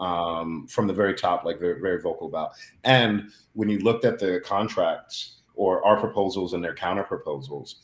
um, 0.00 0.66
from 0.68 0.86
the 0.86 0.92
very 0.92 1.14
top, 1.14 1.44
like 1.46 1.58
they're 1.60 1.80
very 1.80 2.00
vocal 2.02 2.26
about. 2.26 2.50
And 2.84 3.30
when 3.54 3.70
you 3.70 3.78
looked 3.78 4.04
at 4.04 4.18
the 4.18 4.40
contracts 4.44 5.40
or 5.54 5.82
our 5.86 5.98
proposals 5.98 6.52
and 6.52 6.62
their 6.62 6.74
counter 6.74 7.04
proposals, 7.04 7.76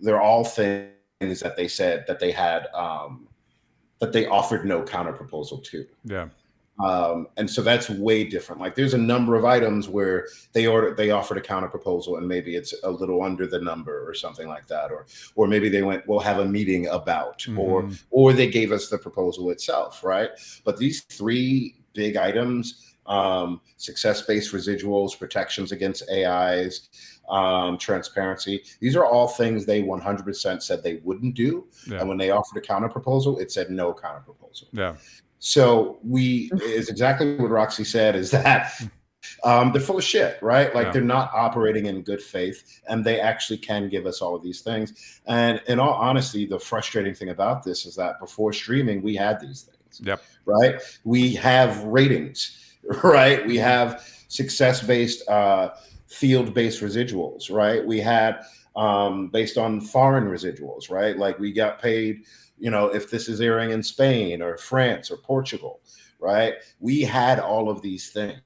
they're 0.00 0.20
all 0.22 0.44
things 0.44 1.40
that 1.40 1.54
they 1.56 1.66
said 1.66 2.04
that 2.06 2.20
they 2.20 2.30
had 2.30 2.68
um, 2.72 3.26
that 3.98 4.12
they 4.12 4.26
offered 4.26 4.64
no 4.64 4.82
counter 4.84 5.12
proposal 5.12 5.58
to. 5.58 5.84
Yeah. 6.04 6.28
Um, 6.78 7.28
and 7.38 7.48
so 7.48 7.62
that's 7.62 7.88
way 7.88 8.24
different. 8.24 8.60
Like 8.60 8.74
there's 8.74 8.94
a 8.94 8.98
number 8.98 9.34
of 9.34 9.44
items 9.44 9.88
where 9.88 10.28
they 10.52 10.66
ordered 10.66 10.96
they 10.96 11.10
offered 11.10 11.38
a 11.38 11.40
counter 11.40 11.68
proposal 11.68 12.16
and 12.16 12.28
maybe 12.28 12.54
it's 12.54 12.74
a 12.82 12.90
little 12.90 13.22
under 13.22 13.46
the 13.46 13.60
number 13.60 14.08
or 14.08 14.12
something 14.14 14.46
like 14.46 14.66
that, 14.66 14.90
or 14.90 15.06
or 15.36 15.46
maybe 15.46 15.68
they 15.68 15.82
went, 15.82 16.06
we'll 16.06 16.20
have 16.20 16.38
a 16.38 16.44
meeting 16.44 16.86
about, 16.88 17.46
or 17.56 17.84
Mhm. 17.84 18.02
or 18.10 18.32
they 18.32 18.48
gave 18.48 18.72
us 18.72 18.88
the 18.88 18.98
proposal 18.98 19.50
itself, 19.50 20.04
right? 20.04 20.30
But 20.64 20.76
these 20.76 21.02
three 21.02 21.76
big 21.94 22.16
items, 22.16 22.94
um, 23.06 23.60
success-based 23.78 24.52
residuals, 24.52 25.18
protections 25.18 25.72
against 25.72 26.02
AIs, 26.10 26.90
um, 27.30 27.78
transparency, 27.78 28.62
these 28.80 28.96
are 28.96 29.04
all 29.06 29.28
things 29.28 29.64
they 29.64 29.82
100% 29.82 30.62
said 30.62 30.82
they 30.82 30.96
wouldn't 31.04 31.34
do. 31.34 31.66
Yeah. 31.88 32.00
And 32.00 32.08
when 32.08 32.18
they 32.18 32.30
offered 32.30 32.58
a 32.58 32.60
counter 32.60 32.88
proposal, 32.88 33.38
it 33.38 33.50
said 33.50 33.70
no 33.70 33.94
counter 33.94 34.20
proposal. 34.20 34.68
Yeah. 34.72 34.96
So 35.38 35.98
we 36.02 36.50
is 36.62 36.88
exactly 36.88 37.36
what 37.36 37.50
Roxy 37.50 37.84
said 37.84 38.16
is 38.16 38.30
that 38.30 38.72
um, 39.44 39.72
they're 39.72 39.82
full 39.82 39.98
of 39.98 40.04
shit, 40.04 40.38
right? 40.42 40.74
Like 40.74 40.86
Yeah. 40.86 40.92
they're 40.92 41.02
not 41.02 41.30
operating 41.34 41.86
in 41.86 42.02
good 42.02 42.22
faith, 42.22 42.80
and 42.88 43.04
they 43.04 43.20
actually 43.20 43.58
can 43.58 43.88
give 43.88 44.06
us 44.06 44.20
all 44.20 44.34
of 44.34 44.42
these 44.42 44.60
things. 44.60 45.20
And 45.26 45.60
in 45.66 45.78
all 45.78 45.94
honesty, 45.94 46.46
the 46.46 46.58
frustrating 46.58 47.14
thing 47.14 47.30
about 47.30 47.62
this 47.64 47.86
is 47.86 47.96
that 47.96 48.20
before 48.20 48.52
streaming, 48.52 49.02
we 49.02 49.14
had 49.16 49.40
these 49.40 49.62
things, 49.62 50.00
Yep. 50.06 50.22
right? 50.44 50.80
We 51.04 51.34
have 51.34 51.82
ratings, 51.84 52.56
right? 53.02 53.44
We 53.46 53.56
have 53.58 54.08
success-based, 54.28 55.28
uh, 55.28 55.70
field-based 56.06 56.82
residuals, 56.82 57.50
right? 57.50 57.84
We 57.84 57.98
had 58.00 58.40
um, 58.76 59.28
based 59.28 59.56
on 59.58 59.80
foreign 59.80 60.26
residuals, 60.28 60.90
right? 60.90 61.16
Like 61.16 61.38
we 61.38 61.52
got 61.52 61.80
paid 61.80 62.24
you 62.58 62.70
know, 62.70 62.86
if 62.86 63.10
this 63.10 63.28
is 63.28 63.40
airing 63.40 63.70
in 63.70 63.82
Spain 63.82 64.42
or 64.42 64.56
France 64.56 65.10
or 65.10 65.16
Portugal, 65.18 65.80
right? 66.18 66.54
We 66.80 67.02
had 67.02 67.38
all 67.38 67.68
of 67.68 67.82
these 67.82 68.10
things. 68.10 68.40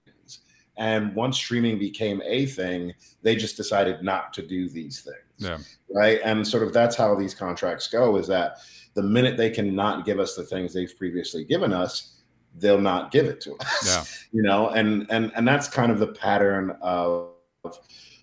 And 0.77 1.15
once 1.15 1.37
streaming 1.37 1.79
became 1.79 2.23
a 2.25 2.47
thing, 2.47 2.95
they 3.23 3.37
just 3.37 3.57
decided 3.57 4.03
not 4.03 4.33
to 4.35 4.43
do 4.47 4.69
these 4.69 5.01
things. 5.01 5.17
Yeah. 5.39 5.59
Right. 5.95 6.21
And 6.25 6.47
sort 6.47 6.63
of 6.63 6.73
that's 6.73 6.97
how 6.97 7.15
these 7.15 7.35
contracts 7.35 7.87
go 7.87 8.17
is 8.17 8.27
that 8.29 8.59
the 8.95 9.03
minute 9.03 9.37
they 9.37 9.51
cannot 9.51 10.05
give 10.05 10.19
us 10.19 10.35
the 10.35 10.43
things 10.43 10.73
they've 10.73 10.97
previously 10.97 11.45
given 11.45 11.73
us, 11.73 12.23
they'll 12.57 12.81
not 12.81 13.11
give 13.11 13.27
it 13.27 13.41
to 13.43 13.57
us. 13.57 13.87
Yeah. 13.87 14.05
You 14.33 14.43
know, 14.43 14.69
and 14.69 15.07
and 15.11 15.33
and 15.35 15.47
that's 15.47 15.67
kind 15.67 15.91
of 15.91 15.99
the 15.99 16.07
pattern 16.07 16.77
of 16.81 17.33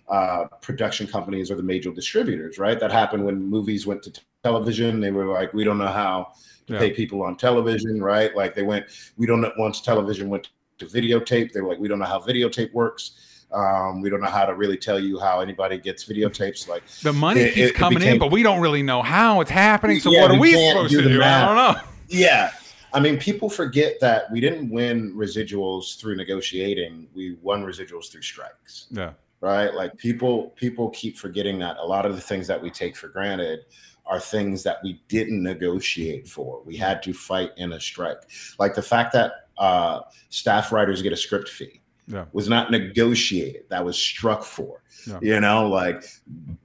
uh, 0.08 0.44
production 0.62 1.06
companies 1.06 1.50
or 1.50 1.54
the 1.54 1.62
major 1.62 1.92
distributors, 1.92 2.58
right? 2.58 2.80
That 2.80 2.90
happened 2.90 3.26
when 3.26 3.42
movies 3.42 3.86
went 3.86 4.02
to 4.04 4.20
television. 4.44 5.00
They 5.00 5.10
were 5.10 5.26
like, 5.26 5.52
we 5.52 5.64
don't 5.64 5.78
know 5.78 5.86
how 5.88 6.32
to 6.66 6.74
Yeah. 6.74 6.78
pay 6.78 6.90
people 6.92 7.22
on 7.22 7.36
television, 7.36 8.02
right? 8.02 8.34
Like 8.36 8.54
they 8.54 8.62
went, 8.62 8.86
we 9.16 9.26
don't 9.26 9.40
know 9.40 9.52
once 9.58 9.80
television 9.80 10.28
went 10.28 10.48
to 10.78 10.86
videotape. 10.86 11.52
They 11.52 11.60
were 11.60 11.68
like, 11.70 11.78
we 11.78 11.88
don't 11.88 11.98
know 11.98 12.04
how 12.06 12.20
videotape 12.20 12.72
works. 12.72 13.44
Um, 13.50 14.02
we 14.02 14.10
don't 14.10 14.20
know 14.20 14.28
how 14.28 14.44
to 14.44 14.54
really 14.54 14.76
tell 14.76 15.00
you 15.00 15.18
how 15.18 15.40
anybody 15.40 15.78
gets 15.78 16.04
videotapes. 16.04 16.68
Like 16.68 16.86
The 17.02 17.12
money 17.12 17.40
It- 17.40 17.54
keeps 17.54 17.70
it 17.70 17.74
coming 17.74 17.96
in, 18.02 18.04
became- 18.04 18.18
but 18.18 18.30
we 18.30 18.42
don't 18.42 18.60
really 18.60 18.82
know 18.82 19.02
how 19.02 19.40
it's 19.40 19.50
happening. 19.50 20.00
So 20.00 20.10
Yeah, 20.10 20.22
what 20.22 20.30
are 20.32 20.38
we 20.38 20.52
supposed 20.52 20.90
do 20.92 21.02
to 21.02 21.08
do? 21.08 21.22
I 21.22 21.46
don't 21.46 21.56
know. 21.56 21.80
Yeah. 22.10 22.52
I 22.94 23.00
mean, 23.00 23.18
people 23.18 23.50
forget 23.50 24.00
that 24.00 24.30
we 24.32 24.40
didn't 24.40 24.70
win 24.70 25.12
residuals 25.14 25.98
through 26.00 26.16
negotiating. 26.16 27.06
We 27.14 27.36
won 27.42 27.62
residuals 27.62 28.10
through 28.10 28.22
strikes. 28.22 28.86
Yeah. 28.90 29.12
right 29.40 29.72
like 29.74 29.96
people 29.98 30.52
people 30.56 30.88
keep 30.90 31.16
forgetting 31.16 31.58
that 31.60 31.76
a 31.78 31.84
lot 31.84 32.04
of 32.06 32.14
the 32.16 32.20
things 32.20 32.46
that 32.48 32.60
we 32.60 32.70
take 32.70 32.96
for 32.96 33.06
granted 33.08 33.60
are 34.08 34.18
things 34.20 34.62
that 34.64 34.78
we 34.82 35.00
didn't 35.08 35.42
negotiate 35.42 36.26
for. 36.26 36.62
We 36.64 36.76
had 36.76 37.02
to 37.04 37.12
fight 37.12 37.50
in 37.58 37.72
a 37.72 37.80
strike. 37.80 38.22
Like 38.58 38.74
the 38.74 38.82
fact 38.82 39.12
that 39.12 39.32
uh 39.58 40.00
staff 40.30 40.72
writers 40.72 41.02
get 41.02 41.12
a 41.12 41.16
script 41.16 41.48
fee 41.48 41.80
Yeah. 42.06 42.24
was 42.32 42.48
not 42.48 42.70
negotiated. 42.70 43.64
That 43.70 43.84
was 43.84 43.96
struck 43.98 44.42
for. 44.44 44.82
Yeah. 45.06 45.18
you 45.22 45.40
know 45.40 45.68
like 45.68 46.04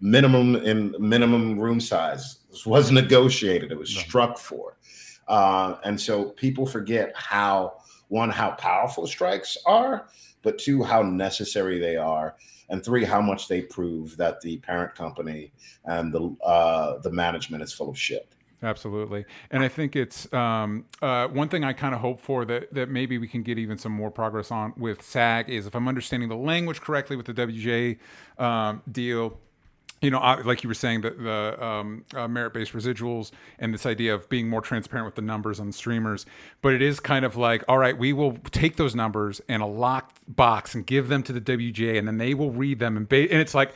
minimum 0.01 0.55
in 0.57 0.95
minimum 0.99 1.59
room 1.59 1.79
size 1.79 2.37
was 2.65 2.91
negotiated. 2.91 3.71
It 3.71 3.77
was 3.77 3.93
Yeah. 3.95 4.01
struck 4.03 4.37
for. 4.37 4.77
Uh, 5.27 5.75
and 5.83 5.99
so 5.99 6.25
people 6.31 6.65
forget 6.65 7.11
how 7.15 7.73
one 8.09 8.29
how 8.29 8.51
powerful 8.51 9.07
strikes 9.07 9.57
are 9.65 10.07
but 10.43 10.57
two 10.57 10.83
how 10.83 11.01
necessary 11.01 11.79
they 11.79 11.95
are 11.95 12.35
and 12.73 12.83
three 12.83 13.05
how 13.05 13.21
much 13.21 13.47
they 13.47 13.61
prove 13.61 14.17
that 14.17 14.41
the 14.41 14.57
parent 14.57 14.95
company 14.95 15.53
and 15.85 16.11
the 16.11 16.35
uh, 16.43 16.97
the 16.99 17.11
management 17.11 17.61
is 17.63 17.71
full 17.71 17.89
of 17.89 17.97
shit 17.97 18.27
Absolutely, 18.63 19.25
and 19.51 19.61
I 19.61 19.67
think 19.67 19.97
it's 19.97 20.31
um, 20.31 20.85
uh, 21.01 21.27
one 21.27 21.49
thing 21.49 21.65
I 21.65 21.73
kind 21.73 21.93
of 21.93 21.99
hope 21.99 22.21
for 22.21 22.45
that 22.45 22.73
that 22.73 22.87
maybe 22.89 23.17
we 23.17 23.27
can 23.27 23.43
get 23.43 23.59
even 23.59 23.77
some 23.77 23.91
more 23.91 24.09
progress 24.09 24.51
on 24.51 24.71
with 24.77 25.01
SAG 25.01 25.49
is 25.49 25.67
if 25.67 25.75
I'm 25.75 25.85
understanding 25.89 26.29
the 26.29 26.37
language 26.37 26.79
correctly 26.79 27.17
with 27.17 27.25
the 27.25 27.33
WGA 27.33 27.97
um, 28.41 28.81
deal. 28.89 29.37
You 30.03 30.11
know, 30.11 30.19
I- 30.19 30.41
like 30.41 30.63
you 30.63 30.67
were 30.67 30.73
saying, 30.73 31.01
the, 31.01 31.11
the 31.11 31.65
um, 31.65 32.03
uh, 32.13 32.27
merit-based 32.27 32.73
residuals 32.73 33.31
and 33.57 33.73
this 33.73 33.85
idea 33.85 34.13
of 34.13 34.27
being 34.27 34.49
more 34.49 34.59
transparent 34.61 35.05
with 35.05 35.15
the 35.15 35.21
numbers 35.21 35.61
on 35.61 35.71
streamers. 35.71 36.25
But 36.61 36.73
it 36.73 36.81
is 36.81 36.99
kind 36.99 37.23
of 37.23 37.37
like, 37.37 37.63
all 37.69 37.77
right, 37.77 37.97
we 37.97 38.11
will 38.11 38.33
take 38.51 38.75
those 38.75 38.95
numbers 38.95 39.39
in 39.47 39.61
a 39.61 39.67
locked 39.67 40.17
box 40.35 40.75
and 40.75 40.85
give 40.85 41.07
them 41.07 41.23
to 41.23 41.31
the 41.31 41.39
WGA, 41.39 41.97
and 41.97 42.05
then 42.05 42.17
they 42.17 42.33
will 42.33 42.51
read 42.51 42.79
them. 42.79 42.97
And, 42.97 43.07
ba- 43.07 43.31
and 43.31 43.39
it's 43.39 43.55
like, 43.55 43.73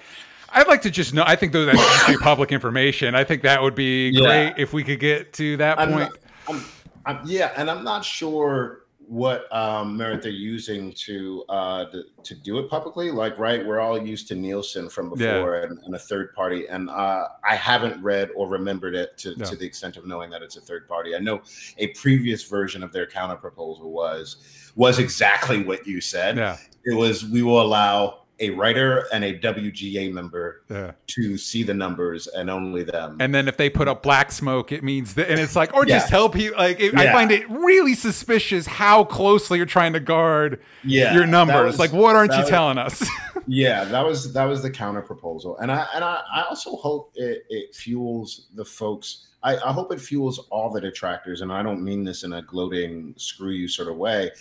I'd 0.49 0.67
like 0.67 0.82
to 0.82 0.91
just 0.91 1.13
know. 1.13 1.23
I 1.25 1.38
think 1.38 1.53
though 1.53 1.65
that 1.65 1.78
should 2.05 2.17
be 2.17 2.23
public 2.23 2.51
information. 2.51 3.15
I 3.15 3.23
think 3.23 3.41
that 3.43 3.61
would 3.61 3.75
be 3.75 4.09
Yeah. 4.09 4.21
great 4.21 4.53
if 4.61 4.73
we 4.73 4.84
could 4.84 4.99
get 4.99 5.32
to 5.34 5.55
that 5.57 5.80
I'm 5.80 5.89
point. 5.93 5.99
not- 6.11 6.17
I'm, 6.49 6.65
I'm, 7.05 7.19
yeah, 7.25 7.53
and 7.55 7.69
I'm 7.71 7.84
not 7.86 8.03
sure 8.03 8.82
what 9.10 9.51
um, 9.55 9.95
merit 9.95 10.22
they're 10.22 10.32
using 10.32 10.91
to, 10.91 11.43
uh, 11.47 11.86
to 11.86 12.03
to 12.24 12.36
do 12.36 12.60
it 12.60 12.70
publicly. 12.70 13.10
Like, 13.10 13.38
right, 13.39 13.66
we're 13.66 13.80
all 13.80 13.97
used 14.01 14.28
to 14.28 14.36
Nielsen 14.36 14.89
from 14.89 15.10
before 15.10 15.55
Yeah. 15.58 15.64
and, 15.64 15.80
and 15.86 15.95
a 15.95 15.99
third 15.99 16.34
party, 16.34 16.68
and 16.68 16.89
uh, 16.89 17.28
I 17.47 17.55
haven't 17.55 18.03
read 18.03 18.30
or 18.36 18.49
remembered 18.49 18.95
it 18.95 19.18
to, 19.20 19.36
No. 19.38 19.45
to 19.45 19.55
the 19.55 19.66
extent 19.66 19.95
of 19.95 20.05
knowing 20.05 20.30
that 20.32 20.41
it's 20.41 20.58
a 20.58 20.62
third 20.62 20.88
party. 20.89 21.16
I 21.16 21.20
know 21.20 21.41
a 21.78 21.88
previous 21.93 22.43
version 22.43 22.84
of 22.84 22.91
their 22.91 23.08
counter 23.08 23.38
proposal 23.38 23.91
was 23.91 24.72
was 24.76 24.99
exactly 24.99 25.64
what 25.64 25.88
you 25.88 26.01
said. 26.01 26.36
Yeah. 26.38 26.58
It 26.84 26.93
was 26.95 27.26
we 27.26 27.43
will 27.43 27.62
allow 27.62 28.26
a 28.39 28.51
writer 28.51 29.05
and 29.11 29.23
a 29.23 29.38
WGA 29.39 30.11
member 30.13 30.61
Yeah. 30.69 30.91
to 31.07 31.38
see 31.38 31.63
the 31.63 31.73
numbers 31.73 32.27
and 32.27 32.49
only 32.49 32.83
them. 32.83 33.17
And 33.19 33.33
then 33.33 33.47
if 33.47 33.57
they 33.57 33.69
put 33.69 33.88
up 33.88 34.03
black 34.03 34.31
smoke, 34.31 34.71
it 34.71 34.83
means 34.83 35.15
that, 35.15 35.29
and 35.29 35.39
it's 35.39 35.55
like, 35.55 35.73
or 35.73 35.85
just 35.85 36.07
Yeah. 36.07 36.09
tell 36.09 36.29
people. 36.29 36.57
Like, 36.57 36.79
it, 36.79 36.95
I 36.95 37.11
find 37.11 37.31
it 37.31 37.49
really 37.49 37.95
suspicious 37.95 38.67
how 38.67 39.03
closely 39.03 39.57
you're 39.57 39.65
trying 39.65 39.93
to 39.93 39.99
guard 39.99 40.59
yeah, 40.83 41.13
your 41.15 41.25
numbers. 41.25 41.65
was- 41.65 41.79
like, 41.79 41.93
what 41.93 42.15
aren't 42.15 42.31
you 42.33 42.39
was- 42.41 42.49
telling 42.49 42.77
us? 42.77 43.03
yeah 43.49 43.85
that 43.85 44.05
was 44.05 44.33
that 44.33 44.43
was 44.43 44.61
the 44.61 44.69
counter 44.69 45.01
proposal 45.01 45.57
and 45.59 45.71
i 45.71 45.88
and 45.95 46.03
i, 46.03 46.19
I 46.33 46.41
also 46.49 46.75
hope 46.75 47.13
it, 47.15 47.45
it 47.49 47.73
fuels 47.73 48.47
the 48.55 48.65
folks 48.65 49.27
I, 49.41 49.55
I 49.55 49.71
hope 49.71 49.93
it 49.93 50.01
fuels 50.01 50.39
all 50.49 50.69
the 50.69 50.81
detractors 50.81 51.39
and 51.39 51.49
i 51.53 51.63
don't 51.63 51.81
mean 51.81 52.03
this 52.03 52.23
in 52.25 52.33
a 52.33 52.41
gloating 52.41 53.13
screw 53.15 53.51
you 53.51 53.69
sort 53.69 53.88
of 53.88 53.95
way 53.95 54.31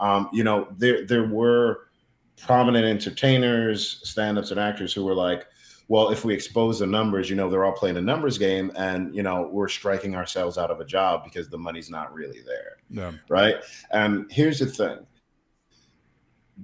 um, 0.00 0.28
you 0.32 0.42
know 0.42 0.66
there 0.78 1.06
there 1.06 1.28
were 1.28 1.85
prominent 2.40 2.84
entertainers 2.84 4.00
stand-ups 4.02 4.50
and 4.50 4.60
actors 4.60 4.92
who 4.92 5.04
were 5.04 5.14
like 5.14 5.46
well 5.88 6.10
if 6.10 6.24
we 6.24 6.34
expose 6.34 6.78
the 6.78 6.86
numbers 6.86 7.30
you 7.30 7.36
know 7.36 7.48
they're 7.48 7.64
all 7.64 7.72
playing 7.72 7.96
a 7.96 8.00
numbers 8.00 8.36
game 8.38 8.70
and 8.76 9.14
you 9.14 9.22
know 9.22 9.48
we're 9.52 9.68
striking 9.68 10.14
ourselves 10.14 10.58
out 10.58 10.70
of 10.70 10.80
a 10.80 10.84
job 10.84 11.24
because 11.24 11.48
the 11.48 11.58
money's 11.58 11.90
not 11.90 12.12
really 12.12 12.42
there 12.46 12.76
yeah. 12.90 13.12
right? 13.28 13.56
And 13.90 14.30
here's 14.30 14.58
the 14.58 14.66
thing: 14.66 14.98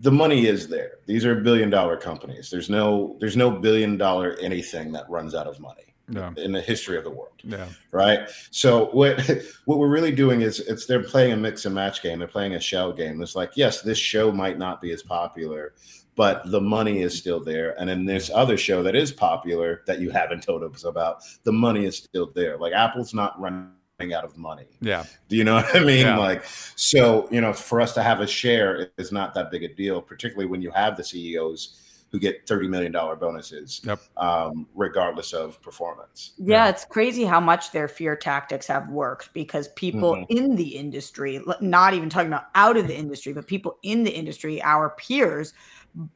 the 0.00 0.12
money 0.12 0.46
is 0.46 0.68
there. 0.68 0.98
These 1.06 1.24
are 1.24 1.34
billion 1.36 1.70
dollar 1.70 1.96
companies. 1.96 2.50
There's 2.50 2.70
no 2.70 3.16
there's 3.20 3.36
no 3.36 3.50
billion 3.50 3.96
dollar 3.96 4.36
anything 4.40 4.92
that 4.92 5.08
runs 5.10 5.34
out 5.34 5.46
of 5.46 5.60
money 5.60 5.91
Yeah. 6.12 6.32
in 6.36 6.52
the 6.52 6.60
history 6.60 6.98
of 6.98 7.04
the 7.04 7.10
world, 7.10 7.32
Yeah. 7.42 7.66
right? 7.90 8.28
So 8.50 8.86
what 8.92 9.18
what 9.64 9.78
we're 9.78 9.88
really 9.88 10.12
doing 10.12 10.42
is 10.42 10.60
it's 10.60 10.86
they're 10.86 11.02
playing 11.02 11.32
a 11.32 11.36
mix 11.36 11.64
and 11.64 11.74
match 11.74 12.02
game. 12.02 12.18
They're 12.18 12.28
playing 12.28 12.54
a 12.54 12.60
shell 12.60 12.92
game. 12.92 13.22
It's 13.22 13.34
like 13.34 13.52
yes, 13.56 13.82
this 13.82 13.98
show 13.98 14.30
might 14.30 14.58
not 14.58 14.80
be 14.80 14.92
as 14.92 15.02
popular. 15.02 15.74
But 16.14 16.50
the 16.50 16.60
money 16.60 17.00
is 17.00 17.16
still 17.16 17.42
there, 17.42 17.74
and 17.80 17.88
in 17.88 18.04
this 18.04 18.30
other 18.34 18.58
show 18.58 18.82
that 18.82 18.94
is 18.94 19.10
popular 19.10 19.82
that 19.86 19.98
you 19.98 20.10
haven't 20.10 20.42
told 20.42 20.62
us 20.62 20.84
about, 20.84 21.22
the 21.44 21.52
money 21.52 21.86
is 21.86 21.96
still 21.96 22.30
there. 22.34 22.58
Like 22.58 22.74
Apple's 22.74 23.14
not 23.14 23.40
running 23.40 24.12
out 24.14 24.22
of 24.22 24.36
money. 24.36 24.66
Yeah. 24.82 25.04
Do 25.30 25.36
you 25.36 25.44
know 25.44 25.54
what 25.54 25.74
I 25.74 25.80
mean? 25.80 26.04
Yeah. 26.04 26.18
Like, 26.18 26.44
so 26.76 27.28
you 27.30 27.40
know, 27.40 27.54
for 27.54 27.80
us 27.80 27.94
to 27.94 28.02
have 28.02 28.20
a 28.20 28.26
share 28.26 28.90
is 28.98 29.10
not 29.10 29.32
that 29.34 29.50
big 29.50 29.62
a 29.62 29.68
deal, 29.74 30.02
particularly 30.02 30.50
when 30.50 30.60
you 30.60 30.70
have 30.72 30.98
the 30.98 31.04
CEOs 31.04 31.78
who 32.12 32.18
get 32.18 32.46
thirty 32.46 32.68
million 32.68 32.92
dollar 32.92 33.16
bonuses, 33.16 33.80
Yep. 33.84 33.98
um, 34.18 34.68
regardless 34.74 35.32
of 35.32 35.60
performance. 35.62 36.32
Yeah, 36.36 36.68
it's 36.68 36.84
crazy 36.84 37.24
how 37.24 37.40
much 37.40 37.72
their 37.72 37.88
fear 37.88 38.14
tactics 38.14 38.66
have 38.66 38.88
worked 38.90 39.32
because 39.32 39.68
people 39.68 40.16
Mhm. 40.16 40.26
in 40.28 40.56
the 40.56 40.76
industry, 40.76 41.42
not 41.62 41.94
even 41.94 42.10
talking 42.10 42.28
about 42.28 42.48
out 42.54 42.76
of 42.76 42.86
the 42.86 42.96
industry, 42.96 43.32
but 43.32 43.46
people 43.46 43.78
in 43.82 44.04
the 44.04 44.10
industry, 44.10 44.62
our 44.62 44.90
peers, 44.90 45.54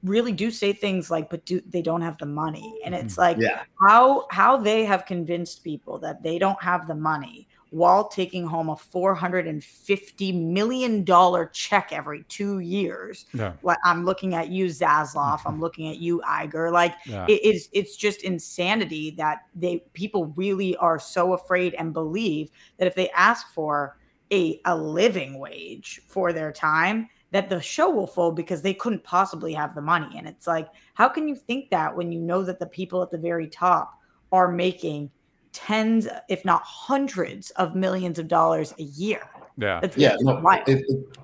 really 0.03 0.33
do 0.33 0.51
say 0.51 0.73
things 0.75 1.11
like, 1.11 1.31
"But 1.31 1.47
do 1.47 1.63
they 1.67 1.83
don't 1.83 2.03
have 2.03 2.19
the 2.19 2.27
money?" 2.27 2.79
And 2.85 2.95
it's 2.95 3.17
like, 3.17 3.39
Yeah, 3.41 3.63
how 3.81 4.27
how 4.31 4.59
they 4.59 4.85
have 4.85 5.07
convinced 5.07 5.65
people 5.65 5.99
that 6.01 6.23
they 6.23 6.39
don't 6.39 6.63
have 6.63 6.87
the 6.87 6.95
money 6.95 7.49
while 7.71 8.09
taking 8.09 8.47
home 8.47 8.69
a 8.69 8.77
four 8.77 9.15
hundred 9.15 9.47
and 9.47 9.63
fifty 9.63 10.33
million 10.33 11.05
dollar 11.05 11.47
check 11.47 11.93
every 11.93 12.23
two 12.25 12.61
years. 12.61 13.27
Yeah. 13.35 13.53
Like 13.63 13.79
I'm 13.85 14.05
looking 14.05 14.35
at 14.35 14.49
you, 14.49 14.67
Zaslav. 14.67 15.41
I'm 15.45 15.55
mm-hmm. 15.55 15.61
looking 15.61 15.89
at 15.89 15.99
you, 15.99 16.21
Iger. 16.27 16.73
Like 16.73 16.95
Yeah. 17.05 17.27
it 17.29 17.43
is 17.45 17.69
it's 17.73 17.97
just 17.97 18.23
insanity 18.23 19.11
that 19.13 19.43
they 19.55 19.85
people 19.93 20.27
really 20.37 20.77
are 20.77 20.99
so 20.99 21.33
afraid 21.33 21.75
and 21.75 21.93
believe 21.93 22.51
that 22.79 22.87
if 22.87 22.95
they 22.95 23.11
ask 23.11 23.49
for 23.53 23.99
a 24.33 24.61
a 24.65 24.77
living 24.77 25.39
wage 25.39 26.01
for 26.07 26.33
their 26.33 26.53
time 26.53 27.09
that 27.33 27.49
the 27.49 27.61
show 27.61 27.91
will 27.91 28.07
fold 28.07 28.37
because 28.37 28.63
they 28.63 28.75
couldn't 28.75 29.03
possibly 29.05 29.53
have 29.53 29.75
the 29.75 29.81
money 29.81 30.17
and 30.17 30.27
it's 30.27 30.47
like 30.47 30.69
how 30.95 31.09
can 31.09 31.29
you 31.29 31.37
think 31.37 31.71
that 31.71 31.95
when 31.95 32.11
you 32.11 32.21
know 32.21 32.43
that 32.43 32.59
the 32.59 32.67
people 32.67 33.03
at 33.03 33.11
the 33.11 33.19
very 33.19 33.47
top 33.47 34.01
are 34.33 34.51
making 34.51 35.11
tens 35.57 36.07
if 36.29 36.45
not 36.45 36.63
hundreds 36.63 37.51
of 37.53 37.75
millions 37.75 38.19
of 38.19 38.29
dollars 38.29 38.75
a 38.79 38.83
year 38.83 39.23
Yeah. 39.57 39.81
It's 39.83 39.97
yeah. 39.97 40.17
No, 40.21 40.39
it, 40.67 40.85
it- 40.89 41.19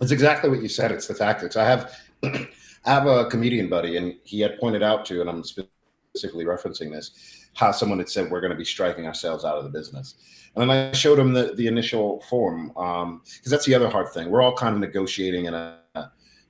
it's 0.00 0.10
exactly 0.12 0.50
what 0.50 0.60
you 0.62 0.68
said. 0.68 0.90
It's 0.90 1.06
the 1.06 1.14
tactics. 1.14 1.56
I 1.56 1.64
have 1.64 1.92
I 2.24 2.46
have 2.86 3.06
a 3.06 3.26
comedian 3.26 3.68
buddy, 3.68 3.96
and 3.96 4.14
he 4.24 4.40
had 4.40 4.58
pointed 4.58 4.82
out 4.82 5.04
to, 5.06 5.20
and 5.20 5.30
I'm 5.30 5.44
specifically 5.44 6.44
referencing 6.44 6.90
this, 6.90 7.12
how 7.54 7.70
someone 7.70 7.98
had 7.98 8.08
said 8.08 8.28
we're 8.28 8.40
going 8.40 8.50
to 8.50 8.56
be 8.56 8.64
striking 8.64 9.06
ourselves 9.06 9.44
out 9.44 9.56
of 9.58 9.64
the 9.64 9.70
business. 9.70 10.16
And 10.56 10.62
then 10.68 10.70
I 10.70 10.92
showed 10.92 11.18
him 11.20 11.32
the, 11.32 11.54
the 11.54 11.68
initial 11.68 12.20
form 12.28 12.76
um, 12.76 13.22
because 13.24 13.50
that's 13.52 13.64
the 13.64 13.74
other 13.76 13.88
hard 13.88 14.08
thing. 14.08 14.28
We're 14.30 14.42
all 14.42 14.56
kind 14.56 14.74
of 14.74 14.80
negotiating 14.80 15.44
in 15.46 15.54
a 15.54 15.78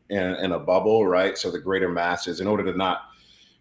in, 0.09 0.18
in 0.18 0.53
a 0.53 0.59
bubble, 0.59 1.07
right? 1.07 1.37
So 1.37 1.51
the 1.51 1.59
greater 1.61 1.91
masses, 1.91 2.41
in 2.41 2.47
order 2.47 2.64
to 2.64 2.76
not 2.76 3.03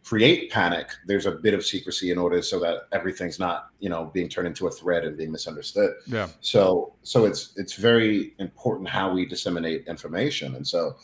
create 0.04 0.52
panic, 0.52 0.90
there's 1.06 1.26
a 1.26 1.32
bit 1.32 1.54
of 1.54 1.66
secrecy 1.66 2.12
in 2.12 2.18
order 2.18 2.42
so 2.42 2.60
that 2.60 2.88
everything's 2.92 3.40
not, 3.40 3.70
you 3.80 3.90
know, 3.90 4.06
being 4.14 4.28
turned 4.28 4.48
into 4.48 4.68
a 4.68 4.72
thread 4.72 5.06
and 5.06 5.18
being 5.18 5.32
misunderstood. 5.32 5.94
Yeah. 6.08 6.28
So 6.42 6.94
so 7.04 7.26
it's 7.26 7.54
it's 7.56 7.74
very 7.74 8.34
important 8.40 8.90
how 8.90 9.14
we 9.14 9.26
disseminate 9.26 9.88
information. 9.88 10.56
And 10.56 10.68
so 10.68 10.96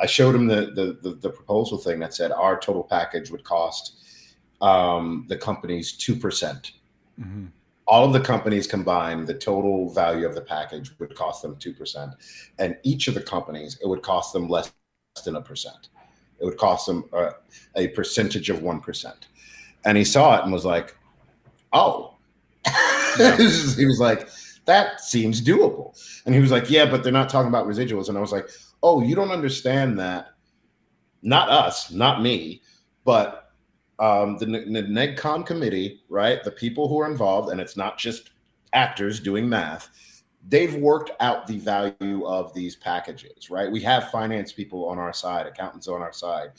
I 0.00 0.06
showed 0.06 0.34
him 0.34 0.46
the 0.46 0.72
the 0.74 0.98
the, 1.02 1.16
the 1.16 1.30
proposal 1.30 1.78
thing 1.78 2.00
that 2.00 2.14
said 2.14 2.32
our 2.32 2.58
total 2.58 2.82
package 2.82 3.30
would 3.30 3.44
cost 3.44 3.96
um, 4.60 5.26
the 5.28 5.36
companies 5.36 5.92
two 5.92 6.16
percent. 6.16 6.72
Mhm. 7.20 7.48
All 7.86 8.04
of 8.04 8.12
the 8.12 8.20
companies 8.20 8.68
combined, 8.68 9.26
the 9.26 9.34
total 9.34 9.92
value 9.92 10.24
of 10.24 10.34
the 10.34 10.42
package 10.42 10.96
would 11.00 11.14
cost 11.14 11.42
them 11.42 11.56
two 11.56 11.72
percent, 11.72 12.12
and 12.58 12.76
each 12.82 13.08
of 13.08 13.14
the 13.14 13.22
companies 13.22 13.78
it 13.82 13.88
would 13.88 14.02
cost 14.02 14.32
them 14.32 14.48
less 14.48 14.72
than 15.24 15.36
a 15.36 15.42
percent. 15.42 15.88
It 16.40 16.44
would 16.44 16.56
cost 16.56 16.86
them 16.86 17.04
uh, 17.12 17.30
a 17.76 17.88
percentage 17.88 18.50
of 18.50 18.62
one 18.62 18.80
percent. 18.80 19.28
And 19.84 19.96
he 19.96 20.04
saw 20.04 20.38
it 20.38 20.44
and 20.44 20.52
was 20.52 20.64
like, 20.64 20.96
"Oh." 21.72 22.16
he 23.16 23.86
was 23.86 23.98
like, 24.00 24.28
"That 24.66 25.00
seems 25.00 25.42
doable." 25.42 25.98
And 26.26 26.34
he 26.34 26.40
was 26.40 26.50
like, 26.50 26.70
"Yeah, 26.70 26.86
but 26.86 27.02
they're 27.02 27.12
not 27.12 27.28
talking 27.28 27.48
about 27.48 27.66
residuals." 27.66 28.08
And 28.08 28.16
I 28.16 28.20
was 28.20 28.32
like, 28.32 28.48
"Oh, 28.82 29.02
you 29.02 29.14
don't 29.14 29.30
understand 29.30 29.98
that? 29.98 30.28
Not 31.22 31.50
us, 31.50 31.90
not 31.90 32.22
me, 32.22 32.62
but 33.04 33.52
um, 33.98 34.38
the, 34.38 34.46
the 34.46 34.82
NegCon 34.82 35.44
committee, 35.44 36.02
right? 36.08 36.42
The 36.42 36.50
people 36.50 36.88
who 36.88 37.00
are 37.00 37.10
involved, 37.10 37.50
and 37.50 37.60
it's 37.60 37.76
not 37.76 37.98
just 37.98 38.30
actors 38.72 39.20
doing 39.20 39.48
math. 39.48 39.90
They've 40.48 40.74
worked 40.74 41.10
out 41.20 41.46
the 41.46 41.58
value 41.58 42.26
of 42.26 42.52
these 42.54 42.76
packages, 42.76 43.50
right? 43.50 43.70
We 43.70 43.80
have 43.82 44.10
finance 44.10 44.52
people 44.52 44.88
on 44.88 44.98
our 44.98 45.12
side, 45.12 45.46
accountants 45.46 45.86
on 45.86 46.00
our 46.00 46.12
side, 46.12 46.52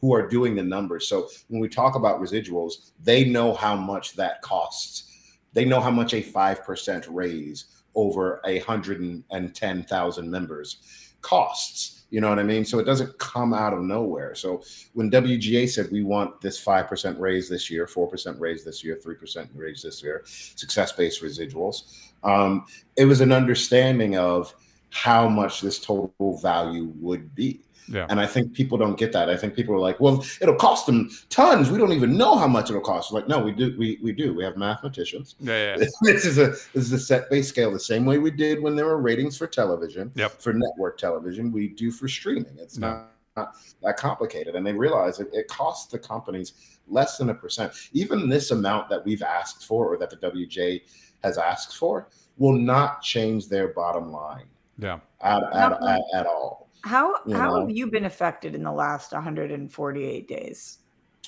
who 0.00 0.14
are 0.14 0.28
doing 0.28 0.54
the 0.54 0.62
numbers. 0.62 1.08
So 1.08 1.28
when 1.48 1.60
we 1.60 1.68
talk 1.68 1.94
about 1.94 2.20
residuals, 2.20 2.92
they 3.02 3.24
know 3.24 3.54
how 3.54 3.76
much 3.76 4.14
that 4.16 4.42
costs. 4.42 5.38
They 5.52 5.64
know 5.64 5.80
how 5.80 5.90
much 5.90 6.14
a 6.14 6.22
five 6.22 6.64
percent 6.64 7.06
raise 7.08 7.66
over 7.94 8.40
a 8.44 8.58
hundred 8.60 9.00
and 9.30 9.54
ten 9.54 9.82
thousand 9.84 10.30
members 10.30 11.14
costs. 11.20 11.97
You 12.10 12.20
know 12.22 12.30
what 12.30 12.38
I 12.38 12.42
mean? 12.42 12.64
So 12.64 12.78
it 12.78 12.84
doesn't 12.84 13.18
come 13.18 13.52
out 13.52 13.74
of 13.74 13.82
nowhere. 13.82 14.34
So 14.34 14.62
when 14.94 15.10
WGA 15.10 15.68
said 15.68 15.90
we 15.92 16.02
want 16.02 16.40
this 16.40 16.62
5% 16.62 17.18
raise 17.18 17.48
this 17.48 17.70
year, 17.70 17.86
4% 17.86 18.40
raise 18.40 18.64
this 18.64 18.82
year, 18.82 18.98
3% 19.04 19.48
raise 19.54 19.82
this 19.82 20.02
year, 20.02 20.22
success 20.24 20.92
based 20.92 21.22
residuals, 21.22 22.10
um, 22.24 22.64
it 22.96 23.04
was 23.04 23.20
an 23.20 23.32
understanding 23.32 24.16
of 24.16 24.54
how 24.90 25.28
much 25.28 25.60
this 25.60 25.78
total 25.78 26.38
value 26.40 26.92
would 26.98 27.34
be. 27.34 27.60
Yeah. 27.90 28.06
And 28.10 28.20
I 28.20 28.26
think 28.26 28.52
people 28.52 28.76
don't 28.78 28.96
get 28.98 29.12
that. 29.12 29.30
I 29.30 29.36
think 29.36 29.54
people 29.54 29.74
are 29.74 29.78
like, 29.80 29.98
well, 30.00 30.24
it'll 30.40 30.54
cost 30.54 30.86
them 30.86 31.10
tons. 31.30 31.70
We 31.70 31.78
don't 31.78 31.92
even 31.92 32.16
know 32.16 32.36
how 32.36 32.46
much 32.46 32.68
it'll 32.70 32.82
cost. 32.82 33.12
Like, 33.12 33.28
no, 33.28 33.38
we 33.38 33.52
do. 33.52 33.74
We, 33.78 33.98
we 34.02 34.12
do. 34.12 34.34
We 34.34 34.44
have 34.44 34.56
mathematicians. 34.56 35.36
Yeah. 35.40 35.76
Yeah. 35.76 35.86
this 36.02 36.24
is 36.24 36.38
a 36.38 36.48
this 36.48 36.74
is 36.84 36.92
a 36.92 36.98
set 36.98 37.30
based 37.30 37.48
scale, 37.48 37.70
the 37.72 37.78
same 37.80 38.04
way 38.04 38.18
we 38.18 38.30
did 38.30 38.62
when 38.62 38.76
there 38.76 38.86
were 38.86 38.98
ratings 39.00 39.36
for 39.38 39.46
television, 39.46 40.12
Yep. 40.14 40.40
for 40.40 40.52
network 40.52 40.98
television, 40.98 41.50
we 41.52 41.68
do 41.68 41.90
for 41.90 42.08
streaming. 42.08 42.56
It's 42.58 42.78
No. 42.78 42.88
not, 42.88 43.08
not 43.36 43.54
that 43.82 43.96
complicated. 43.96 44.54
And 44.56 44.66
they 44.66 44.72
realize 44.72 45.20
it, 45.20 45.28
it 45.32 45.48
costs 45.48 45.90
the 45.90 45.98
companies 45.98 46.52
less 46.88 47.18
than 47.18 47.30
a 47.30 47.34
percent. 47.34 47.72
Even 47.92 48.28
this 48.28 48.50
amount 48.50 48.88
that 48.90 49.04
we've 49.04 49.22
asked 49.22 49.64
for 49.64 49.86
or 49.92 49.96
that 49.98 50.10
the 50.10 50.16
WGA 50.16 50.82
has 51.22 51.38
asked 51.38 51.76
for 51.76 52.08
will 52.36 52.52
not 52.58 53.02
change 53.02 53.48
their 53.48 53.68
bottom 53.68 54.12
line 54.12 54.46
Yeah. 54.78 55.00
at, 55.20 55.42
at, 55.52 55.72
at, 55.82 56.00
at 56.14 56.26
all. 56.26 56.67
How 56.82 57.14
You 57.26 57.36
how 57.36 57.50
know? 57.54 57.60
have 57.60 57.70
you 57.70 57.90
been 57.90 58.04
affected 58.04 58.54
in 58.54 58.62
the 58.62 58.72
last 58.72 59.12
148 59.12 60.28
days? 60.28 60.78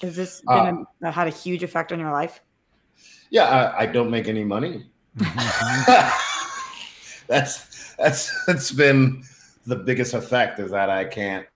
Has 0.02 0.16
this 0.16 0.42
Uh, 0.48 0.72
a, 1.02 1.10
had 1.10 1.26
a 1.26 1.30
huge 1.30 1.62
effect 1.62 1.92
on 1.92 1.98
your 2.00 2.12
life? 2.12 2.40
Yeah, 3.30 3.44
I, 3.44 3.82
I 3.82 3.86
don't 3.86 4.10
make 4.10 4.28
any 4.28 4.44
money. 4.44 4.86
That's 7.28 7.94
that's 7.96 8.44
that's 8.46 8.72
been 8.72 9.22
the 9.66 9.76
biggest 9.76 10.14
effect 10.14 10.58
is 10.58 10.70
that 10.72 10.90
I 10.90 11.04
can't 11.04 11.46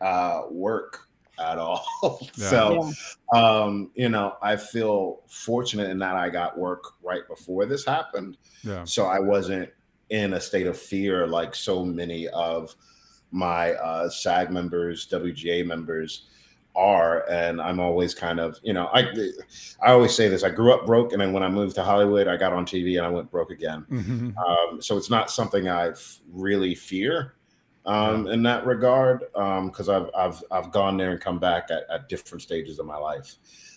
uh, 0.00 0.42
work 0.50 1.08
at 1.38 1.58
all. 1.58 1.84
Yeah. 2.36 2.48
so, 2.50 2.92
um, 3.32 3.90
you 3.94 4.08
know, 4.08 4.36
I 4.42 4.56
feel 4.56 5.22
fortunate 5.28 5.88
in 5.90 5.98
that 6.00 6.16
I 6.16 6.28
got 6.28 6.58
work 6.58 6.82
right 7.02 7.26
before 7.28 7.64
this 7.64 7.84
happened. 7.84 8.36
Yeah. 8.62 8.84
So 8.84 9.06
I 9.06 9.18
wasn't 9.20 9.70
in 10.10 10.34
a 10.34 10.40
state 10.40 10.66
of 10.66 10.76
fear 10.78 11.26
like 11.26 11.54
so 11.54 11.84
many 11.84 12.28
of 12.28 12.74
my 13.34 13.72
uh, 13.74 14.08
SAG 14.08 14.50
members, 14.50 15.08
WGA 15.08 15.66
members 15.66 16.28
are. 16.76 17.28
And 17.28 17.60
I'm 17.60 17.80
always 17.80 18.14
kind 18.14 18.38
of, 18.38 18.58
you 18.62 18.72
know, 18.72 18.88
I 18.94 19.00
I 19.82 19.92
always 19.92 20.14
say 20.14 20.28
this: 20.28 20.44
I 20.44 20.50
grew 20.50 20.72
up 20.72 20.86
broke, 20.86 21.12
and 21.12 21.20
then 21.20 21.32
when 21.32 21.42
I 21.42 21.48
moved 21.48 21.74
to 21.74 21.82
Hollywood, 21.82 22.28
I 22.28 22.36
got 22.36 22.52
on 22.52 22.64
TV 22.64 22.96
and 22.96 23.04
I 23.06 23.10
went 23.10 23.30
broke 23.30 23.50
again. 23.50 23.84
Mhm. 23.90 24.36
Um, 24.36 24.80
so 24.80 24.96
it's 24.96 25.10
not 25.10 25.30
something 25.30 25.68
I 25.68 25.92
really 26.32 26.74
fear 26.74 27.34
um, 27.86 28.28
in 28.28 28.42
that 28.44 28.64
regard 28.66 29.20
because 29.32 29.88
I've 29.88 30.08
I've 30.16 30.42
I've 30.50 30.70
gone 30.70 30.96
there 30.96 31.10
and 31.10 31.20
come 31.20 31.38
back 31.38 31.70
at, 31.70 31.84
at 31.90 32.08
different 32.08 32.42
stages 32.42 32.78
of 32.78 32.86
my 32.86 32.96
life. 32.96 33.34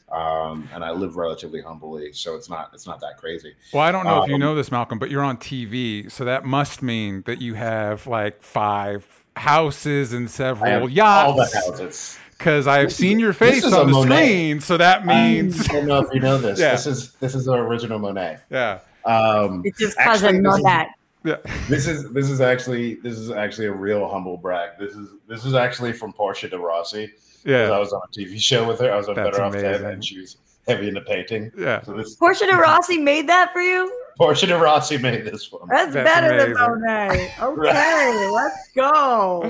Um, 0.09 0.69
and 0.73 0.85
I 0.85 0.91
live 0.91 1.17
relatively 1.17 1.61
humbly, 1.61 2.13
so 2.13 2.35
it's 2.35 2.49
not 2.49 2.69
it's 2.73 2.87
not 2.87 3.01
that 3.01 3.17
crazy. 3.17 3.53
Well, 3.73 3.83
I 3.83 3.91
don't 3.91 4.05
know 4.05 4.23
if 4.23 4.29
you 4.29 4.35
Um, 4.35 4.39
know 4.39 4.55
this, 4.55 4.71
Malcolm, 4.71 4.99
but 4.99 5.09
you're 5.11 5.23
on 5.23 5.35
TV, 5.37 6.09
so 6.09 6.23
that 6.23 6.45
must 6.45 6.81
mean 6.81 7.23
that 7.25 7.41
you 7.41 7.55
have 7.55 8.07
like 8.07 8.41
five 8.41 9.25
houses 9.37 10.13
and 10.13 10.21
I 10.21 10.23
have 10.23 10.31
several 10.31 10.73
all 10.81 10.87
the 10.87 10.91
yachts. 10.93 11.53
houses. 11.53 12.19
Because 12.37 12.67
I've 12.67 12.93
seen 12.93 13.19
your 13.19 13.33
face 13.33 13.63
on 13.65 13.71
the 13.71 13.85
Monet. 13.85 14.25
screen, 14.27 14.59
so 14.61 14.77
that 14.77 15.05
means 15.07 15.67
I 15.69 15.73
don't 15.73 15.87
know 15.87 15.99
if 16.01 16.13
you 16.13 16.19
know 16.19 16.37
this. 16.37 16.59
Yeah. 16.59 16.71
This 16.73 16.85
is 16.85 17.13
this 17.13 17.33
is 17.33 17.47
our 17.47 17.65
original 17.65 17.97
Monet. 17.97 18.37
yeah, 18.51 18.79
Um, 19.05 19.63
It's 19.65 19.79
just 19.79 19.97
actually, 19.97 20.11
cousin, 20.11 20.41
know 20.43 20.51
this 20.51 20.57
is- 20.59 20.63
that. 20.65 20.89
yeah. 21.23 21.35
This 21.67 21.87
is 21.87 22.11
this 22.11 22.29
is 22.29 22.39
actually 22.41 22.95
this 22.95 23.17
is 23.17 23.31
actually 23.31 23.65
a 23.67 23.71
real 23.71 24.07
humble 24.07 24.37
brag. 24.37 24.77
This 24.79 24.93
is 24.93 25.09
this 25.27 25.45
is 25.45 25.55
actually 25.55 25.93
from 25.93 26.13
Portia 26.13 26.47
de 26.47 26.59
Rossi. 26.59 27.11
Yeah. 27.43 27.71
I 27.71 27.79
was 27.79 27.91
on 27.91 28.01
a 28.05 28.11
TV 28.15 28.39
show 28.39 28.67
with 28.67 28.79
her. 28.81 28.91
I 28.93 28.97
was 28.97 29.07
on 29.09 29.15
That's 29.15 29.31
Better 29.31 29.43
Off 29.43 29.53
Ted, 29.53 29.81
and 29.81 30.05
she 30.05 30.19
was 30.19 30.37
heavy 30.67 30.89
into 30.89 31.01
painting. 31.01 31.51
yeah. 31.57 31.81
So 31.81 31.93
this 31.93 32.13
Portia 32.15 32.45
de 32.45 32.55
Rossi 32.61 32.99
made 32.99 33.27
that 33.29 33.51
for 33.51 33.61
you? 33.61 33.91
Portia 34.17 34.47
de 34.47 34.57
Rossi 34.57 34.97
made 34.97 35.25
this 35.25 35.51
one, 35.51 35.67
That's, 35.69 35.93
That's 35.93 36.09
better 36.09 36.33
amazing. 36.33 36.53
than 36.53 36.81
Monet. 36.81 37.33
Okay, 37.41 38.29
let's 38.31 38.69
go. 38.75 39.43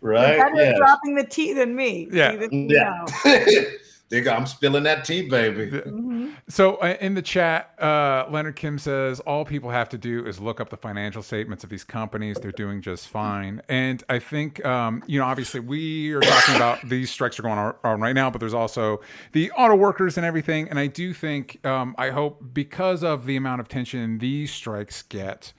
right? 0.00 0.38
Better 0.38 0.54
Yeah, 0.56 0.76
dropping 0.76 1.14
the 1.14 1.24
T 1.24 1.52
than 1.52 1.74
me. 1.76 2.08
Yeah. 2.12 2.32
See, 2.48 2.66
yeah. 2.70 3.04
no. 3.06 3.06
there 3.24 3.78
you 4.10 4.20
go. 4.22 4.32
I'm 4.32 4.46
spilling 4.46 4.82
that 4.82 5.04
tea, 5.04 5.28
baby. 5.28 5.66
Mhm. 5.70 6.11
So 6.48 6.76
uh, 6.76 6.96
in 7.00 7.14
the 7.14 7.22
chat, 7.22 7.74
uh, 7.80 8.26
Leonard 8.30 8.56
Kim 8.56 8.78
says 8.78 9.20
all 9.20 9.44
people 9.44 9.70
have 9.70 9.88
to 9.90 9.98
do 9.98 10.26
is 10.26 10.40
look 10.40 10.60
up 10.60 10.70
the 10.70 10.76
financial 10.76 11.22
statements 11.22 11.64
of 11.64 11.70
these 11.70 11.84
companies. 11.84 12.38
They're 12.38 12.52
doing 12.52 12.82
just 12.82 13.08
fine. 13.08 13.62
And 13.68 14.02
I 14.08 14.18
think, 14.18 14.64
um, 14.64 15.02
you 15.06 15.18
know, 15.18 15.24
obviously 15.24 15.60
we 15.60 16.12
are 16.12 16.20
talking 16.20 16.56
about 16.56 16.80
these 16.88 17.10
strikes 17.10 17.38
are 17.38 17.42
going 17.42 17.58
on, 17.58 17.74
on 17.84 18.00
right 18.00 18.14
now, 18.14 18.30
but 18.30 18.40
there's 18.40 18.54
also 18.54 19.00
the 19.32 19.50
auto 19.52 19.74
workers 19.76 20.16
and 20.16 20.26
everything. 20.26 20.68
And 20.68 20.78
I 20.78 20.88
do 20.88 21.14
think, 21.14 21.64
um, 21.64 21.94
I 21.98 22.10
hope 22.10 22.42
because 22.52 23.02
of 23.02 23.26
the 23.26 23.36
amount 23.36 23.60
of 23.60 23.68
tension 23.68 24.18
these 24.18 24.52
strikes 24.52 25.02
get, 25.02 25.52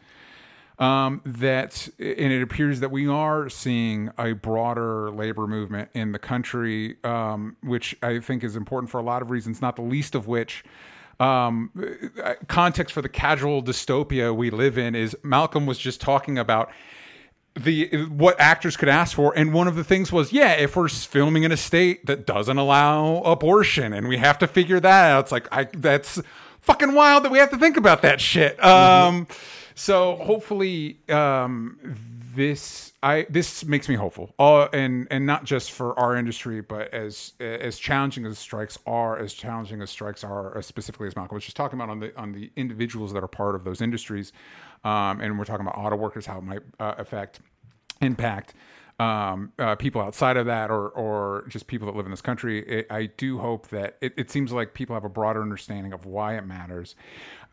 um, 0.83 1.21
that 1.25 1.87
and 1.97 2.33
it 2.33 2.41
appears 2.41 2.81
that 2.81 2.91
we 2.91 3.07
are 3.07 3.47
seeing 3.47 4.11
a 4.17 4.33
broader 4.33 5.09
labor 5.11 5.47
movement 5.47 5.89
in 5.93 6.11
the 6.11 6.19
country, 6.19 6.97
um, 7.05 7.55
which 7.63 7.95
I 8.03 8.19
think 8.19 8.43
is 8.43 8.57
important 8.57 8.89
for 8.89 8.99
a 8.99 9.03
lot 9.03 9.21
of 9.21 9.31
reasons, 9.31 9.61
not 9.61 9.77
the 9.77 9.81
least 9.81 10.13
of 10.13 10.27
which. 10.27 10.65
Um, 11.21 11.71
uh, 12.21 12.33
context 12.47 12.93
for 12.93 13.01
the 13.01 13.07
casual 13.07 13.63
dystopia 13.63 14.35
we 14.35 14.49
live 14.49 14.77
in 14.77 14.93
is 14.93 15.15
Malcolm 15.23 15.65
was 15.65 15.77
just 15.77 16.01
talking 16.01 16.37
about 16.37 16.69
the 17.55 18.05
what 18.07 18.37
actors 18.37 18.75
could 18.75 18.89
ask 18.89 19.15
for 19.15 19.31
and 19.37 19.53
one 19.53 19.67
of 19.67 19.75
the 19.75 19.83
things 19.83 20.11
was 20.11 20.33
yeah 20.33 20.53
if 20.53 20.75
we're 20.75 20.89
filming 20.89 21.43
in 21.43 21.51
a 21.51 21.57
state 21.57 22.03
that 22.07 22.25
doesn't 22.25 22.57
allow 22.57 23.17
abortion 23.17 23.93
and 23.93 24.07
we 24.07 24.17
have 24.17 24.39
to 24.39 24.47
figure 24.47 24.79
that 24.79 25.11
out 25.11 25.25
it's 25.25 25.31
like 25.31 25.47
i 25.51 25.65
that's 25.77 26.19
fucking 26.61 26.95
wild 26.95 27.23
that 27.23 27.31
we 27.31 27.37
have 27.37 27.51
to 27.51 27.57
think 27.57 27.77
about 27.77 28.01
that 28.01 28.19
shit 28.19 28.61
um 28.63 29.27
so 29.75 30.15
hopefully 30.17 30.99
um 31.09 31.77
this 32.35 32.93
i 33.03 33.25
this 33.29 33.63
makes 33.65 33.87
me 33.87 33.95
hopeful 33.95 34.33
uh, 34.39 34.67
and 34.73 35.07
and 35.11 35.25
not 35.25 35.43
just 35.43 35.71
for 35.71 35.97
our 35.99 36.15
industry 36.15 36.61
but 36.61 36.93
as 36.93 37.33
as 37.39 37.77
challenging 37.77 38.25
as 38.25 38.37
strikes 38.39 38.77
are 38.85 39.17
as 39.17 39.33
challenging 39.33 39.81
as 39.81 39.89
strikes 39.89 40.23
are 40.23 40.57
uh, 40.57 40.61
specifically 40.61 41.07
as 41.07 41.15
malcolm 41.15 41.35
was 41.35 41.43
just 41.43 41.57
talking 41.57 41.77
about 41.77 41.89
on 41.89 41.99
the 41.99 42.15
on 42.19 42.31
the 42.31 42.51
individuals 42.55 43.13
that 43.13 43.23
are 43.23 43.27
part 43.27 43.55
of 43.55 43.63
those 43.63 43.81
industries 43.81 44.31
um, 44.83 45.21
and 45.21 45.37
we're 45.37 45.45
talking 45.45 45.65
about 45.65 45.77
auto 45.77 45.95
workers 45.95 46.25
how 46.25 46.37
it 46.37 46.43
might 46.43 46.61
uh, 46.79 46.95
affect 46.97 47.39
impact 48.01 48.53
um, 48.99 49.51
uh, 49.57 49.75
people 49.75 50.01
outside 50.01 50.37
of 50.37 50.45
that 50.45 50.69
or 50.69 50.89
or 50.89 51.45
just 51.47 51.67
people 51.67 51.87
that 51.87 51.95
live 51.95 52.05
in 52.05 52.11
this 52.11 52.21
country. 52.21 52.59
It, 52.67 52.87
I 52.91 53.07
do 53.07 53.39
hope 53.39 53.67
that 53.69 53.97
it, 54.01 54.13
it 54.17 54.31
seems 54.31 54.51
like 54.51 54.73
people 54.73 54.95
have 54.95 55.03
a 55.03 55.09
broader 55.09 55.41
understanding 55.41 55.93
of 55.93 56.05
why 56.05 56.37
it 56.37 56.45
matters, 56.45 56.95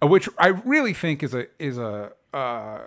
which 0.02 0.28
I 0.38 0.48
really 0.48 0.94
think 0.94 1.22
is 1.22 1.34
a 1.34 1.46
is 1.58 1.78
a 1.78 2.12
uh, 2.32 2.80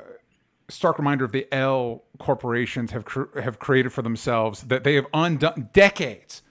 stark 0.70 0.98
reminder 0.98 1.26
of 1.26 1.32
the 1.32 1.48
L 1.54 2.04
corporations 2.20 2.92
have 2.92 3.06
cr- 3.06 3.40
have 3.40 3.60
created 3.60 3.92
for 3.94 4.02
themselves 4.02 4.64
that 4.64 4.84
they 4.84 4.96
have 4.96 5.06
undone 5.14 5.70
decades 5.74 6.42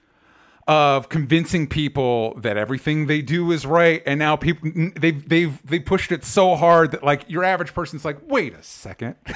of 0.69 1.09
convincing 1.09 1.67
people 1.67 2.39
that 2.39 2.57
everything 2.57 3.07
they 3.07 3.21
do 3.21 3.51
is 3.51 3.67
right 3.67 4.01
and 4.07 4.21
now 4.21 4.37
people 4.37 4.71
they've 4.95 5.29
they've 5.29 5.67
they 5.67 5.81
pushed 5.81 6.13
it 6.13 6.25
so 6.25 6.55
hard 6.55 6.93
that 6.93 7.03
like 7.03 7.25
your 7.29 7.43
average 7.43 7.75
person's 7.75 8.05
like 8.05 8.19
wait 8.29 8.55
a 8.55 8.63
second. 8.63 9.17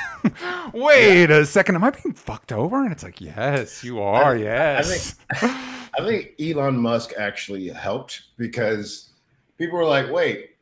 Wait 0.72 1.31
a 1.31 1.47
second. 1.47 1.77
Am 1.77 1.85
i 1.85 1.91
being 1.91 2.12
fucked 2.12 2.53
over? 2.53 2.83
And 2.83 2.93
it's 2.93 3.03
like 3.03 3.20
yes 3.20 3.83
you 3.83 4.01
are. 4.01 4.37
yes. 4.37 5.14
I 5.99 6.05
think 6.05 6.33
Elon 6.41 6.77
Musk 6.77 7.12
actually 7.18 7.68
helped 7.68 8.22
because 8.37 9.11
people 9.57 9.79
were 9.79 9.85
like, 9.87 10.11
"Wait, 10.11 10.56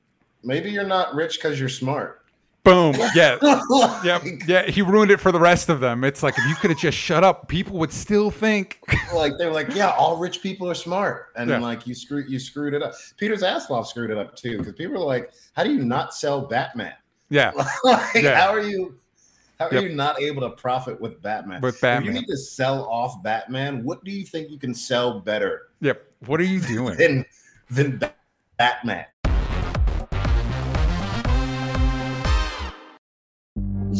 maybe 0.44 0.70
you're 0.70 0.84
not 0.86 1.14
rich 1.14 1.38
because 1.38 1.58
you're 1.58 1.68
smart." 1.68 2.20
boom 2.64 2.94
yeah 3.14 3.36
Like, 3.68 4.04
yep 4.04 4.22
yeah 4.48 4.62
he 4.64 4.80
ruined 4.80 5.10
it 5.10 5.20
for 5.20 5.30
the 5.30 5.38
rest 5.38 5.68
of 5.68 5.80
them 5.80 6.02
it's 6.02 6.22
like 6.22 6.32
if 6.38 6.46
you 6.48 6.54
could 6.54 6.70
have 6.70 6.78
just 6.78 6.96
shut 6.96 7.22
up 7.22 7.46
people 7.46 7.76
would 7.78 7.92
still 7.92 8.30
think 8.30 8.80
like 9.14 9.34
they're 9.36 9.52
like, 9.52 9.74
yeah, 9.74 9.90
all 9.90 10.16
rich 10.16 10.40
people 10.40 10.66
are 10.70 10.74
smart, 10.74 11.26
and 11.36 11.50
Yeah. 11.50 11.58
like 11.58 11.86
you 11.86 11.94
screwed 11.94 12.30
you 12.30 12.38
screwed 12.38 12.72
it 12.72 12.82
up. 12.82 12.94
Peter 13.18 13.34
Zaslav 13.34 13.84
screwed 13.86 14.10
it 14.10 14.16
up 14.16 14.34
too 14.34 14.56
because 14.56 14.72
people 14.72 14.96
are 14.96 15.04
like, 15.04 15.30
how 15.52 15.62
do 15.62 15.74
you 15.74 15.84
not 15.84 16.14
sell 16.14 16.40
Batman? 16.46 16.94
yeah 17.28 17.50
like, 17.84 18.14
Yeah. 18.14 18.40
how 18.40 18.50
are 18.54 18.62
you? 18.62 18.98
How 19.58 19.66
are 19.68 19.74
Yep. 19.74 19.82
you 19.82 19.88
not 19.90 20.20
able 20.22 20.40
to 20.40 20.50
profit 20.56 20.98
with 20.98 21.20
Batman? 21.20 21.60
With 21.60 21.74
If 21.74 21.80
Batman. 21.82 22.14
you 22.14 22.20
need 22.20 22.26
to 22.28 22.36
sell 22.38 22.86
off 22.86 23.22
Batman, 23.22 23.84
what 23.84 24.02
do 24.04 24.10
you 24.10 24.24
think 24.24 24.50
you 24.50 24.58
can 24.58 24.72
sell 24.74 25.20
better 25.20 25.68
yep 25.82 26.02
what 26.24 26.40
are 26.40 26.44
you 26.44 26.60
doing 26.60 26.96
than 26.96 27.26
than 27.68 28.00
Batman? 28.56 29.04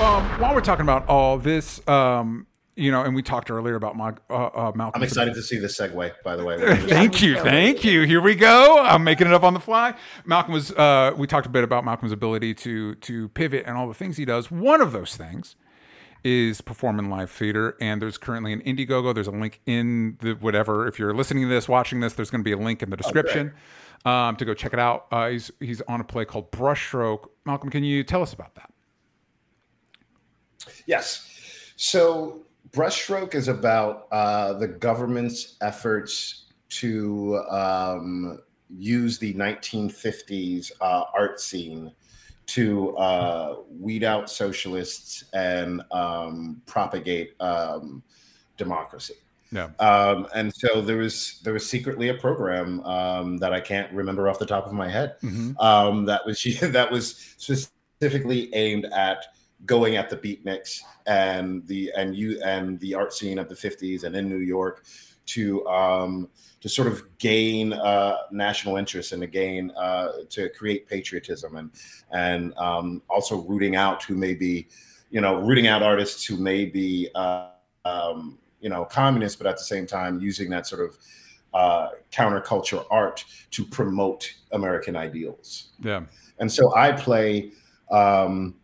Um, 0.00 0.24
while 0.40 0.54
we're 0.54 0.60
talking 0.62 0.82
about 0.82 1.06
all 1.08 1.36
this 1.36 1.86
um, 1.86 2.46
you 2.74 2.90
know 2.90 3.02
and 3.02 3.14
we 3.14 3.22
talked 3.22 3.50
earlier 3.50 3.74
about 3.74 3.96
my 3.96 4.14
uh, 4.30 4.46
uh, 4.46 4.72
malcolm 4.74 5.00
I'm 5.00 5.02
excited 5.02 5.34
to 5.34 5.42
see 5.42 5.58
the 5.58 5.66
segue. 5.66 6.12
By 6.24 6.36
the 6.36 6.44
way, 6.44 6.58
Thank 6.88 7.20
you, 7.20 7.36
thank 7.36 7.84
you. 7.84 8.02
Here 8.02 8.20
we 8.20 8.34
go. 8.34 8.80
I'm 8.80 9.04
making 9.04 9.26
it 9.26 9.32
up 9.34 9.42
on 9.42 9.52
the 9.54 9.60
fly. 9.60 9.94
Malcolm 10.24 10.54
was. 10.54 10.72
Uh, 10.72 11.12
we 11.16 11.26
talked 11.26 11.46
a 11.46 11.50
bit 11.50 11.64
about 11.64 11.84
Malcolm's 11.84 12.12
ability 12.12 12.54
to 12.54 12.94
to 12.96 13.28
pivot 13.30 13.64
and 13.66 13.76
all 13.76 13.88
the 13.88 13.94
things 13.94 14.16
he 14.16 14.24
does. 14.24 14.50
One 14.50 14.80
of 14.80 14.92
those 14.92 15.16
things 15.16 15.56
is 16.24 16.60
performing 16.60 17.10
live 17.10 17.30
theater, 17.30 17.76
and 17.80 18.00
there's 18.00 18.18
currently 18.18 18.52
an 18.52 18.60
Indiegogo. 18.62 19.14
There's 19.14 19.26
a 19.26 19.32
link 19.32 19.60
in 19.66 20.16
the 20.20 20.32
whatever. 20.32 20.86
If 20.86 20.98
you're 20.98 21.14
listening 21.14 21.44
to 21.44 21.48
this, 21.48 21.68
watching 21.68 22.00
this, 22.00 22.14
there's 22.14 22.30
going 22.30 22.42
to 22.42 22.44
be 22.44 22.52
a 22.52 22.58
link 22.58 22.82
in 22.82 22.90
the 22.90 22.96
description 22.96 23.52
um, 24.04 24.36
to 24.36 24.44
go 24.44 24.54
check 24.54 24.72
it 24.72 24.78
out. 24.78 25.06
Uh, 25.10 25.28
he's 25.28 25.50
he's 25.60 25.82
on 25.82 26.00
a 26.00 26.04
play 26.04 26.24
called 26.24 26.50
Brushstroke. 26.50 27.28
Malcolm, 27.44 27.68
can 27.68 27.84
you 27.84 28.02
tell 28.02 28.22
us 28.22 28.32
about 28.32 28.54
that? 28.54 28.70
Yes. 30.86 31.26
So 31.76 32.42
brushstroke 32.72 33.34
is 33.34 33.48
about 33.48 34.06
uh, 34.12 34.54
the 34.54 34.68
government's 34.68 35.56
efforts 35.60 36.44
to 36.70 37.38
um, 37.50 38.38
use 38.76 39.18
the 39.18 39.34
1950s 39.34 40.70
uh, 40.80 41.04
art 41.14 41.40
scene 41.40 41.92
to 42.46 42.96
uh, 42.96 43.56
weed 43.78 44.04
out 44.04 44.28
socialists 44.30 45.24
and 45.32 45.82
um, 45.92 46.60
propagate 46.66 47.34
um, 47.40 48.02
democracy. 48.56 49.14
Yeah. 49.52 49.70
Um, 49.80 50.28
and 50.34 50.54
so 50.54 50.80
there 50.80 50.98
was 50.98 51.40
there 51.42 51.52
was 51.52 51.68
secretly 51.68 52.08
a 52.08 52.14
program 52.14 52.80
um, 52.84 53.36
that 53.38 53.52
I 53.52 53.60
can't 53.60 53.92
remember 53.92 54.28
off 54.28 54.38
the 54.38 54.46
top 54.46 54.66
of 54.66 54.72
my 54.72 54.88
head 54.88 55.16
Mhm. 55.22 55.60
um, 55.60 56.04
that 56.04 56.24
was 56.24 56.42
that 56.62 56.90
was 56.90 57.16
specifically 57.36 58.52
aimed 58.54 58.84
at 58.86 59.24
going 59.66 59.96
at 59.96 60.08
the 60.10 60.16
beatniks 60.16 60.80
and 61.06 61.66
the 61.66 61.92
and 61.96 62.16
you 62.16 62.40
and 62.42 62.78
the 62.80 62.94
art 62.94 63.12
scene 63.12 63.38
of 63.38 63.48
the 63.48 63.54
50s 63.54 64.04
and 64.04 64.16
in 64.16 64.28
New 64.28 64.38
York 64.38 64.84
to 65.26 65.66
um, 65.66 66.28
to 66.60 66.68
sort 66.68 66.88
of 66.88 67.02
gain 67.18 67.72
uh, 67.72 68.16
national 68.32 68.76
interest 68.76 69.12
and 69.12 69.22
to 69.22 69.26
gain 69.26 69.70
uh, 69.72 70.08
to 70.28 70.48
create 70.50 70.88
patriotism 70.88 71.56
and 71.56 71.70
and 72.12 72.54
um, 72.56 73.02
also 73.08 73.38
rooting 73.42 73.76
out 73.76 74.02
who 74.02 74.14
may 74.14 74.34
be 74.34 74.66
you 75.10 75.20
know 75.20 75.40
rooting 75.40 75.66
out 75.66 75.82
artists 75.82 76.24
who 76.24 76.36
may 76.36 76.64
be 76.64 77.08
uh, 77.14 77.48
um, 77.84 78.38
you 78.60 78.68
know 78.68 78.84
communists 78.84 79.36
but 79.36 79.46
at 79.46 79.56
the 79.56 79.64
same 79.64 79.86
time 79.86 80.20
using 80.20 80.50
that 80.50 80.66
sort 80.66 80.82
of 80.88 80.98
uh, 81.52 81.88
counterculture 82.12 82.84
art 82.90 83.24
to 83.50 83.64
promote 83.64 84.32
American 84.52 84.96
ideals 84.96 85.70
Yeah. 85.82 86.02
and 86.38 86.50
so 86.50 86.74
I 86.76 86.92
play 86.92 87.50
um, 87.90 88.54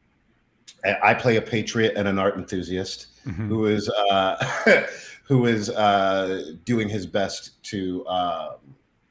I 0.87 1.11
I 1.11 1.15
play 1.15 1.37
a 1.37 1.43
patriot 1.43 1.95
and 1.97 2.07
an 2.09 2.19
art 2.19 2.37
enthusiast 2.37 3.07
Mhm. 3.27 3.49
who 3.49 3.67
is 3.67 3.89
uh, 3.89 4.37
who 5.25 5.47
is 5.47 5.71
uh, 5.71 6.53
doing 6.65 6.89
his 6.89 7.07
best 7.07 7.63
to 7.65 8.05
uh, 8.07 8.57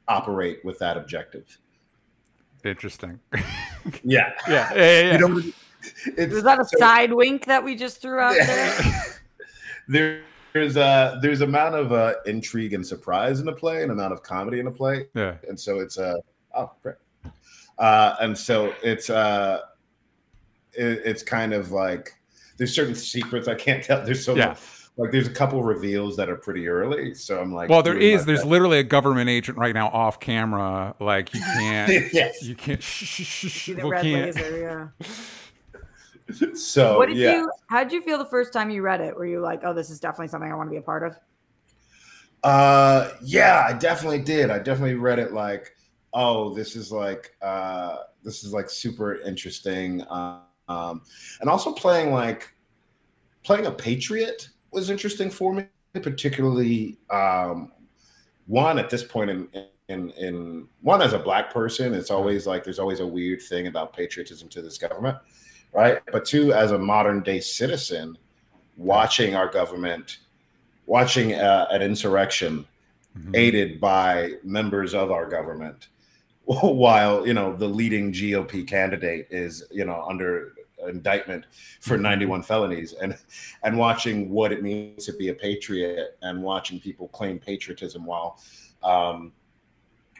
operate 0.08 0.64
with 0.64 0.78
that 0.78 0.96
objective. 0.96 1.58
Interesting. 2.64 3.20
Yeah, 4.02 4.32
yeah. 4.48 4.72
Yeah. 4.74 4.74
Yeah. 4.74 5.00
yeah. 5.02 5.12
you 5.12 5.18
know, 5.28 5.42
it's, 6.16 6.34
Was 6.34 6.42
that 6.42 6.58
a 6.58 6.64
so- 6.64 6.78
side 6.78 7.12
wink 7.12 7.44
that 7.44 7.62
we 7.62 7.76
just 7.76 8.02
threw 8.02 8.18
out 8.18 8.34
there? 8.34 9.04
there, 9.88 10.22
there's 10.52 10.76
a 10.76 11.20
there's 11.22 11.40
amount 11.42 11.76
of 11.76 11.92
uh, 11.92 12.14
intrigue 12.26 12.72
and 12.72 12.84
surprise 12.84 13.38
in 13.38 13.46
the 13.46 13.52
play, 13.52 13.82
and 13.84 13.92
amount 13.92 14.12
of 14.12 14.22
comedy 14.24 14.58
in 14.58 14.64
the 14.64 14.72
play, 14.72 15.06
yeah. 15.14 15.36
and 15.48 15.58
so 15.60 15.78
it's 15.78 15.98
uh 15.98 16.14
oh 16.56 16.72
great, 16.82 16.96
uh, 17.78 18.16
and 18.20 18.36
so 18.36 18.72
it's 18.82 19.08
uh 19.10 19.60
it, 20.76 21.02
it's 21.04 21.22
kind 21.22 21.52
of 21.52 21.72
like 21.72 22.14
there's 22.58 22.74
certain 22.74 22.94
secrets 22.94 23.48
I 23.48 23.54
can't 23.54 23.82
tell. 23.84 24.04
There's 24.04 24.24
so 24.24 24.34
Yeah. 24.34 24.48
much, 24.48 24.58
like 24.98 25.12
there's 25.12 25.26
a 25.28 25.32
couple 25.32 25.62
reveals 25.62 26.16
that 26.16 26.30
are 26.30 26.36
pretty 26.36 26.68
early, 26.68 27.14
so 27.14 27.40
I'm 27.40 27.52
like, 27.52 27.68
Well, 27.68 27.82
there 27.82 27.94
doing 27.94 28.12
is. 28.12 28.22
my 28.22 28.26
There's 28.26 28.38
best. 28.40 28.48
literally 28.48 28.78
a 28.78 28.82
government 28.82 29.28
agent 29.28 29.58
right 29.58 29.74
now 29.74 29.88
off 29.88 30.20
camera. 30.20 30.94
Like 31.00 31.34
you 31.34 31.40
can't. 31.58 32.12
yes. 32.14 32.42
You 32.42 32.54
can't. 32.54 32.82
Shh, 32.82 33.04
shh, 33.04 33.24
shh, 33.26 33.50
shh, 33.50 33.66
the 33.76 33.82
we 33.84 33.90
red 33.90 34.02
can't. 34.02 34.36
laser, 34.36 34.92
yeah. 36.30 36.48
So 36.54 36.98
what 36.98 37.08
did 37.08 37.18
yeah. 37.18 37.36
you? 37.36 37.50
How 37.68 37.84
did 37.84 37.92
you 37.92 38.02
feel 38.02 38.18
the 38.18 38.24
first 38.24 38.52
time 38.52 38.70
you 38.70 38.82
read 38.82 39.00
it? 39.00 39.14
Were 39.16 39.26
you 39.26 39.40
like, 39.40 39.60
"Oh, 39.64 39.72
this 39.72 39.90
is 39.90 40.00
definitely 40.00 40.28
something 40.28 40.50
I 40.50 40.56
want 40.56 40.68
to 40.68 40.72
be 40.72 40.78
a 40.78 40.82
part 40.82 41.04
of"? 41.04 41.16
Uh, 42.42 43.10
yeah, 43.22 43.64
I 43.68 43.72
definitely 43.74 44.20
did. 44.20 44.50
I 44.50 44.58
definitely 44.58 44.94
read 44.94 45.18
it 45.18 45.32
like, 45.32 45.74
oh, 46.14 46.54
this 46.54 46.76
is 46.76 46.90
like, 46.92 47.34
uh, 47.42 47.98
this 48.22 48.44
is 48.44 48.52
like 48.52 48.70
super 48.70 49.16
interesting. 49.22 50.04
Um, 50.10 50.40
um, 50.68 51.02
and 51.40 51.48
also 51.48 51.72
playing 51.72 52.12
like, 52.12 52.52
playing 53.44 53.66
a 53.66 53.70
patriot 53.70 54.48
was 54.72 54.90
interesting 54.90 55.30
for 55.30 55.54
me, 55.54 55.66
particularly 55.94 56.98
um, 57.10 57.72
one 58.46 58.78
at 58.78 58.90
this 58.90 59.02
point 59.02 59.30
in 59.30 59.48
in 59.88 60.10
in 60.10 60.68
one 60.82 61.00
as 61.00 61.12
a 61.12 61.18
black 61.18 61.52
person. 61.52 61.94
It's 61.94 62.10
always 62.10 62.46
like 62.46 62.64
there's 62.64 62.78
always 62.78 63.00
a 63.00 63.06
weird 63.06 63.42
thing 63.42 63.68
about 63.68 63.92
patriotism 63.92 64.48
to 64.50 64.62
this 64.62 64.78
government, 64.78 65.18
right? 65.72 66.00
But 66.10 66.24
two, 66.24 66.52
as 66.52 66.72
a 66.72 66.78
modern 66.78 67.22
day 67.22 67.40
citizen, 67.40 68.18
watching 68.76 69.34
our 69.34 69.48
government 69.48 70.18
watching 70.86 71.34
uh, 71.34 71.66
an 71.70 71.82
insurrection 71.82 72.66
Mhm. 73.18 73.34
aided 73.34 73.80
by 73.80 74.34
members 74.44 74.92
of 74.94 75.10
our 75.10 75.26
government 75.26 75.88
while 76.44 77.26
you 77.26 77.32
know 77.32 77.56
the 77.56 77.66
leading 77.66 78.12
GOP 78.12 78.66
candidate 78.66 79.26
is 79.30 79.64
you 79.70 79.84
know 79.84 80.04
under 80.06 80.52
indictment 80.88 81.44
for 81.80 81.96
91 81.96 82.42
felonies 82.42 82.92
and 82.94 83.16
and 83.62 83.76
watching 83.76 84.30
what 84.30 84.52
it 84.52 84.62
means 84.62 85.04
to 85.06 85.12
be 85.12 85.28
a 85.28 85.34
patriot 85.34 86.18
and 86.22 86.42
watching 86.42 86.80
people 86.80 87.08
claim 87.08 87.38
patriotism 87.38 88.04
while 88.04 88.40
um 88.82 89.32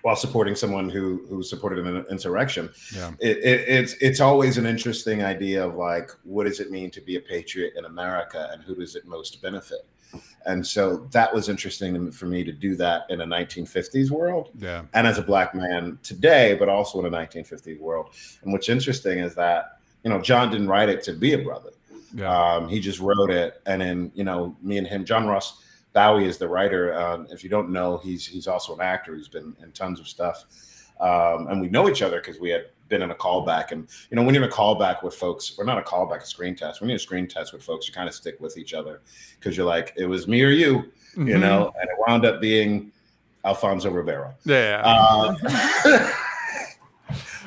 while 0.03 0.17
supporting 0.17 0.55
someone 0.55 0.89
who 0.89 1.27
who 1.29 1.43
supported 1.43 1.85
an 1.85 2.05
insurrection 2.11 2.71
Yeah. 2.95 3.13
it, 3.19 3.39
it, 3.39 3.69
it's 3.69 3.93
it's 4.01 4.21
always 4.21 4.57
an 4.59 4.67
interesting 4.67 5.23
idea 5.25 5.67
of 5.67 5.75
like 5.75 6.11
what 6.23 6.45
does 6.45 6.61
it 6.61 6.71
mean 6.71 6.91
to 6.93 7.01
be 7.01 7.17
a 7.17 7.21
patriot 7.21 7.73
in 7.77 7.85
America 7.87 8.49
and 8.53 8.63
who 8.63 8.75
does 8.77 8.95
it 8.95 9.07
most 9.07 9.43
benefit 9.43 9.81
and 10.47 10.65
so 10.65 11.09
that 11.11 11.35
was 11.35 11.49
interesting 11.49 12.13
for 12.13 12.27
me 12.27 12.45
to 12.45 12.53
do 12.53 12.77
that 12.77 13.03
in 13.11 13.21
a 13.23 13.27
1950s 13.27 14.11
world 14.11 14.51
Yeah. 14.57 14.83
and 14.95 15.05
as 15.07 15.19
a 15.19 15.23
black 15.23 15.55
man 15.55 15.99
today 16.05 16.55
but 16.55 16.69
also 16.69 17.01
in 17.01 17.07
a 17.07 17.11
1950s 17.11 17.81
world 17.81 18.11
and 18.43 18.53
what's 18.53 18.69
interesting 18.69 19.19
is 19.19 19.35
that 19.35 19.76
you 20.07 20.13
know 20.13 20.21
John 20.23 20.53
didn't 20.53 20.69
write 20.69 20.89
it 20.89 21.03
to 21.03 21.13
be 21.13 21.33
a 21.33 21.39
brother 21.39 21.71
Yeah. 22.15 22.31
um, 22.31 22.69
he 22.69 22.79
just 22.79 23.01
wrote 23.01 23.31
it, 23.43 23.61
and 23.67 23.83
then 23.83 24.13
you 24.15 24.23
know, 24.23 24.57
me 24.63 24.79
and 24.79 24.87
him, 24.87 25.05
John 25.05 25.27
Ross 25.27 25.65
Bowie 25.95 26.27
is 26.27 26.39
the 26.39 26.47
writer. 26.49 26.95
Um, 26.97 27.27
if 27.35 27.43
you 27.43 27.51
don't 27.51 27.71
know, 27.71 27.99
he's 27.99 28.25
he's 28.25 28.47
also 28.47 28.73
an 28.77 28.81
actor. 28.81 29.17
He's 29.17 29.27
been 29.29 29.57
in 29.63 29.73
tons 29.73 29.99
of 29.99 30.07
stuff, 30.07 30.45
um, 31.01 31.49
and 31.49 31.61
we 31.61 31.69
know 31.69 31.89
each 31.89 32.03
other 32.03 32.19
because 32.21 32.39
we 32.39 32.51
had 32.51 32.67
been 32.89 33.03
in 33.03 33.11
a 33.11 33.15
callback. 33.17 33.73
And 33.73 33.89
you 34.11 34.15
know, 34.17 34.23
when 34.23 34.33
you're 34.35 34.45
in 34.45 34.49
a 34.51 34.53
callback 34.63 35.03
with 35.03 35.15
folks, 35.15 35.57
We're 35.59 35.65
not 35.65 35.79
a 35.79 35.83
callback, 35.83 36.23
a 36.23 36.27
screen 36.27 36.55
test. 36.55 36.81
When 36.81 36.89
you're 36.89 36.95
in 36.95 37.03
a 37.05 37.09
screen 37.09 37.27
test 37.27 37.53
with 37.53 37.65
folks, 37.65 37.89
you 37.89 37.93
kind 37.95 38.09
of 38.09 38.15
stick 38.15 38.37
with 38.41 38.57
each 38.57 38.75
other 38.75 39.01
because 39.41 39.57
you're 39.57 39.67
like, 39.77 39.93
it 39.97 40.07
was 40.07 40.29
me 40.29 40.41
or 40.45 40.51
you, 40.51 40.73
you 41.17 41.35
Mhm. 41.35 41.41
know. 41.41 41.73
And 41.81 41.91
it 41.91 41.97
wound 42.07 42.25
up 42.25 42.41
being 42.41 42.93
Alfonso 43.45 43.91
Ribeiro. 43.91 44.35
Yeah. 44.45 44.83
Uh, 44.85 45.35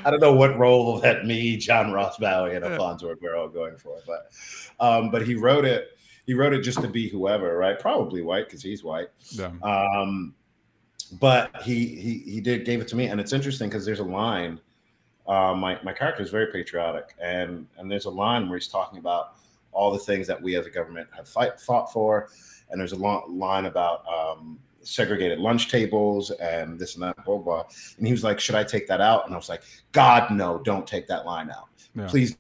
I 0.06 0.10
don't 0.12 0.20
know 0.20 0.34
what 0.34 0.58
role 0.58 1.00
that 1.00 1.26
me, 1.26 1.58
John 1.58 1.92
Ross 1.92 2.18
Bowie, 2.18 2.56
and 2.56 2.64
Yeah. 2.66 2.72
Alfonso 2.72 3.10
Ribeiro 3.10 3.46
are 3.46 3.50
going 3.50 3.78
for, 3.78 3.98
but 4.08 4.32
um, 4.80 5.12
but 5.12 5.26
he 5.26 5.36
wrote 5.36 5.66
it. 5.66 5.98
He 6.26 6.34
wrote 6.34 6.54
it 6.54 6.62
just 6.62 6.82
to 6.82 6.88
be 6.88 7.10
whoever, 7.10 7.58
right? 7.58 7.80
Probably 7.80 8.22
white 8.22 8.46
because 8.46 8.62
he's 8.62 8.84
white. 8.84 9.10
yeah. 9.32 9.52
Um, 9.64 10.34
but 11.20 11.62
he 11.64 11.86
he 11.88 12.20
he 12.20 12.42
did 12.42 12.66
gave 12.66 12.82
it 12.82 12.88
to 12.90 12.96
me, 12.96 13.06
and 13.08 13.20
it's 13.20 13.34
interesting 13.34 13.70
because 13.70 13.86
there's 13.86 14.00
a 14.00 14.04
line. 14.04 14.60
Uh, 15.28 15.54
my 15.56 15.80
my 15.84 15.94
character 15.94 16.22
is 16.22 16.30
very 16.30 16.52
patriotic, 16.52 17.16
and 17.22 17.66
and 17.78 17.90
there's 17.90 18.06
a 18.06 18.10
line 18.10 18.48
where 18.48 18.58
he's 18.58 18.68
talking 18.68 19.00
about 19.00 19.36
all 19.72 19.92
the 19.92 20.00
things 20.00 20.28
that 20.28 20.42
we 20.42 20.56
as 20.56 20.66
a 20.66 20.70
government 20.70 21.08
have 21.16 21.28
fight 21.28 21.60
fought 21.60 21.92
for, 21.92 22.30
and 22.70 22.80
there's 22.80 22.92
a 22.94 22.96
long 22.98 23.38
line 23.38 23.66
about 23.66 24.04
um, 24.08 24.60
segregated 24.90 25.40
lunch 25.40 25.70
tables 25.70 26.32
and 26.32 26.80
this 26.80 26.96
and 26.96 27.04
that, 27.04 27.24
blah 27.26 27.38
blah. 27.38 27.64
And 27.98 28.06
he 28.08 28.12
was 28.14 28.24
like, 28.24 28.40
"Should 28.40 28.56
I 28.56 28.64
take 28.64 28.88
that 28.88 29.02
out?" 29.02 29.26
And 29.26 29.34
I 29.34 29.38
was 29.38 29.50
like, 29.50 29.64
"God, 29.92 30.32
no! 30.32 30.60
Don't 30.60 30.86
take 30.88 31.08
that 31.08 31.26
line 31.26 31.50
out. 31.52 31.68
Yeah. 31.96 32.08
Please 32.08 32.38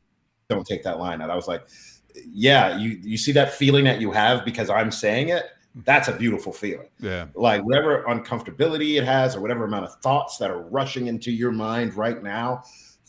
don't 0.50 0.66
take 0.66 0.84
that 0.84 1.00
line 1.00 1.22
out." 1.22 1.30
I 1.30 1.36
was 1.36 1.48
like, 1.48 1.68
"Yeah, 2.26 2.78
you 2.78 3.00
you 3.04 3.18
see 3.18 3.32
that 3.34 3.54
feeling 3.54 3.86
that 3.86 4.02
you 4.02 4.12
have 4.12 4.46
because 4.46 4.70
I'm 4.70 4.92
saying 4.92 5.30
it." 5.30 5.46
That's 5.86 6.08
a 6.08 6.14
beautiful 6.14 6.52
feeling 6.52 6.90
Yeah. 7.00 7.28
like 7.36 7.64
whatever 7.64 8.04
uncomfortability 8.08 8.98
it 8.98 9.04
has 9.04 9.36
or 9.36 9.40
whatever 9.40 9.66
amount 9.66 9.86
of 9.86 9.96
thoughts 10.02 10.38
that 10.40 10.50
are 10.50 10.64
rushing 10.64 11.08
into 11.08 11.32
your 11.32 11.52
mind 11.52 11.94
right 11.94 12.22
now 12.24 12.64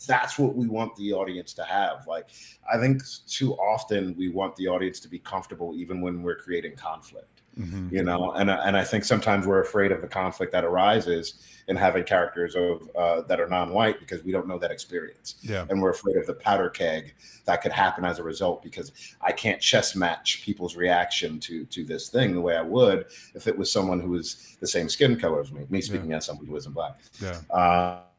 that's 0.07 0.37
what 0.39 0.55
we 0.55 0.67
want 0.67 0.95
the 0.95 1.11
audience 1.11 1.53
to 1.53 1.63
have 1.63 2.05
like 2.07 2.27
i 2.71 2.77
think 2.77 3.01
too 3.27 3.53
often 3.55 4.15
we 4.15 4.29
want 4.29 4.55
the 4.55 4.67
audience 4.67 4.99
to 4.99 5.07
be 5.09 5.19
comfortable 5.19 5.73
even 5.75 6.01
when 6.01 6.21
we're 6.21 6.35
creating 6.35 6.75
conflict 6.75 7.40
Mhm. 7.59 7.91
you 7.91 8.01
know 8.01 8.31
and, 8.31 8.49
and 8.49 8.77
i 8.77 8.83
think 8.83 9.03
sometimes 9.03 9.45
we're 9.45 9.59
afraid 9.59 9.91
of 9.91 9.99
the 9.99 10.07
conflict 10.07 10.53
that 10.53 10.63
arises 10.63 11.33
in 11.67 11.75
having 11.75 12.05
characters 12.05 12.55
of 12.55 12.89
uh, 12.97 13.21
that 13.23 13.41
are 13.41 13.47
non-white 13.47 13.99
because 13.99 14.23
we 14.23 14.31
don't 14.31 14.47
know 14.47 14.57
that 14.57 14.71
experience 14.71 15.35
Yeah. 15.41 15.65
and 15.69 15.81
we're 15.81 15.89
afraid 15.89 16.15
of 16.15 16.25
the 16.25 16.33
powder 16.33 16.69
keg 16.69 17.13
that 17.45 17.61
could 17.61 17.73
happen 17.73 18.05
as 18.05 18.19
a 18.19 18.23
result 18.23 18.63
because 18.63 18.91
I 19.21 19.31
can't 19.33 19.59
chess 19.61 19.95
match 19.97 20.43
people's 20.43 20.75
reaction 20.77 21.39
to 21.41 21.65
to 21.65 21.83
this 21.83 22.07
thing 22.07 22.33
the 22.35 22.41
way 22.41 22.55
I 22.55 22.61
would 22.61 23.07
if 23.35 23.47
it 23.47 23.57
was 23.57 23.69
someone 23.71 23.99
who 23.99 24.11
was 24.11 24.55
the 24.61 24.67
same 24.67 24.87
skin 24.87 25.19
color 25.19 25.41
as 25.41 25.51
me. 25.51 25.65
Me 25.69 25.81
speaking 25.81 26.13
as 26.13 26.25
someone 26.25 26.45
who 26.45 26.55
isn't 26.55 26.73
black. 26.73 26.99
Yeah. 27.21 27.37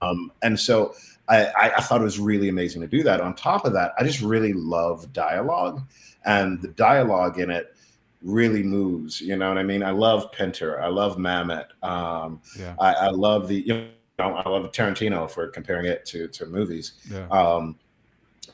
Um, 0.00 0.32
and 0.42 0.58
so 0.58 0.94
I, 1.28 1.50
I 1.76 1.80
thought 1.80 2.00
it 2.00 2.04
was 2.04 2.18
really 2.18 2.48
amazing 2.48 2.80
to 2.82 2.88
do 2.88 3.02
that. 3.04 3.20
On 3.20 3.34
top 3.34 3.64
of 3.64 3.72
that, 3.74 3.92
I 3.98 4.04
just 4.04 4.20
really 4.20 4.52
love 4.52 5.12
dialogue, 5.12 5.80
and 6.24 6.60
the 6.60 6.68
dialogue 6.68 7.38
in 7.38 7.50
it 7.50 7.74
really 8.22 8.62
moves. 8.62 9.20
You 9.20 9.36
know 9.36 9.48
what 9.48 9.58
I 9.58 9.62
mean? 9.62 9.82
I 9.82 9.90
love 9.90 10.30
Pinter. 10.32 10.80
I 10.80 10.88
love 10.88 11.16
Mamet. 11.16 11.66
Um, 11.82 12.40
Yeah. 12.58 12.74
I, 12.80 12.92
I 12.94 13.08
love 13.08 13.48
the 13.48 13.60
you 13.66 13.74
know 14.18 14.34
I 14.34 14.48
love 14.48 14.70
Tarantino 14.72 15.30
for 15.30 15.48
comparing 15.48 15.86
it 15.86 16.04
to 16.06 16.28
to 16.28 16.46
movies. 16.46 16.94
Yeah. 17.10 17.26
Um, 17.28 17.76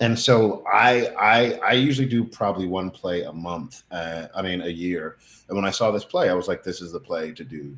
and 0.00 0.16
so 0.18 0.64
I, 0.72 1.08
I 1.18 1.58
I 1.64 1.72
usually 1.72 2.08
do 2.08 2.24
probably 2.24 2.66
one 2.66 2.90
play 2.90 3.22
a 3.22 3.32
month. 3.32 3.82
Uh, 3.90 4.28
I 4.34 4.42
mean 4.42 4.62
a 4.62 4.68
year. 4.68 5.16
And 5.48 5.56
when 5.56 5.64
I 5.64 5.70
saw 5.70 5.90
this 5.90 6.04
play, 6.04 6.30
I 6.30 6.34
was 6.34 6.48
like, 6.48 6.62
this 6.62 6.80
is 6.80 6.92
the 6.92 7.00
play 7.00 7.32
to 7.32 7.44
do 7.44 7.76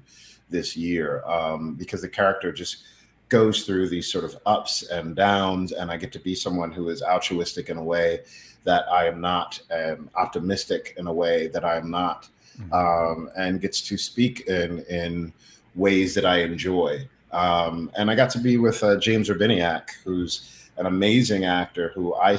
this 0.49 0.77
year 0.77 1.23
um, 1.25 1.75
because 1.75 2.03
the 2.03 2.09
character 2.09 2.53
just 2.53 2.85
goes 3.29 3.63
through 3.63 3.89
these 3.89 4.11
sort 4.11 4.25
of 4.25 4.37
ups 4.45 4.83
and 4.91 5.15
downs, 5.15 5.71
and 5.71 5.89
I 5.89 5.97
get 5.97 6.11
to 6.13 6.19
be 6.19 6.35
someone 6.35 6.73
who 6.73 6.89
is 6.89 7.01
altruistic 7.01 7.69
in 7.71 7.77
a 7.77 7.83
way 7.83 8.25
that 8.65 8.85
I 8.91 9.07
am 9.07 9.21
not, 9.21 9.61
and 9.71 10.09
optimistic 10.17 10.95
in 10.99 11.07
a 11.07 11.13
way 11.13 11.49
that 11.49 11.65
I 11.65 11.77
am 11.77 11.91
not, 11.91 12.29
Mhm. 12.59 12.73
um, 12.73 13.31
and 13.37 13.61
gets 13.61 13.81
to 13.83 13.97
speak 13.97 14.47
in 14.47 14.81
in 14.89 15.33
ways 15.75 16.15
that 16.15 16.27
I 16.27 16.39
enjoy. 16.41 17.09
Um, 17.33 17.91
and 17.97 18.11
I 18.11 18.15
got 18.17 18.31
to 18.31 18.39
be 18.41 18.57
with 18.59 18.83
uh, 18.83 18.97
James 18.97 19.29
Urbaniak, 19.29 19.91
who's 20.05 20.69
an 20.77 20.87
amazing 20.87 21.45
actor 21.45 21.93
who 21.95 22.15
I 22.15 22.39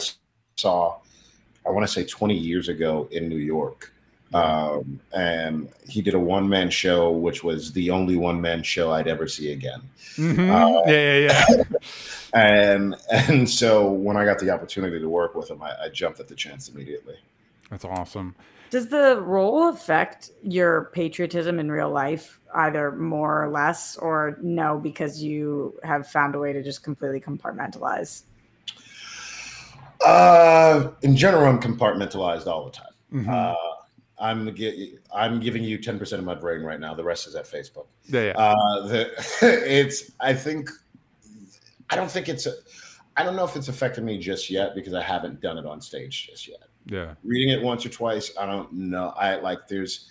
saw, 0.57 0.97
I 1.65 1.69
want 1.69 1.87
to 1.87 1.91
say 1.93 2.03
20 2.03 2.35
years 2.37 2.67
ago 2.69 3.07
in 3.11 3.29
New 3.29 3.37
York. 3.37 3.93
Um, 4.33 4.99
and 5.13 5.69
he 5.87 6.01
did 6.01 6.13
a 6.13 6.19
one 6.19 6.47
man 6.47 6.69
show, 6.69 7.11
which 7.11 7.43
was 7.43 7.73
the 7.73 7.91
only 7.91 8.15
one 8.15 8.39
man 8.39 8.63
show 8.63 8.91
I'd 8.91 9.07
ever 9.07 9.27
see 9.27 9.51
again. 9.51 9.81
Mhm. 10.15 10.49
Uh, 10.49 10.89
yeah, 10.89 11.17
yeah, 11.17 11.45
yeah. 11.49 11.63
And 12.33 12.95
and 13.11 13.49
so 13.49 13.91
when 13.91 14.15
I 14.15 14.23
got 14.23 14.39
the 14.39 14.51
opportunity 14.51 14.99
to 14.99 15.09
work 15.09 15.35
with 15.35 15.51
him, 15.51 15.61
I, 15.61 15.73
I 15.83 15.89
jumped 15.89 16.21
at 16.21 16.29
the 16.29 16.35
chance 16.35 16.69
immediately. 16.69 17.15
That's 17.69 17.83
awesome. 17.83 18.35
Does 18.69 18.87
the 18.87 19.21
role 19.21 19.67
affect 19.67 20.31
your 20.43 20.91
patriotism 20.93 21.59
in 21.59 21.69
real 21.69 21.89
life, 21.89 22.39
either 22.55 22.93
more 22.93 23.43
or 23.43 23.49
less, 23.49 23.97
or 23.97 24.37
no, 24.41 24.77
because 24.77 25.21
you 25.21 25.77
have 25.83 26.07
found 26.07 26.35
a 26.35 26.39
way 26.39 26.53
to 26.53 26.63
just 26.63 26.83
completely 26.83 27.19
compartmentalize? 27.19 28.23
Uh, 30.05 30.91
in 31.01 31.15
general, 31.17 31.45
I'm 31.47 31.59
compartmentalized 31.59 32.47
all 32.47 32.63
the 32.65 32.71
time. 32.71 32.93
Mhm. 33.13 33.27
Uh, 33.29 33.55
I'm 34.21 34.53
gi- 34.55 34.97
I'm 35.13 35.39
giving 35.39 35.63
you 35.63 35.79
10% 35.79 36.13
of 36.13 36.23
my 36.23 36.35
brain 36.35 36.61
right 36.61 36.79
now. 36.79 36.93
The 36.93 37.03
rest 37.03 37.27
is 37.27 37.35
at 37.35 37.45
Facebook. 37.45 37.87
yeah, 38.07 38.25
yeah. 38.25 38.31
Uh, 38.37 38.87
the, 38.87 39.11
it's 39.81 40.11
I 40.19 40.33
think 40.33 40.69
I 41.89 41.95
don't 41.95 42.09
think 42.09 42.29
it's 42.29 42.47
I 43.17 43.23
don't 43.23 43.35
know 43.35 43.43
if 43.45 43.55
it's 43.55 43.67
affected 43.67 44.03
me 44.03 44.17
just 44.19 44.49
yet 44.49 44.75
because 44.75 44.93
I 44.93 45.01
haven't 45.01 45.41
done 45.41 45.57
it 45.57 45.65
on 45.65 45.81
stage 45.81 46.27
just 46.29 46.47
yet. 46.47 46.63
yeah. 46.85 47.15
Reading 47.23 47.49
it 47.49 47.61
once 47.61 47.85
or 47.85 47.89
twice, 47.89 48.31
I 48.39 48.45
don't 48.45 48.71
know. 48.71 49.09
I 49.17 49.35
like 49.35 49.67
there's 49.67 50.09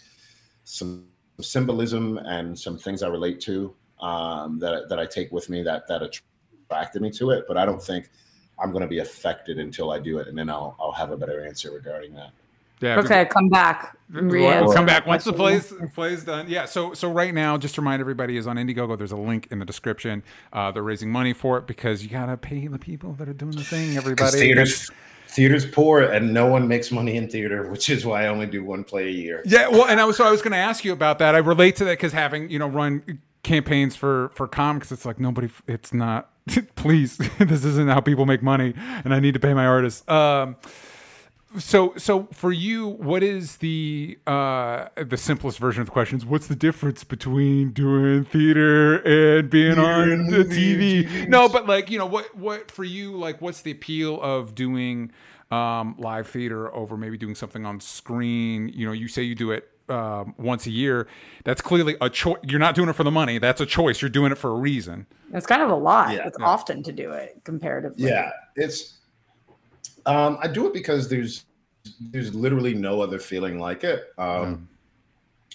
some 0.64 1.06
symbolism 1.40 2.18
and 2.18 2.58
some 2.58 2.76
things 2.76 3.02
I 3.02 3.08
relate 3.08 3.40
to 3.42 3.74
um, 4.00 4.58
that 4.58 4.88
that 4.88 4.98
I 4.98 5.06
take 5.06 5.30
with 5.32 5.48
me 5.48 5.62
that 5.62 5.86
that 5.88 6.02
attracted 6.02 7.00
me 7.00 7.10
to 7.12 7.30
it, 7.30 7.44
but 7.48 7.56
I 7.56 7.64
don't 7.64 7.82
think 7.82 8.10
I'm 8.58 8.72
going 8.72 8.82
to 8.82 8.88
be 8.88 8.98
affected 8.98 9.58
until 9.58 9.90
I 9.90 9.98
do 9.98 10.18
it, 10.18 10.28
and 10.28 10.36
then 10.36 10.50
I'll 10.50 10.76
I'll 10.80 10.92
have 10.92 11.12
a 11.12 11.16
better 11.16 11.44
answer 11.46 11.70
regarding 11.70 12.14
that. 12.14 12.32
Yeah, 12.80 12.98
Okay, 12.98 13.26
come 13.26 13.48
back. 13.48 13.96
We'll 14.12 14.24
Re-answer 14.24 14.74
come 14.74 14.86
back 14.86 15.06
once 15.06 15.24
the 15.24 15.32
question. 15.32 15.78
play's 15.78 15.92
play's 15.94 16.24
done. 16.24 16.46
Yeah. 16.48 16.64
So 16.64 16.94
so 16.94 17.10
right 17.12 17.32
now, 17.32 17.56
just 17.56 17.76
to 17.76 17.80
remind 17.80 18.00
everybody, 18.00 18.36
is 18.36 18.46
on 18.46 18.56
Indiegogo. 18.56 18.98
There's 18.98 19.12
a 19.12 19.16
link 19.16 19.46
in 19.50 19.60
the 19.60 19.64
description. 19.64 20.24
Uh, 20.52 20.72
they're 20.72 20.82
raising 20.82 21.10
money 21.12 21.32
for 21.32 21.58
it 21.58 21.66
because 21.66 22.02
you 22.02 22.08
gotta 22.08 22.36
pay 22.36 22.66
the 22.66 22.78
people 22.78 23.12
that 23.14 23.28
are 23.28 23.32
doing 23.34 23.52
the 23.52 23.62
thing. 23.62 23.96
Everybody. 23.96 24.38
theaters 24.38 24.90
theaters 25.30 25.64
poor, 25.64 26.02
and 26.02 26.34
no 26.34 26.46
one 26.46 26.66
makes 26.66 26.90
money 26.90 27.16
in 27.16 27.28
theater, 27.28 27.68
which 27.70 27.88
is 27.88 28.04
why 28.04 28.24
I 28.24 28.28
only 28.28 28.46
do 28.46 28.64
one 28.64 28.82
play 28.84 29.06
a 29.06 29.12
year. 29.12 29.42
Yeah. 29.44 29.68
Well, 29.68 29.86
and 29.86 30.00
I 30.00 30.04
was 30.04 30.16
so 30.16 30.24
I 30.24 30.30
was 30.30 30.42
going 30.42 30.52
to 30.52 30.58
ask 30.58 30.84
you 30.84 30.92
about 30.92 31.18
that. 31.20 31.34
I 31.34 31.38
relate 31.38 31.76
to 31.76 31.84
that 31.84 31.92
because 31.92 32.12
having 32.12 32.50
you 32.50 32.58
know 32.58 32.68
run 32.68 33.20
campaigns 33.42 33.96
for 33.96 34.30
for 34.34 34.48
comics, 34.48 34.90
it's 34.90 35.04
like 35.04 35.20
nobody. 35.20 35.48
It's 35.66 35.92
not. 35.92 36.30
Please, 36.74 37.16
this 37.38 37.64
isn't 37.64 37.88
how 37.88 38.00
people 38.00 38.26
make 38.26 38.42
money, 38.42 38.74
and 39.04 39.14
I 39.14 39.20
need 39.20 39.34
to 39.34 39.40
pay 39.40 39.54
my 39.54 39.66
artists. 39.66 40.08
Um, 40.08 40.56
so 41.58 41.92
so 41.96 42.28
for 42.32 42.52
you 42.52 42.86
what 42.88 43.22
is 43.24 43.56
the 43.56 44.16
uh 44.26 44.86
the 45.04 45.16
simplest 45.16 45.58
version 45.58 45.80
of 45.80 45.86
the 45.88 45.92
questions 45.92 46.24
what's 46.24 46.46
the 46.46 46.54
difference 46.54 47.02
between 47.02 47.72
doing 47.72 48.24
theater 48.24 48.96
and 48.98 49.50
being 49.50 49.78
on 49.78 50.26
the 50.28 50.44
tv 50.44 51.28
no 51.28 51.48
but 51.48 51.66
like 51.66 51.90
you 51.90 51.98
know 51.98 52.06
what 52.06 52.32
what 52.36 52.70
for 52.70 52.84
you 52.84 53.16
like 53.16 53.40
what's 53.42 53.62
the 53.62 53.72
appeal 53.72 54.20
of 54.22 54.54
doing 54.54 55.10
um 55.50 55.96
live 55.98 56.28
theater 56.28 56.72
over 56.72 56.96
maybe 56.96 57.18
doing 57.18 57.34
something 57.34 57.66
on 57.66 57.80
screen 57.80 58.68
you 58.68 58.86
know 58.86 58.92
you 58.92 59.08
say 59.08 59.22
you 59.22 59.34
do 59.34 59.50
it 59.50 59.68
um, 59.88 60.36
once 60.38 60.66
a 60.66 60.70
year 60.70 61.08
that's 61.42 61.60
clearly 61.60 61.96
a 62.00 62.08
choice 62.08 62.38
you're 62.46 62.60
not 62.60 62.76
doing 62.76 62.88
it 62.88 62.92
for 62.92 63.02
the 63.02 63.10
money 63.10 63.38
that's 63.38 63.60
a 63.60 63.66
choice 63.66 64.00
you're 64.00 64.08
doing 64.08 64.30
it 64.30 64.38
for 64.38 64.50
a 64.50 64.54
reason 64.54 65.04
It's 65.34 65.46
kind 65.46 65.62
of 65.62 65.70
a 65.70 65.74
lot. 65.74 66.14
Yeah. 66.14 66.28
it's 66.28 66.36
Yeah. 66.38 66.46
often 66.46 66.84
to 66.84 66.92
do 66.92 67.10
it 67.10 67.40
comparatively. 67.42 68.06
Yeah, 68.08 68.30
it's. 68.54 68.98
Um, 70.10 70.38
I 70.42 70.48
do 70.48 70.66
it 70.66 70.72
because 70.74 71.08
there's 71.08 71.44
there's 72.00 72.34
literally 72.34 72.74
no 72.74 73.00
other 73.00 73.18
feeling 73.18 73.58
like 73.58 73.84
it. 73.84 74.12
Um, 74.18 74.68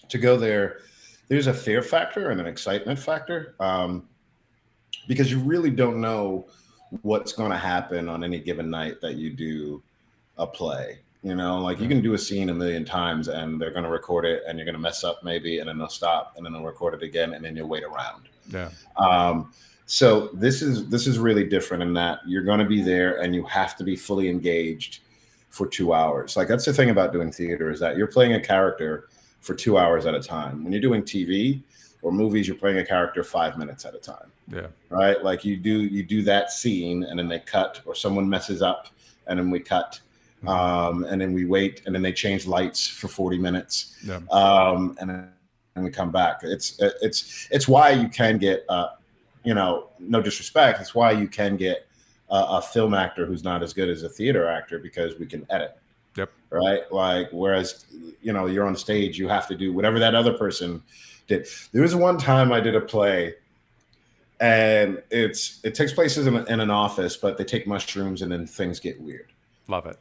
To 0.09 0.17
go 0.17 0.37
there, 0.37 0.79
there's 1.27 1.47
a 1.47 1.53
fear 1.53 1.81
factor 1.81 2.29
and 2.29 2.39
an 2.39 2.47
excitement 2.47 2.99
factor 2.99 3.55
um, 3.59 4.07
because 5.07 5.31
you 5.31 5.39
really 5.39 5.71
don't 5.71 5.99
know 5.99 6.47
what's 7.01 7.33
going 7.33 7.51
to 7.51 7.57
happen 7.57 8.07
on 8.07 8.23
any 8.23 8.39
given 8.39 8.69
night 8.69 9.01
that 9.01 9.15
you 9.15 9.31
do 9.31 9.81
a 10.37 10.45
play. 10.45 10.99
You 11.23 11.33
know, 11.35 11.59
like 11.59 11.79
you 11.79 11.87
can 11.87 12.01
do 12.01 12.13
a 12.13 12.17
scene 12.19 12.49
a 12.49 12.53
million 12.53 12.85
times 12.85 13.27
and 13.27 13.59
they're 13.59 13.71
going 13.71 13.83
to 13.83 13.89
record 13.89 14.25
it 14.25 14.43
and 14.47 14.59
you're 14.59 14.65
going 14.65 14.75
to 14.75 14.81
mess 14.81 15.03
up 15.03 15.23
maybe 15.23 15.57
and 15.59 15.67
then 15.67 15.79
they'll 15.79 15.89
stop 15.89 16.33
and 16.37 16.45
then 16.45 16.53
they'll 16.53 16.63
record 16.63 16.93
it 16.93 17.01
again 17.01 17.33
and 17.33 17.43
then 17.43 17.55
you'll 17.55 17.67
wait 17.67 17.83
around. 17.83 18.29
yeah 18.51 18.69
Um, 18.97 19.51
so 19.85 20.29
this 20.33 20.61
is 20.61 20.87
this 20.89 21.05
is 21.07 21.19
really 21.19 21.43
different 21.43 21.83
in 21.83 21.93
that 21.93 22.19
you're 22.25 22.43
going 22.43 22.59
to 22.59 22.65
be 22.65 22.81
there 22.81 23.21
and 23.21 23.35
you 23.35 23.43
have 23.45 23.75
to 23.77 23.83
be 23.83 23.95
fully 23.95 24.29
engaged 24.29 24.99
for 25.49 25.67
two 25.67 25.93
hours. 25.93 26.35
Like 26.35 26.47
that's 26.47 26.65
the 26.65 26.73
thing 26.73 26.89
about 26.89 27.13
doing 27.13 27.31
theater 27.31 27.69
is 27.69 27.79
that 27.79 27.95
you're 27.97 28.07
playing 28.07 28.33
a 28.33 28.39
character 28.39 29.09
for 29.41 29.53
two 29.53 29.77
hours 29.77 30.05
at 30.05 30.15
a 30.15 30.21
time. 30.21 30.63
When 30.63 30.73
you're 30.73 30.81
doing 30.81 31.03
TV 31.03 31.61
or 32.01 32.11
movies, 32.11 32.47
you're 32.47 32.57
playing 32.57 32.79
a 32.79 32.85
character 32.85 33.23
five 33.23 33.57
minutes 33.57 33.85
at 33.85 33.93
a 33.93 33.99
time, 33.99 34.31
yeah 34.47 34.67
right? 34.89 35.23
Like 35.23 35.45
you 35.45 35.55
do 35.55 35.83
you 35.83 36.03
do 36.03 36.23
that 36.23 36.51
scene 36.51 37.03
and 37.03 37.19
then 37.19 37.27
they 37.27 37.39
cut 37.39 37.81
or 37.85 37.93
someone 37.93 38.27
messes 38.27 38.61
up 38.61 38.87
and 39.27 39.39
then 39.39 39.49
we 39.49 39.59
cut. 39.59 39.99
Um, 40.47 41.05
and 41.05 41.19
then 41.19 41.33
we 41.33 41.45
wait, 41.45 41.81
and 41.87 41.95
then 41.95 42.03
they 42.03 42.13
change 42.13 42.45
lights 42.45 42.87
for 42.87 43.07
40 43.07 43.39
minutes 43.39 43.95
yeah 44.03 44.19
um, 44.29 44.95
and 44.99 45.09
then 45.09 45.31
and 45.75 45.83
we 45.83 45.91
come 45.91 46.11
back. 46.11 46.39
It's 46.43 46.79
it's 46.79 47.47
it's 47.51 47.67
why 47.67 47.91
you 47.91 48.07
can 48.07 48.37
get, 48.37 48.65
uh, 48.69 48.89
you 49.45 49.53
know, 49.53 49.89
no 49.99 50.21
disrespect. 50.21 50.81
It's 50.81 50.95
why 50.95 51.11
you 51.11 51.27
can 51.27 51.55
get 51.55 51.87
a, 52.29 52.35
a 52.35 52.61
film 52.61 52.93
actor 52.93 53.25
who's 53.25 53.43
not 53.43 53.63
as 53.63 53.73
good 53.73 53.89
as 53.89 54.03
a 54.03 54.09
theater 54.09 54.47
actor 54.47 54.79
because 54.79 55.17
we 55.19 55.25
can 55.25 55.45
edit. 55.49 55.77
Yep. 56.17 56.31
Right. 56.49 56.91
Like 56.91 57.27
whereas, 57.31 57.85
you 58.21 58.33
know, 58.33 58.47
you're 58.47 58.65
on 58.65 58.75
stage, 58.75 59.19
you 59.19 59.27
have 59.27 59.47
to 59.47 59.55
do 59.55 59.71
whatever 59.71 59.99
that 59.99 60.15
other 60.15 60.33
person 60.33 60.81
did. 61.27 61.47
There 61.71 61.81
was 61.81 61.95
one 61.95 62.17
time 62.17 62.51
I 62.51 62.59
did 62.59 62.75
a 62.75 62.81
play. 62.81 63.35
And 64.41 65.01
it's 65.11 65.61
it 65.63 65.75
takes 65.75 65.93
place 65.93 66.17
in, 66.17 66.35
in 66.47 66.59
an 66.59 66.69
office, 66.69 67.15
but 67.15 67.37
they 67.37 67.45
take 67.45 67.67
mushrooms 67.67 68.21
and 68.21 68.29
then 68.29 68.45
things 68.45 68.81
get 68.81 68.99
weird. 68.99 69.31
love 69.69 69.85
it 69.85 69.97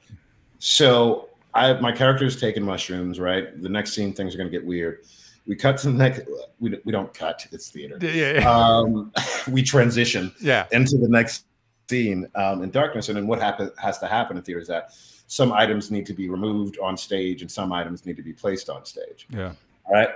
So 0.59 1.29
I 1.55 1.75
my 1.75 1.93
character's 1.93 2.41
taking 2.41 2.65
mushrooms, 2.65 3.21
right? 3.21 3.63
The 3.63 3.69
next 3.69 3.93
scene, 3.93 4.13
things 4.13 4.35
are 4.35 4.39
gonna 4.39 4.51
get 4.51 4.65
weird. 4.65 5.05
We 5.47 5.57
cut 5.57 5.77
to 5.79 5.91
the 5.91 5.99
next. 5.99 6.23
We, 6.59 6.79
we 6.85 6.93
don't 6.93 7.13
cut. 7.13 7.47
It's 7.53 7.71
theater. 7.71 7.99
yeah 8.01 8.39
yeah 8.39 8.51
Um, 8.51 9.13
we 9.51 9.63
transition 9.63 10.33
yeah 10.41 10.67
into 10.73 10.97
the 10.97 11.09
next 11.09 11.47
scene 11.89 12.27
um, 12.35 12.63
in 12.63 12.71
darkness, 12.71 13.09
and 13.09 13.17
then 13.17 13.27
what 13.27 13.41
happen, 13.41 13.71
has 13.79 13.99
to 13.99 14.07
happen 14.07 14.37
in 14.37 14.43
theater 14.43 14.61
is 14.61 14.69
that 14.69 14.93
some 15.27 15.53
items 15.53 15.91
need 15.91 16.07
to 16.07 16.15
be 16.15 16.29
removed 16.29 16.79
on 16.83 16.97
stage, 16.97 17.43
and 17.43 17.51
some 17.51 17.73
items 17.73 18.07
need 18.07 18.17
to 18.17 18.23
be 18.23 18.33
placed 18.33 18.69
on 18.71 18.85
stage. 18.85 19.27
yeah 19.31 19.53
Right. 19.91 20.09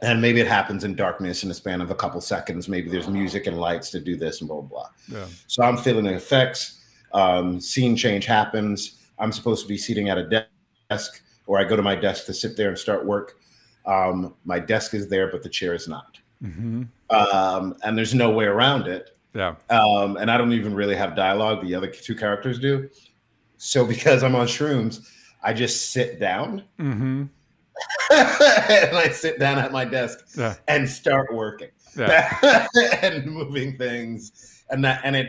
And 0.00 0.22
maybe 0.22 0.40
it 0.40 0.46
happens 0.46 0.84
in 0.84 0.94
darkness 0.94 1.42
in 1.42 1.48
the 1.48 1.54
span 1.54 1.80
of 1.80 1.90
a 1.90 1.94
couple 1.94 2.20
seconds. 2.20 2.68
Maybe 2.68 2.88
there's 2.88 3.08
music 3.08 3.48
and 3.48 3.58
lights 3.58 3.90
to 3.90 4.00
do 4.00 4.16
this 4.16 4.40
and 4.40 4.46
blah 4.48 4.60
blah 4.60 4.68
blah. 5.08 5.18
yeah 5.18 5.26
So 5.48 5.64
I'm 5.64 5.76
feeling 5.76 6.04
the 6.04 6.14
effects. 6.14 6.84
Um, 7.12 7.60
scene 7.60 7.96
change 7.96 8.24
happens. 8.26 8.98
I'm 9.18 9.32
supposed 9.32 9.62
to 9.62 9.68
be 9.68 9.76
sitting 9.76 10.08
at 10.08 10.18
a 10.18 10.46
desk, 10.90 11.22
or 11.46 11.58
I 11.58 11.64
go 11.64 11.74
to 11.74 11.82
my 11.82 11.96
desk 11.96 12.26
to 12.26 12.34
sit 12.34 12.56
there 12.56 12.68
and 12.68 12.78
start 12.78 13.04
work. 13.04 13.40
Um, 13.88 14.34
my 14.44 14.58
desk 14.58 14.94
is 14.94 15.08
there, 15.08 15.28
but 15.32 15.42
the 15.42 15.48
chair 15.48 15.74
is 15.74 15.88
not. 15.88 16.18
hmm 16.42 16.82
Um, 17.10 17.74
and 17.82 17.96
there's 17.96 18.14
no 18.14 18.30
way 18.30 18.44
around 18.44 18.86
it. 18.86 19.16
yeah 19.34 19.54
Um, 19.70 20.16
and 20.18 20.30
I 20.30 20.36
don't 20.36 20.52
even 20.52 20.74
really 20.74 20.94
have 20.96 21.16
dialogue. 21.16 21.66
The 21.66 21.74
other 21.74 21.88
two 21.88 22.14
characters 22.14 22.58
do. 22.58 22.88
So 23.56 23.84
because 23.86 24.22
I'm 24.22 24.34
on 24.36 24.46
shrooms, 24.46 25.08
I 25.42 25.52
just 25.54 25.90
sit 25.90 26.20
down 26.20 26.62
Mm-hmm. 26.78 27.24
and 28.10 28.96
I 28.96 29.08
sit 29.12 29.38
down 29.38 29.58
at 29.58 29.70
my 29.72 29.84
desk 29.84 30.18
yeah 30.36 30.54
and 30.66 30.88
start 30.88 31.32
working 31.32 31.68
yeah 31.96 32.66
and 33.02 33.24
moving 33.26 33.78
things 33.78 34.64
and 34.70 34.84
that 34.84 35.00
and 35.04 35.14
it 35.14 35.28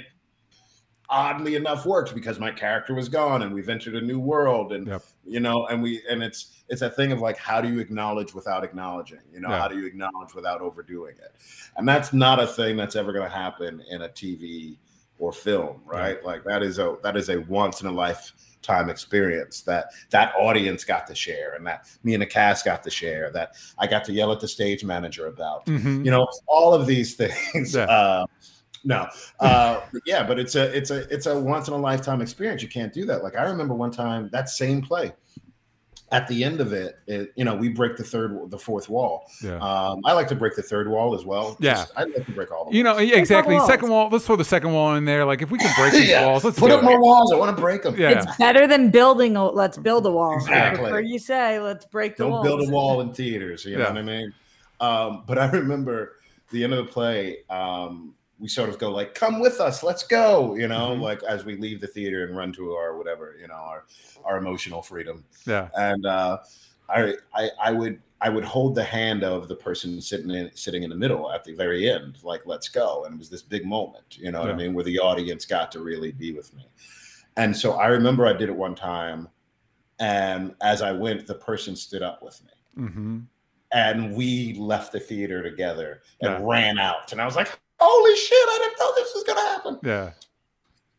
oddly 1.10 1.55
enough 1.55 1.86
worked 1.86 2.14
because 2.14 2.39
my 2.39 2.51
character 2.51 2.93
was 2.93 3.10
gone 3.10 3.41
and 3.41 3.53
we've 3.53 3.70
entered 3.70 3.95
a 3.95 4.01
new 4.01 4.20
world 4.20 4.72
and 4.74 4.88
Yep. 4.88 5.01
you 5.26 5.39
know 5.39 5.66
and 5.68 5.82
we 5.82 6.01
and 6.10 6.22
it's 6.22 6.64
it's 6.70 6.82
a 6.84 6.89
thing 6.89 7.12
of 7.12 7.20
like 7.20 7.36
how 7.38 7.60
do 7.62 7.68
you 7.68 7.80
acknowledge 7.80 8.34
without 8.36 8.64
acknowledging 8.64 9.20
you 9.34 9.39
know 9.39 9.49
Yeah. 9.49 9.60
how 9.60 9.68
do 9.68 9.78
you 9.80 9.86
acknowledge 9.88 10.36
without 10.36 10.62
overdoing 10.62 11.16
it 11.18 11.34
and 11.78 11.88
that's 11.88 12.14
not 12.14 12.39
a 12.39 12.45
thing 12.45 12.78
that's 12.78 12.95
ever 12.95 13.12
going 13.12 13.26
to 13.28 13.36
happen 13.36 13.82
in 13.89 14.03
a 14.03 14.10
tv 14.10 14.78
or 15.18 15.32
film 15.34 15.82
right 15.86 16.24
like 16.24 16.43
that 16.43 16.62
is 16.62 16.78
a 16.78 16.95
that 17.01 17.18
is 17.18 17.30
a 17.30 17.38
once 17.41 17.82
in 17.82 17.88
a 17.88 17.91
lifetime 17.91 18.88
experience 18.89 19.62
that 19.62 19.88
that 20.12 20.32
audience 20.38 20.84
got 20.84 21.07
to 21.07 21.16
share 21.16 21.55
and 21.55 21.66
that 21.66 21.88
me 22.03 22.14
and 22.14 22.22
the 22.22 22.26
cast 22.28 22.64
got 22.66 22.84
to 22.84 22.89
share 22.91 23.32
that 23.32 23.55
i 23.80 23.88
got 23.88 24.03
to 24.05 24.14
yell 24.14 24.32
at 24.32 24.39
the 24.39 24.47
stage 24.47 24.84
manager 24.84 25.26
about 25.26 25.66
Mhm. 25.66 26.05
you 26.05 26.12
know 26.12 26.28
all 26.47 26.74
of 26.74 26.86
these 26.86 27.16
things 27.22 27.74
Yeah. 27.74 27.86
uh, 27.86 28.26
No, 28.84 29.08
uh, 29.40 29.82
yeah, 30.06 30.24
but 30.24 30.40
it's 30.40 30.56
a 30.56 30.76
it's 30.76 30.90
a 30.92 31.00
it's 31.14 31.26
a 31.26 31.38
once 31.40 31.68
in 31.68 31.74
a 31.74 31.78
lifetime 31.78 32.22
experience. 32.22 32.62
You 32.62 32.70
can't 32.70 32.94
do 32.94 33.06
that. 33.06 33.24
Like 33.24 33.36
I 33.36 33.44
remember 33.44 33.74
one 33.74 33.92
time 33.92 34.30
that 34.32 34.50
same 34.50 34.82
play. 34.82 35.14
At 36.12 36.28
the 36.28 36.44
end 36.44 36.60
of 36.60 36.74
it, 36.74 36.98
it 37.06 37.32
you 37.36 37.46
know, 37.46 37.54
we 37.56 37.70
break 37.70 37.96
the 37.96 38.04
third, 38.04 38.50
the 38.50 38.58
fourth 38.58 38.90
wall. 38.90 39.30
Yeah. 39.44 39.58
Um, 39.60 40.02
I 40.06 40.14
like 40.14 40.28
to 40.30 40.36
break 40.36 40.56
the 40.56 40.64
third 40.64 40.90
wall 40.90 41.14
as 41.14 41.24
well. 41.24 41.56
Yeah. 41.60 41.86
I 41.96 42.06
like 42.06 42.26
to 42.26 42.32
break 42.32 42.52
all. 42.52 42.68
The 42.72 42.76
You 42.76 42.82
know, 42.82 42.94
walls. 42.96 43.04
yeah, 43.06 43.18
exactly. 43.18 43.54
walls. 43.54 43.68
Second 43.68 43.90
wall. 43.90 44.10
Let's 44.12 44.26
throw 44.26 44.36
the 44.36 44.44
second 44.44 44.74
wall 44.74 44.96
in 44.96 45.06
there. 45.06 45.24
Like 45.24 45.44
if 45.44 45.52
we 45.52 45.60
can 45.60 45.72
break 45.78 45.94
these 45.94 46.10
Yeah. 46.10 46.26
walls, 46.26 46.44
let's 46.44 46.58
put 46.58 46.72
up 46.72 46.84
more 46.84 47.00
walls. 47.00 47.32
I 47.32 47.36
want 47.36 47.56
to 47.56 47.62
break 47.62 47.84
them. 47.84 47.96
Yeah. 47.96 48.24
It's 48.24 48.38
better 48.38 48.66
than 48.66 48.90
building 48.90 49.36
a 49.36 49.46
let's 49.52 49.78
build 49.78 50.04
a 50.08 50.12
wall. 50.12 50.34
Exactly. 50.38 50.86
Before 50.86 51.02
you 51.02 51.20
say 51.20 51.60
let's 51.60 51.86
break 51.86 52.18
the 52.18 52.28
wall. 52.28 52.44
Don't 52.44 52.54
walls. 52.54 52.60
build 52.62 52.70
a 52.70 52.74
wall 52.74 53.02
in 53.02 53.14
theaters. 53.14 53.64
You 53.66 53.78
know 53.78 53.84
what 53.84 53.98
I 53.98 54.02
mean? 54.02 54.34
Um, 54.80 55.24
but 55.28 55.38
I 55.38 55.48
remember 55.52 56.14
the 56.50 56.64
end 56.64 56.74
of 56.74 56.88
the 56.88 56.92
play. 56.92 57.44
Um, 57.52 58.16
we 58.40 58.48
sort 58.48 58.70
of 58.70 58.78
go 58.80 58.92
like, 58.92 59.14
"Come 59.16 59.40
with 59.40 59.60
us, 59.60 59.84
let's 59.84 60.04
go." 60.04 60.56
You 60.56 60.68
know, 60.68 60.90
Mhm. 60.96 61.02
like 61.02 61.24
as 61.24 61.46
we 61.46 61.58
leave 61.58 61.82
the 61.82 61.88
theater 61.88 62.26
and 62.26 62.36
run 62.38 62.52
to 62.54 62.74
our 62.74 62.98
whatever, 62.98 63.36
you 63.40 63.48
know, 63.48 63.54
our 63.56 63.86
our 64.26 64.38
emotional 64.38 64.82
freedom. 64.82 65.26
Yeah. 65.46 65.70
And 65.78 66.06
uh, 66.06 66.40
I, 66.90 67.16
I 67.34 67.50
I 67.62 67.72
would 67.72 68.02
I 68.22 68.30
would 68.30 68.44
hold 68.44 68.76
the 68.76 68.84
hand 68.84 69.24
of 69.24 69.48
the 69.48 69.56
person 69.56 70.02
sitting 70.02 70.30
in 70.32 70.52
sitting 70.56 70.84
in 70.84 70.90
the 70.90 70.96
middle 70.96 71.32
at 71.32 71.44
the 71.44 71.54
very 71.54 71.90
end, 71.90 72.18
like 72.24 72.46
"Let's 72.46 72.70
go," 72.70 73.06
and 73.06 73.16
it 73.16 73.18
was 73.20 73.30
this 73.30 73.42
big 73.44 73.66
moment. 73.66 74.18
You 74.18 74.32
know 74.32 74.42
what 74.42 74.50
I 74.50 74.56
mean, 74.56 74.74
where 74.74 74.84
the 74.86 75.00
audience 75.00 75.46
got 75.46 75.72
to 75.74 75.80
really 75.82 76.12
be 76.12 76.32
with 76.34 76.54
me. 76.56 76.66
And 77.38 77.56
so 77.56 77.74
I 77.74 77.88
remember 77.88 78.26
I 78.28 78.34
did 78.34 78.50
it 78.50 78.56
one 78.56 78.76
time, 78.76 79.30
and 80.00 80.56
as 80.62 80.82
I 80.82 80.92
went, 80.92 81.28
the 81.28 81.36
person 81.36 81.76
stood 81.76 82.02
up 82.02 82.22
with 82.24 82.42
me 82.44 82.52
hmm 82.76 83.20
and 83.72 84.16
we 84.16 84.54
left 84.56 84.92
the 84.92 85.00
theater 85.00 85.44
together 85.44 86.02
and 86.22 86.32
Yeah. 86.32 86.40
ran 86.42 86.80
out. 86.80 87.12
And 87.12 87.22
I 87.22 87.26
was 87.26 87.36
like, 87.36 87.60
holy 87.80 88.16
shit, 88.16 88.32
I 88.38 88.58
didn't 88.62 88.80
know 88.80 88.96
this 88.96 89.12
was 89.16 89.24
going 89.24 89.38
to 89.38 89.44
happen. 89.52 89.80
Yeah. 89.84 90.12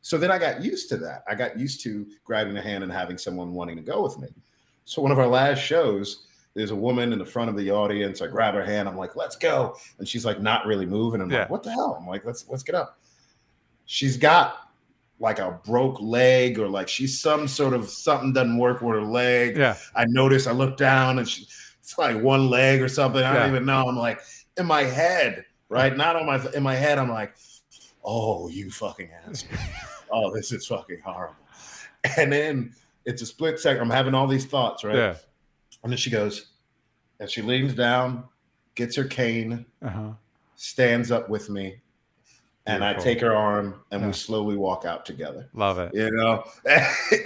So 0.02 0.16
then 0.16 0.30
I 0.30 0.38
got 0.38 0.62
used 0.62 0.88
to 0.90 0.96
that. 0.98 1.24
I 1.28 1.34
got 1.34 1.58
used 1.58 1.82
to 1.82 2.06
grabbing 2.24 2.56
a 2.56 2.62
hand 2.62 2.82
and 2.82 2.92
having 2.92 3.18
someone 3.18 3.52
wanting 3.52 3.76
to 3.76 3.82
go 3.82 4.02
with 4.02 4.18
me. 4.18 4.28
So 4.84 5.02
one 5.02 5.12
of 5.12 5.18
our 5.18 5.26
last 5.26 5.58
shows, 5.58 6.26
there's 6.54 6.70
a 6.70 6.76
woman 6.76 7.12
in 7.12 7.18
the 7.18 7.24
front 7.26 7.50
of 7.50 7.56
the 7.56 7.70
audience. 7.70 8.22
I 8.22 8.26
grab 8.26 8.54
her 8.54 8.64
hand. 8.64 8.88
I'm 8.88 8.96
like, 8.96 9.14
let's 9.14 9.36
go. 9.36 9.76
And 9.98 10.08
she's 10.08 10.24
like, 10.24 10.40
not 10.40 10.66
really 10.66 10.86
moving. 10.86 11.20
I'm 11.20 11.30
Yeah. 11.30 11.40
like, 11.40 11.50
what 11.50 11.62
the 11.62 11.70
hell? 11.70 11.96
I'm 12.00 12.06
like, 12.08 12.24
let's 12.24 12.48
let's 12.48 12.62
get 12.62 12.74
up. 12.74 12.98
She's 13.86 14.16
got 14.16 14.70
like 15.20 15.38
a 15.38 15.60
broke 15.64 16.00
leg 16.00 16.58
or 16.58 16.66
like 16.66 16.88
she's 16.88 17.20
some 17.20 17.46
sort 17.46 17.74
of 17.74 17.90
something 17.90 18.32
doesn't 18.32 18.56
work 18.56 18.80
with 18.80 18.94
her 18.94 19.02
leg. 19.02 19.56
Yeah. 19.58 19.76
I 19.94 20.06
notice, 20.06 20.46
I 20.46 20.52
look 20.52 20.76
down 20.78 21.18
and 21.18 21.28
she, 21.28 21.46
it's 21.78 21.98
like 21.98 22.20
one 22.20 22.48
leg 22.48 22.80
or 22.80 22.88
something. 22.88 23.22
I 23.22 23.34
Yeah. 23.34 23.40
don't 23.40 23.50
even 23.50 23.66
know. 23.66 23.86
I'm 23.86 23.96
like, 23.96 24.20
in 24.56 24.64
my 24.66 24.82
head, 24.82 25.44
right? 25.70 25.96
Not 25.96 26.16
on 26.16 26.26
my, 26.26 26.38
in 26.54 26.62
my 26.62 26.74
head, 26.74 26.98
I'm 26.98 27.08
like, 27.10 27.34
oh, 28.04 28.48
you 28.50 28.70
fucking 28.70 29.08
asshole. 29.26 29.58
oh, 30.12 30.34
this 30.34 30.52
is 30.52 30.66
fucking 30.66 31.00
horrible. 31.02 31.36
And 32.18 32.30
then 32.32 32.74
it's 33.06 33.22
a 33.22 33.26
split 33.26 33.58
second. 33.58 33.80
I'm 33.82 33.90
having 33.90 34.14
all 34.14 34.26
these 34.26 34.44
thoughts, 34.46 34.84
right? 34.84 34.96
Yeah. 34.96 35.14
And 35.82 35.90
then 35.92 35.96
she 35.96 36.10
goes, 36.10 36.46
and 37.18 37.30
she 37.30 37.40
leans 37.42 37.72
down, 37.74 38.24
gets 38.74 38.96
her 38.96 39.04
cane, 39.04 39.64
Uh-huh. 39.82 40.10
stands 40.56 41.10
up 41.10 41.28
with 41.30 41.48
me, 41.48 41.80
and 42.66 42.84
I 42.84 42.92
take 42.94 43.20
her 43.20 43.34
arm 43.34 43.82
and 43.90 44.00
Yeah. 44.02 44.06
we 44.08 44.12
slowly 44.12 44.56
walk 44.56 44.84
out 44.84 45.04
together 45.06 45.48
Love 45.54 45.78
it. 45.78 45.92
you 45.94 46.10
know 46.10 46.44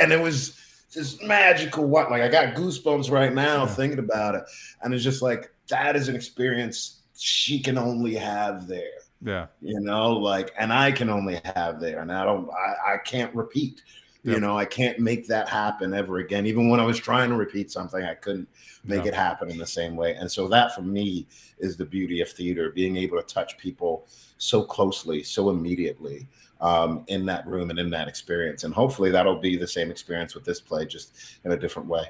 and 0.01 0.13
it 0.13 0.21
was 0.21 0.57
this 0.95 1.21
magical 1.23 1.85
what 1.87 2.09
like 2.11 2.23
i 2.23 2.29
got 2.29 2.55
goosebumps 2.55 3.11
right 3.11 3.35
now 3.35 3.65
Yeah. 3.65 3.67
thinking 3.67 3.99
about 3.99 4.37
it 4.37 4.45
and 4.83 4.95
it's 4.95 5.03
just 5.03 5.21
like 5.23 5.53
that 5.69 5.97
is 5.97 6.09
an 6.09 6.15
experience 6.15 7.01
she 7.17 7.61
can 7.61 7.79
only 7.79 8.15
have 8.15 8.67
there 8.67 8.99
Yeah. 9.23 9.47
you 9.61 9.81
know 9.81 10.13
like 10.13 10.53
and 10.59 10.73
i 10.73 10.91
can 10.93 11.09
only 11.09 11.41
have 11.57 11.81
there 11.81 12.01
and 12.01 12.11
i 12.13 12.25
don't 12.25 12.49
i, 12.51 12.95
I 12.95 12.97
can't 12.99 13.35
repeat 13.35 13.83
Yep. 14.25 14.35
you 14.37 14.41
know 14.41 14.57
i 14.57 14.65
can't 14.65 14.99
make 14.99 15.27
that 15.29 15.49
happen 15.51 15.93
ever 15.93 16.19
again 16.19 16.47
even 16.47 16.71
when 16.71 16.81
i 16.81 16.85
was 16.85 16.99
trying 16.99 17.29
to 17.31 17.37
repeat 17.37 17.71
something 17.71 18.03
i 18.03 18.15
couldn't 18.15 18.49
make 18.83 19.03
Yeah. 19.03 19.09
it 19.09 19.15
happen 19.15 19.51
in 19.51 19.59
the 19.59 19.67
same 19.67 19.97
way 19.97 20.15
and 20.15 20.31
so 20.31 20.49
that 20.49 20.75
for 20.75 20.81
me 20.83 21.27
is 21.59 21.77
the 21.77 21.85
beauty 21.85 22.21
of 22.23 22.29
theater 22.31 22.71
being 22.71 22.97
able 22.97 23.19
to 23.21 23.23
touch 23.35 23.59
people 23.59 24.07
so 24.39 24.63
closely 24.63 25.23
so 25.23 25.51
immediately 25.51 26.27
um, 26.61 27.05
in 27.09 27.27
that 27.27 27.47
room 27.47 27.69
and 27.69 27.79
in 27.79 27.91
that 27.91 28.09
experience 28.09 28.65
and 28.65 28.73
hopefully 28.73 29.11
that'll 29.11 29.39
be 29.39 29.57
the 29.59 29.67
same 29.69 29.91
experience 29.91 30.35
with 30.35 30.45
this 30.45 30.59
play 30.61 30.87
just 30.87 31.39
in 31.45 31.53
a 31.53 31.57
different 31.57 31.87
way 31.89 32.05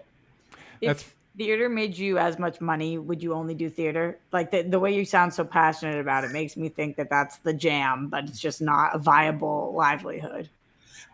If 0.81 0.87
That's- 0.99 1.14
theater 1.37 1.69
made 1.69 1.97
you 1.97 2.19
as 2.19 2.39
much 2.39 2.61
money, 2.61 2.99
would 2.99 3.23
you 3.23 3.35
only 3.35 3.55
do 3.55 3.69
theater? 3.69 4.19
Like 4.33 4.51
the, 4.51 4.63
the 4.63 4.79
way 4.79 4.95
you 4.95 5.05
sound 5.05 5.35
so 5.35 5.45
passionate 5.45 6.01
about 6.01 6.25
it 6.25 6.31
makes 6.31 6.57
me 6.57 6.69
think 6.69 6.97
that 6.97 7.11
that's 7.11 7.39
the 7.39 7.53
jam, 7.53 8.09
but 8.09 8.25
it's 8.25 8.41
just 8.41 8.61
not 8.61 8.95
a 8.95 8.99
viable 8.99 9.73
livelihood. 9.77 10.49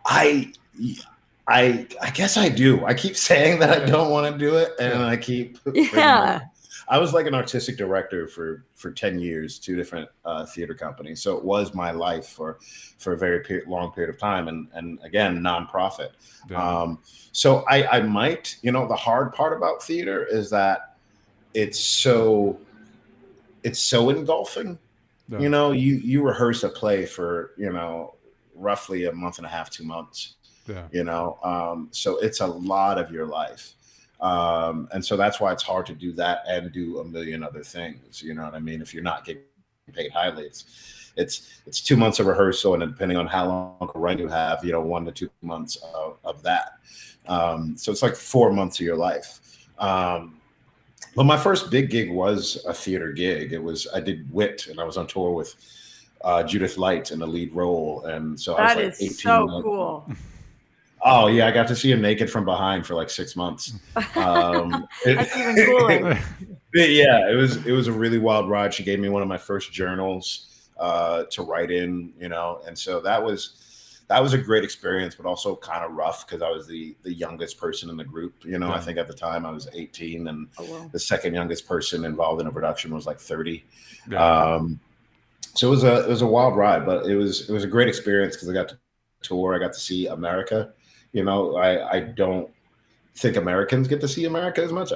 I 0.05 0.53
I 1.47 1.87
I 2.01 2.09
guess 2.11 2.37
I 2.37 2.49
do. 2.49 2.85
I 2.85 2.93
keep 2.93 3.15
saying 3.15 3.59
that 3.59 3.69
I 3.69 3.85
don't 3.85 4.09
want 4.09 4.31
to 4.31 4.37
do 4.37 4.55
it, 4.55 4.73
and 4.79 5.03
I 5.03 5.17
keep 5.17 5.57
Yeah. 5.73 6.41
I 6.91 6.99
was 6.99 7.13
like 7.13 7.25
an 7.25 7.33
artistic 7.33 7.77
director 7.77 8.27
for 8.27 8.65
for 8.75 8.91
ten 8.91 9.17
years, 9.17 9.57
two 9.57 9.75
different 9.75 10.09
uh, 10.25 10.45
theater 10.45 10.75
companies. 10.75 11.21
So 11.21 11.37
it 11.37 11.43
was 11.43 11.73
my 11.73 11.91
life 11.91 12.27
for 12.27 12.59
for 12.99 13.13
a 13.13 13.17
very 13.17 13.39
period, 13.39 13.67
long 13.67 13.91
period 13.91 14.13
of 14.13 14.19
time, 14.19 14.47
and 14.47 14.67
and 14.73 14.99
again 15.01 15.39
nonprofit. 15.39 16.09
Yeah. 16.49 16.61
Um, 16.61 16.99
so 17.31 17.63
I 17.69 17.97
I 17.97 18.01
might 18.01 18.57
you 18.61 18.71
know 18.71 18.87
the 18.87 18.95
hard 18.95 19.33
part 19.33 19.55
about 19.55 19.81
theater 19.81 20.25
is 20.25 20.49
that 20.51 20.97
it's 21.53 21.79
so 21.79 22.59
it's 23.63 23.79
so 23.79 24.09
engulfing. 24.09 24.77
Yeah. 25.29 25.39
You 25.39 25.49
know, 25.49 25.71
you 25.71 25.95
you 25.95 26.21
rehearse 26.21 26.63
a 26.63 26.69
play 26.69 27.05
for 27.05 27.53
you 27.57 27.71
know 27.71 28.15
roughly 28.53 29.05
a 29.05 29.13
month 29.13 29.37
and 29.37 29.47
a 29.47 29.49
half, 29.49 29.69
two 29.69 29.85
months 29.85 30.35
yeah. 30.67 30.87
you 30.91 31.03
know 31.03 31.37
um, 31.43 31.89
so 31.91 32.17
it's 32.17 32.39
a 32.39 32.47
lot 32.47 32.97
of 32.97 33.11
your 33.11 33.25
life 33.25 33.73
um, 34.21 34.87
and 34.91 35.03
so 35.03 35.17
that's 35.17 35.39
why 35.39 35.51
it's 35.51 35.63
hard 35.63 35.85
to 35.85 35.93
do 35.93 36.11
that 36.13 36.43
and 36.47 36.71
do 36.71 36.99
a 36.99 37.05
million 37.05 37.43
other 37.43 37.63
things 37.63 38.21
you 38.21 38.33
know 38.33 38.43
what 38.43 38.53
i 38.53 38.59
mean 38.59 38.81
if 38.81 38.93
you're 38.93 39.03
not 39.03 39.25
getting 39.25 39.43
paid 39.93 40.11
highly 40.11 40.45
it's 40.45 41.11
it's 41.17 41.61
it's 41.65 41.81
two 41.81 41.97
months 41.97 42.19
of 42.19 42.27
rehearsal 42.27 42.73
and 42.73 42.83
depending 42.91 43.17
on 43.17 43.27
how 43.27 43.45
long 43.45 43.91
a 43.95 43.99
run 43.99 44.17
you 44.17 44.27
have 44.27 44.63
you 44.63 44.71
know 44.71 44.81
one 44.81 45.03
to 45.03 45.11
two 45.11 45.29
months 45.41 45.77
of, 45.93 46.17
of 46.23 46.41
that 46.43 46.73
um, 47.27 47.77
so 47.77 47.91
it's 47.91 48.01
like 48.01 48.15
four 48.15 48.51
months 48.51 48.79
of 48.79 48.85
your 48.85 48.95
life 48.95 49.67
um, 49.79 50.37
but 51.15 51.25
my 51.25 51.37
first 51.37 51.69
big 51.69 51.89
gig 51.89 52.09
was 52.09 52.63
a 52.67 52.73
theater 52.73 53.11
gig 53.11 53.51
it 53.51 53.61
was 53.61 53.87
i 53.93 53.99
did 53.99 54.31
wit 54.31 54.67
and 54.67 54.79
i 54.79 54.83
was 54.83 54.97
on 54.97 55.05
tour 55.05 55.31
with 55.31 55.55
uh, 56.23 56.43
Judith 56.43 56.77
Light 56.77 57.11
in 57.11 57.19
the 57.19 57.27
lead 57.27 57.53
role, 57.53 58.05
and 58.05 58.39
so 58.39 58.55
I 58.55 58.67
was 58.67 58.75
like 58.75 58.85
is 58.85 59.01
18. 59.01 59.17
so 59.17 59.61
cool. 59.63 60.11
Oh 61.03 61.27
yeah, 61.27 61.47
I 61.47 61.51
got 61.51 61.67
to 61.69 61.75
see 61.75 61.91
him 61.91 62.01
naked 62.01 62.29
from 62.29 62.45
behind 62.45 62.85
for 62.85 62.93
like 62.95 63.09
six 63.09 63.35
months. 63.35 63.73
Um, 64.15 64.87
it- 65.05 65.15
That's 65.15 65.35
even 65.35 65.55
cooler. 65.65 66.19
yeah, 66.73 67.29
it 67.29 67.35
was 67.35 67.65
it 67.65 67.71
was 67.71 67.87
a 67.87 67.91
really 67.91 68.17
wild 68.19 68.49
ride. 68.49 68.73
She 68.73 68.83
gave 68.83 68.99
me 68.99 69.09
one 69.09 69.21
of 69.21 69.27
my 69.27 69.37
first 69.37 69.71
journals 69.71 70.69
uh, 70.79 71.23
to 71.31 71.41
write 71.43 71.71
in, 71.71 72.13
you 72.19 72.29
know, 72.29 72.61
and 72.67 72.77
so 72.77 72.99
that 73.01 73.23
was 73.23 73.57
that 74.07 74.21
was 74.21 74.33
a 74.33 74.37
great 74.37 74.63
experience, 74.63 75.15
but 75.15 75.25
also 75.25 75.55
kind 75.55 75.85
of 75.85 75.93
rough 75.93 76.27
because 76.27 76.41
I 76.41 76.49
was 76.49 76.67
the 76.67 76.95
the 77.03 77.13
youngest 77.13 77.57
person 77.57 77.89
in 77.89 77.97
the 77.97 78.03
group. 78.03 78.33
You 78.43 78.59
know, 78.59 78.71
I 78.71 78.79
think 78.79 78.97
at 78.97 79.07
the 79.07 79.13
time 79.13 79.45
I 79.45 79.51
was 79.51 79.67
18, 79.73 80.27
and 80.27 80.47
Oh, 80.59 80.65
well. 80.69 80.89
the 80.91 80.99
second 80.99 81.33
youngest 81.33 81.67
person 81.67 82.05
involved 82.05 82.41
in 82.41 82.47
a 82.47 82.51
production 82.51 82.93
was 82.93 83.05
like 83.07 83.19
30. 83.19 83.63
Yeah. 84.09 84.23
Um, 84.55 84.79
so 85.53 85.67
it 85.67 85.71
was 85.71 85.83
a 85.83 86.03
it 86.03 86.09
was 86.09 86.21
a 86.21 86.27
wild 86.27 86.55
ride, 86.55 86.85
but 86.85 87.05
it 87.05 87.15
was 87.15 87.49
it 87.49 87.53
was 87.53 87.63
a 87.63 87.67
great 87.67 87.87
experience 87.87 88.35
because 88.35 88.49
I 88.49 88.53
got 88.53 88.69
to 88.69 88.77
tour. 89.21 89.55
I 89.55 89.59
got 89.59 89.73
to 89.73 89.79
see 89.79 90.07
America. 90.07 90.73
You 91.13 91.23
know, 91.23 91.55
I 91.55 91.91
I 91.91 91.99
don't 91.99 92.49
think 93.15 93.37
Americans 93.37 93.87
get 93.87 94.01
to 94.01 94.07
see 94.07 94.25
America 94.25 94.61
as 94.61 94.71
much. 94.71 94.91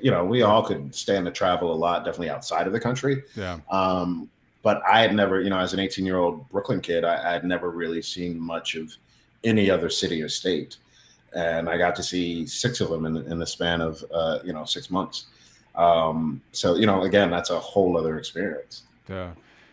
You 0.00 0.10
know, 0.10 0.24
we 0.24 0.42
all 0.42 0.64
could 0.64 0.94
stand 0.94 1.26
to 1.26 1.32
travel 1.32 1.72
a 1.72 1.76
lot, 1.76 2.04
definitely 2.04 2.30
outside 2.30 2.66
of 2.66 2.72
the 2.72 2.80
country. 2.80 3.22
yeah. 3.36 3.58
Um, 3.70 4.28
but 4.62 4.82
I 4.86 5.00
had 5.00 5.14
never, 5.14 5.40
you 5.40 5.50
know, 5.50 5.58
as 5.58 5.72
an 5.72 5.78
18 5.78 6.04
year 6.04 6.18
old 6.18 6.48
Brooklyn 6.50 6.80
kid, 6.80 7.04
I, 7.04 7.30
I 7.30 7.32
had 7.32 7.44
never 7.44 7.70
really 7.70 8.02
seen 8.02 8.38
much 8.38 8.74
of 8.74 8.94
any 9.44 9.70
other 9.70 9.88
city 9.88 10.20
or 10.20 10.28
state. 10.28 10.78
And 11.34 11.68
I 11.68 11.78
got 11.78 11.94
to 11.96 12.02
see 12.02 12.46
six 12.46 12.80
of 12.80 12.90
them 12.90 13.06
in, 13.06 13.16
in 13.30 13.38
the 13.38 13.46
span 13.46 13.80
of, 13.80 14.04
uh, 14.12 14.40
you 14.44 14.52
know, 14.52 14.64
six 14.64 14.90
months. 14.90 15.26
Um, 15.74 16.42
so, 16.52 16.74
you 16.74 16.86
know, 16.86 17.02
again, 17.02 17.30
that's 17.30 17.50
a 17.50 17.58
whole 17.58 17.96
other 17.96 18.18
experience. 18.18 18.82
Yeah. 19.08 19.30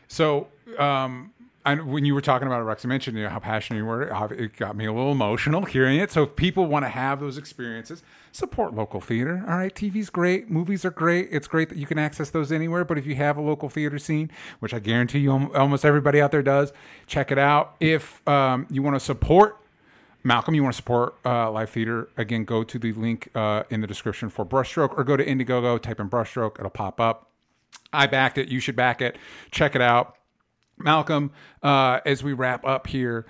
So, 0.07 0.47
um, 0.77 1.31
and 1.66 1.88
when 1.88 2.05
you 2.05 2.13
were 2.13 2.22
talking 2.22 2.47
about 2.47 2.61
it, 2.61 2.63
Rex, 2.63 2.84
you 2.84 2.88
mentioned 2.88 3.18
you 3.18 3.24
know, 3.24 3.30
how 3.30 3.39
passionate 3.39 3.80
you 3.80 3.86
were. 3.86 4.03
It 4.34 4.55
got 4.55 4.76
me 4.76 4.86
a 4.86 4.93
little 4.93 5.11
emotional 5.11 5.66
hearing 5.66 5.99
it. 5.99 6.11
So, 6.11 6.24
if 6.24 6.36
people 6.36 6.68
want 6.68 6.86
to 6.86 6.89
have 6.89 7.20
those 7.20 7.38
experiences, 7.38 8.03
support 8.32 8.74
local 8.74 9.01
theater. 9.01 9.43
All 9.47 9.57
right, 9.57 9.74
TV's 9.74 10.09
great, 10.09 10.49
movies 10.49 10.86
are 10.86 10.91
great. 10.91 11.30
It's 11.32 11.47
great 11.47 11.70
that 11.70 11.78
you 11.78 11.86
can 11.86 11.97
access 11.97 12.30
those 12.30 12.51
anywhere. 12.51 12.86
But 12.86 12.97
if 12.97 13.05
you 13.05 13.16
have 13.16 13.38
a 13.38 13.41
local 13.41 13.70
theater 13.70 13.97
scene, 13.97 14.30
which 14.59 14.74
I 14.74 14.80
guarantee 14.80 15.20
you, 15.20 15.32
almost 15.55 15.86
everybody 15.86 16.22
out 16.22 16.32
there 16.32 16.43
does, 16.43 16.72
check 17.07 17.32
it 17.32 17.39
out. 17.39 17.76
If 17.80 18.28
um, 18.28 18.68
you 18.70 18.84
want 18.84 18.95
to 18.95 18.99
support 18.99 19.57
Malcolm, 20.26 20.55
you 20.55 20.63
want 20.63 20.74
to 20.74 20.78
support 20.78 21.16
uh, 21.24 21.51
live 21.51 21.70
theater, 21.70 22.09
again, 22.18 22.45
go 22.45 22.63
to 22.63 22.80
the 22.80 22.93
link 22.93 23.30
uh, 23.36 23.63
in 23.70 23.82
the 23.82 23.88
description 23.88 24.30
for 24.30 24.43
Brushstroke 24.43 24.97
or 24.97 25.03
go 25.03 25.16
to 25.16 25.24
Indiegogo, 25.24 25.80
type 25.80 25.99
in 25.99 26.09
Brushstroke, 26.09 26.57
it'll 26.57 26.72
pop 26.72 26.99
up. 26.99 27.30
I 27.93 28.07
backed 28.07 28.38
it. 28.38 28.49
You 28.49 28.59
should 28.59 28.76
back 28.76 29.01
it. 29.01 29.18
Check 29.51 29.76
it 29.76 29.82
out. 29.82 30.18
Malcolm, 30.78 31.32
uh, 31.63 31.99
as 32.05 32.23
we 32.23 32.34
wrap 32.34 32.65
up 32.65 32.88
here, 32.88 33.26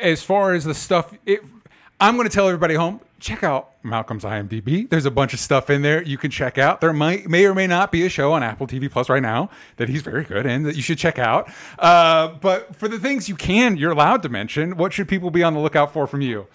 as 0.00 0.22
far 0.22 0.54
as 0.54 0.64
the 0.64 0.74
stuff, 0.74 1.12
it, 1.24 1.42
I'm 2.00 2.16
going 2.16 2.28
to 2.28 2.34
tell 2.34 2.46
everybody 2.46 2.74
home 2.74 3.00
check 3.18 3.42
out 3.42 3.72
Malcolm's 3.82 4.24
IMDb. 4.24 4.88
There's 4.88 5.06
a 5.06 5.10
bunch 5.10 5.32
of 5.32 5.40
stuff 5.40 5.70
in 5.70 5.82
there 5.82 6.02
you 6.02 6.18
can 6.18 6.30
check 6.30 6.58
out. 6.58 6.80
There 6.80 6.92
might 6.92 7.28
may 7.28 7.46
or 7.46 7.54
may 7.54 7.66
not 7.66 7.90
be 7.90 8.04
a 8.04 8.08
show 8.08 8.32
on 8.32 8.42
Apple 8.42 8.66
TV 8.66 8.90
Plus 8.90 9.08
right 9.08 9.22
now 9.22 9.50
that 9.76 9.88
he's 9.88 10.02
very 10.02 10.24
good 10.24 10.46
in 10.46 10.64
that 10.64 10.76
you 10.76 10.82
should 10.82 10.98
check 10.98 11.18
out. 11.18 11.50
Uh, 11.78 12.28
but 12.28 12.74
for 12.76 12.88
the 12.88 12.98
things 12.98 13.28
you 13.28 13.36
can, 13.36 13.76
you're 13.76 13.92
allowed 13.92 14.22
to 14.22 14.28
mention. 14.28 14.76
What 14.76 14.92
should 14.92 15.08
people 15.08 15.30
be 15.30 15.42
on 15.42 15.54
the 15.54 15.60
lookout 15.60 15.92
for 15.92 16.06
from 16.06 16.20
you? 16.20 16.46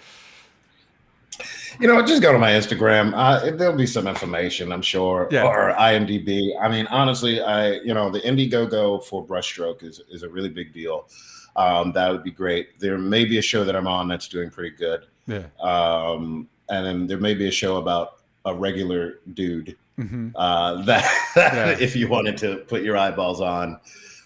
You 1.79 1.87
know, 1.87 2.01
just 2.05 2.21
go 2.21 2.31
to 2.31 2.37
my 2.39 2.51
Instagram. 2.51 3.13
Uh, 3.15 3.51
there'll 3.55 3.75
be 3.75 3.87
some 3.87 4.07
information, 4.07 4.71
I'm 4.71 4.81
sure, 4.81 5.27
Yeah. 5.31 5.45
or 5.45 5.73
IMDb. 5.73 6.51
I 6.59 6.67
mean, 6.69 6.87
honestly, 6.87 7.41
I 7.41 7.73
you 7.75 7.93
know 7.93 8.09
the 8.09 8.19
Indiegogo 8.21 9.03
for 9.05 9.25
Brushstroke 9.25 9.83
is 9.83 10.01
is 10.09 10.23
a 10.23 10.29
really 10.29 10.49
big 10.49 10.73
deal. 10.73 11.07
Um, 11.55 11.91
that 11.93 12.09
would 12.11 12.23
be 12.23 12.31
great. 12.31 12.79
There 12.79 12.97
may 12.97 13.25
be 13.25 13.37
a 13.37 13.41
show 13.41 13.63
that 13.63 13.75
I'm 13.75 13.87
on 13.87 14.07
that's 14.07 14.27
doing 14.27 14.49
pretty 14.49 14.75
good, 14.75 15.05
Yeah. 15.27 15.43
um, 15.59 16.47
and 16.69 16.85
then 16.85 17.07
there 17.07 17.17
may 17.17 17.33
be 17.33 17.47
a 17.47 17.51
show 17.51 17.77
about 17.77 18.19
a 18.45 18.53
regular 18.55 19.19
dude 19.33 19.75
hmm 19.97 20.29
uh, 20.35 20.81
that 20.85 21.05
Yeah. 21.35 21.77
if 21.79 21.95
you 21.95 22.07
wanted 22.07 22.37
to 22.37 22.57
put 22.67 22.81
your 22.83 22.97
eyeballs 22.97 23.39
on 23.41 23.79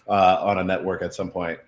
uh, 0.08 0.38
on 0.40 0.58
a 0.58 0.64
network 0.64 1.02
at 1.02 1.12
some 1.14 1.30
point, 1.30 1.58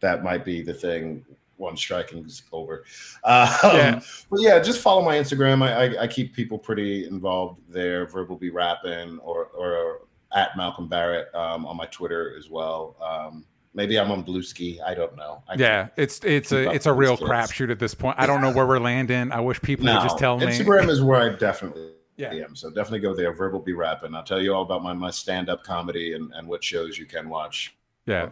that 0.00 0.22
might 0.22 0.44
be 0.44 0.62
the 0.62 0.74
thing. 0.74 1.24
One 1.58 1.76
striking's 1.76 2.42
over. 2.52 2.84
Um, 3.24 3.48
Yeah. 3.62 4.00
But 4.30 4.40
yeah, 4.40 4.58
just 4.60 4.80
follow 4.80 5.02
my 5.02 5.16
Instagram. 5.16 5.62
I, 5.62 5.86
I, 5.86 6.02
I 6.02 6.06
keep 6.06 6.34
people 6.34 6.58
pretty 6.58 7.06
involved 7.06 7.60
there. 7.68 8.06
Verbal 8.06 8.36
be 8.36 8.50
rapping 8.50 9.18
or 9.18 9.46
or 9.46 10.02
at 10.34 10.56
Malcolm 10.56 10.88
Barrett 10.88 11.34
um, 11.34 11.66
on 11.66 11.76
my 11.76 11.86
Twitter 11.86 12.34
as 12.38 12.50
well. 12.50 12.96
Um, 13.02 13.44
maybe 13.74 13.98
I'm 13.98 14.10
on 14.10 14.24
Bluesky. 14.24 14.80
I 14.82 14.94
don't 14.94 15.16
know. 15.16 15.42
I 15.48 15.54
Yeah, 15.54 15.88
it's 15.96 16.20
it's 16.24 16.52
a 16.52 16.70
it's 16.70 16.86
a 16.86 16.92
real 16.92 17.16
crapshoot 17.16 17.70
at 17.70 17.78
this 17.78 17.94
point. 17.94 18.16
I 18.18 18.26
don't 18.26 18.40
know 18.40 18.52
where 18.52 18.66
we're 18.66 18.80
landing. 18.80 19.32
I 19.32 19.40
wish 19.40 19.60
people 19.62 19.86
no, 19.86 19.94
would 19.94 20.02
just 20.02 20.18
tell 20.18 20.38
me. 20.38 20.46
Instagram 20.46 20.88
is 20.88 21.02
where 21.02 21.20
I 21.20 21.36
definitely 21.36 21.92
Yeah. 22.16 22.32
am. 22.32 22.54
So 22.56 22.70
definitely 22.70 23.00
go 23.00 23.14
there. 23.14 23.32
Verbal 23.32 23.60
be 23.60 23.72
rapping. 23.72 24.14
I'll 24.14 24.22
tell 24.22 24.40
you 24.40 24.52
all 24.54 24.62
about 24.62 24.82
my, 24.82 24.92
my 24.92 25.10
stand 25.10 25.48
up 25.48 25.62
comedy 25.64 26.14
and, 26.14 26.32
and 26.34 26.46
what 26.46 26.62
shows 26.62 26.98
you 26.98 27.06
can 27.06 27.28
watch. 27.28 27.74
Yeah. 28.06 28.30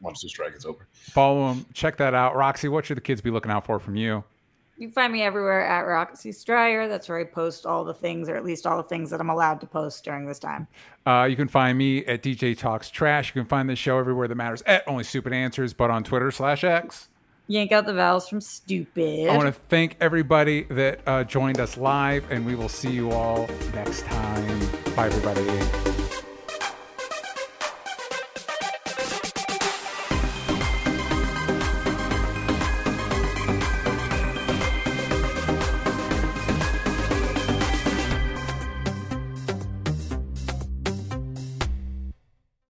Once 0.00 0.22
the 0.22 0.28
strike 0.28 0.54
is 0.54 0.64
over. 0.64 0.86
Follow 0.92 1.48
them. 1.48 1.66
Check 1.72 1.96
that 1.98 2.14
out. 2.14 2.36
Roxy, 2.36 2.68
what 2.68 2.84
should 2.84 2.96
the 2.96 3.02
kids 3.02 3.20
be 3.20 3.30
looking 3.30 3.50
out 3.50 3.64
for 3.64 3.78
from 3.78 3.96
you? 3.96 4.24
You 4.78 4.88
can 4.88 4.92
find 4.92 5.12
me 5.12 5.22
everywhere 5.22 5.66
at 5.66 5.86
Roxy 5.86 6.32
Striar. 6.32 6.86
That's 6.86 7.08
where 7.08 7.18
I 7.18 7.24
post 7.24 7.64
all 7.64 7.82
the 7.82 7.94
things, 7.94 8.28
or 8.28 8.36
at 8.36 8.44
least 8.44 8.66
all 8.66 8.76
the 8.76 8.82
things 8.82 9.08
that 9.10 9.20
I'm 9.20 9.30
allowed 9.30 9.60
to 9.62 9.66
post 9.66 10.04
during 10.04 10.26
this 10.26 10.38
time. 10.38 10.66
Uh, 11.06 11.26
you 11.30 11.34
can 11.34 11.48
find 11.48 11.78
me 11.78 12.04
at 12.04 12.22
DJ 12.22 12.56
Talks 12.56 12.90
Trash. 12.90 13.28
You 13.34 13.40
can 13.40 13.48
find 13.48 13.70
this 13.70 13.78
show 13.78 13.98
everywhere 13.98 14.28
that 14.28 14.34
matters 14.34 14.62
at 14.66 14.86
Only 14.86 15.04
Stupid 15.04 15.32
Answers, 15.32 15.72
but 15.72 15.90
on 15.90 16.04
Twitter 16.04 16.30
slash 16.30 16.62
X. 16.62 17.08
Yank 17.48 17.72
out 17.72 17.86
the 17.86 17.94
vowels 17.94 18.28
from 18.28 18.40
stupid. 18.40 19.28
I 19.28 19.36
want 19.36 19.46
to 19.46 19.60
thank 19.68 19.96
everybody 20.00 20.64
that 20.64 21.00
uh, 21.06 21.24
joined 21.24 21.60
us 21.60 21.76
live, 21.76 22.30
and 22.30 22.44
we 22.44 22.54
will 22.54 22.68
see 22.68 22.90
you 22.90 23.12
all 23.12 23.48
next 23.72 24.02
time. 24.02 24.58
Bye, 24.96 25.06
everybody. 25.06 26.05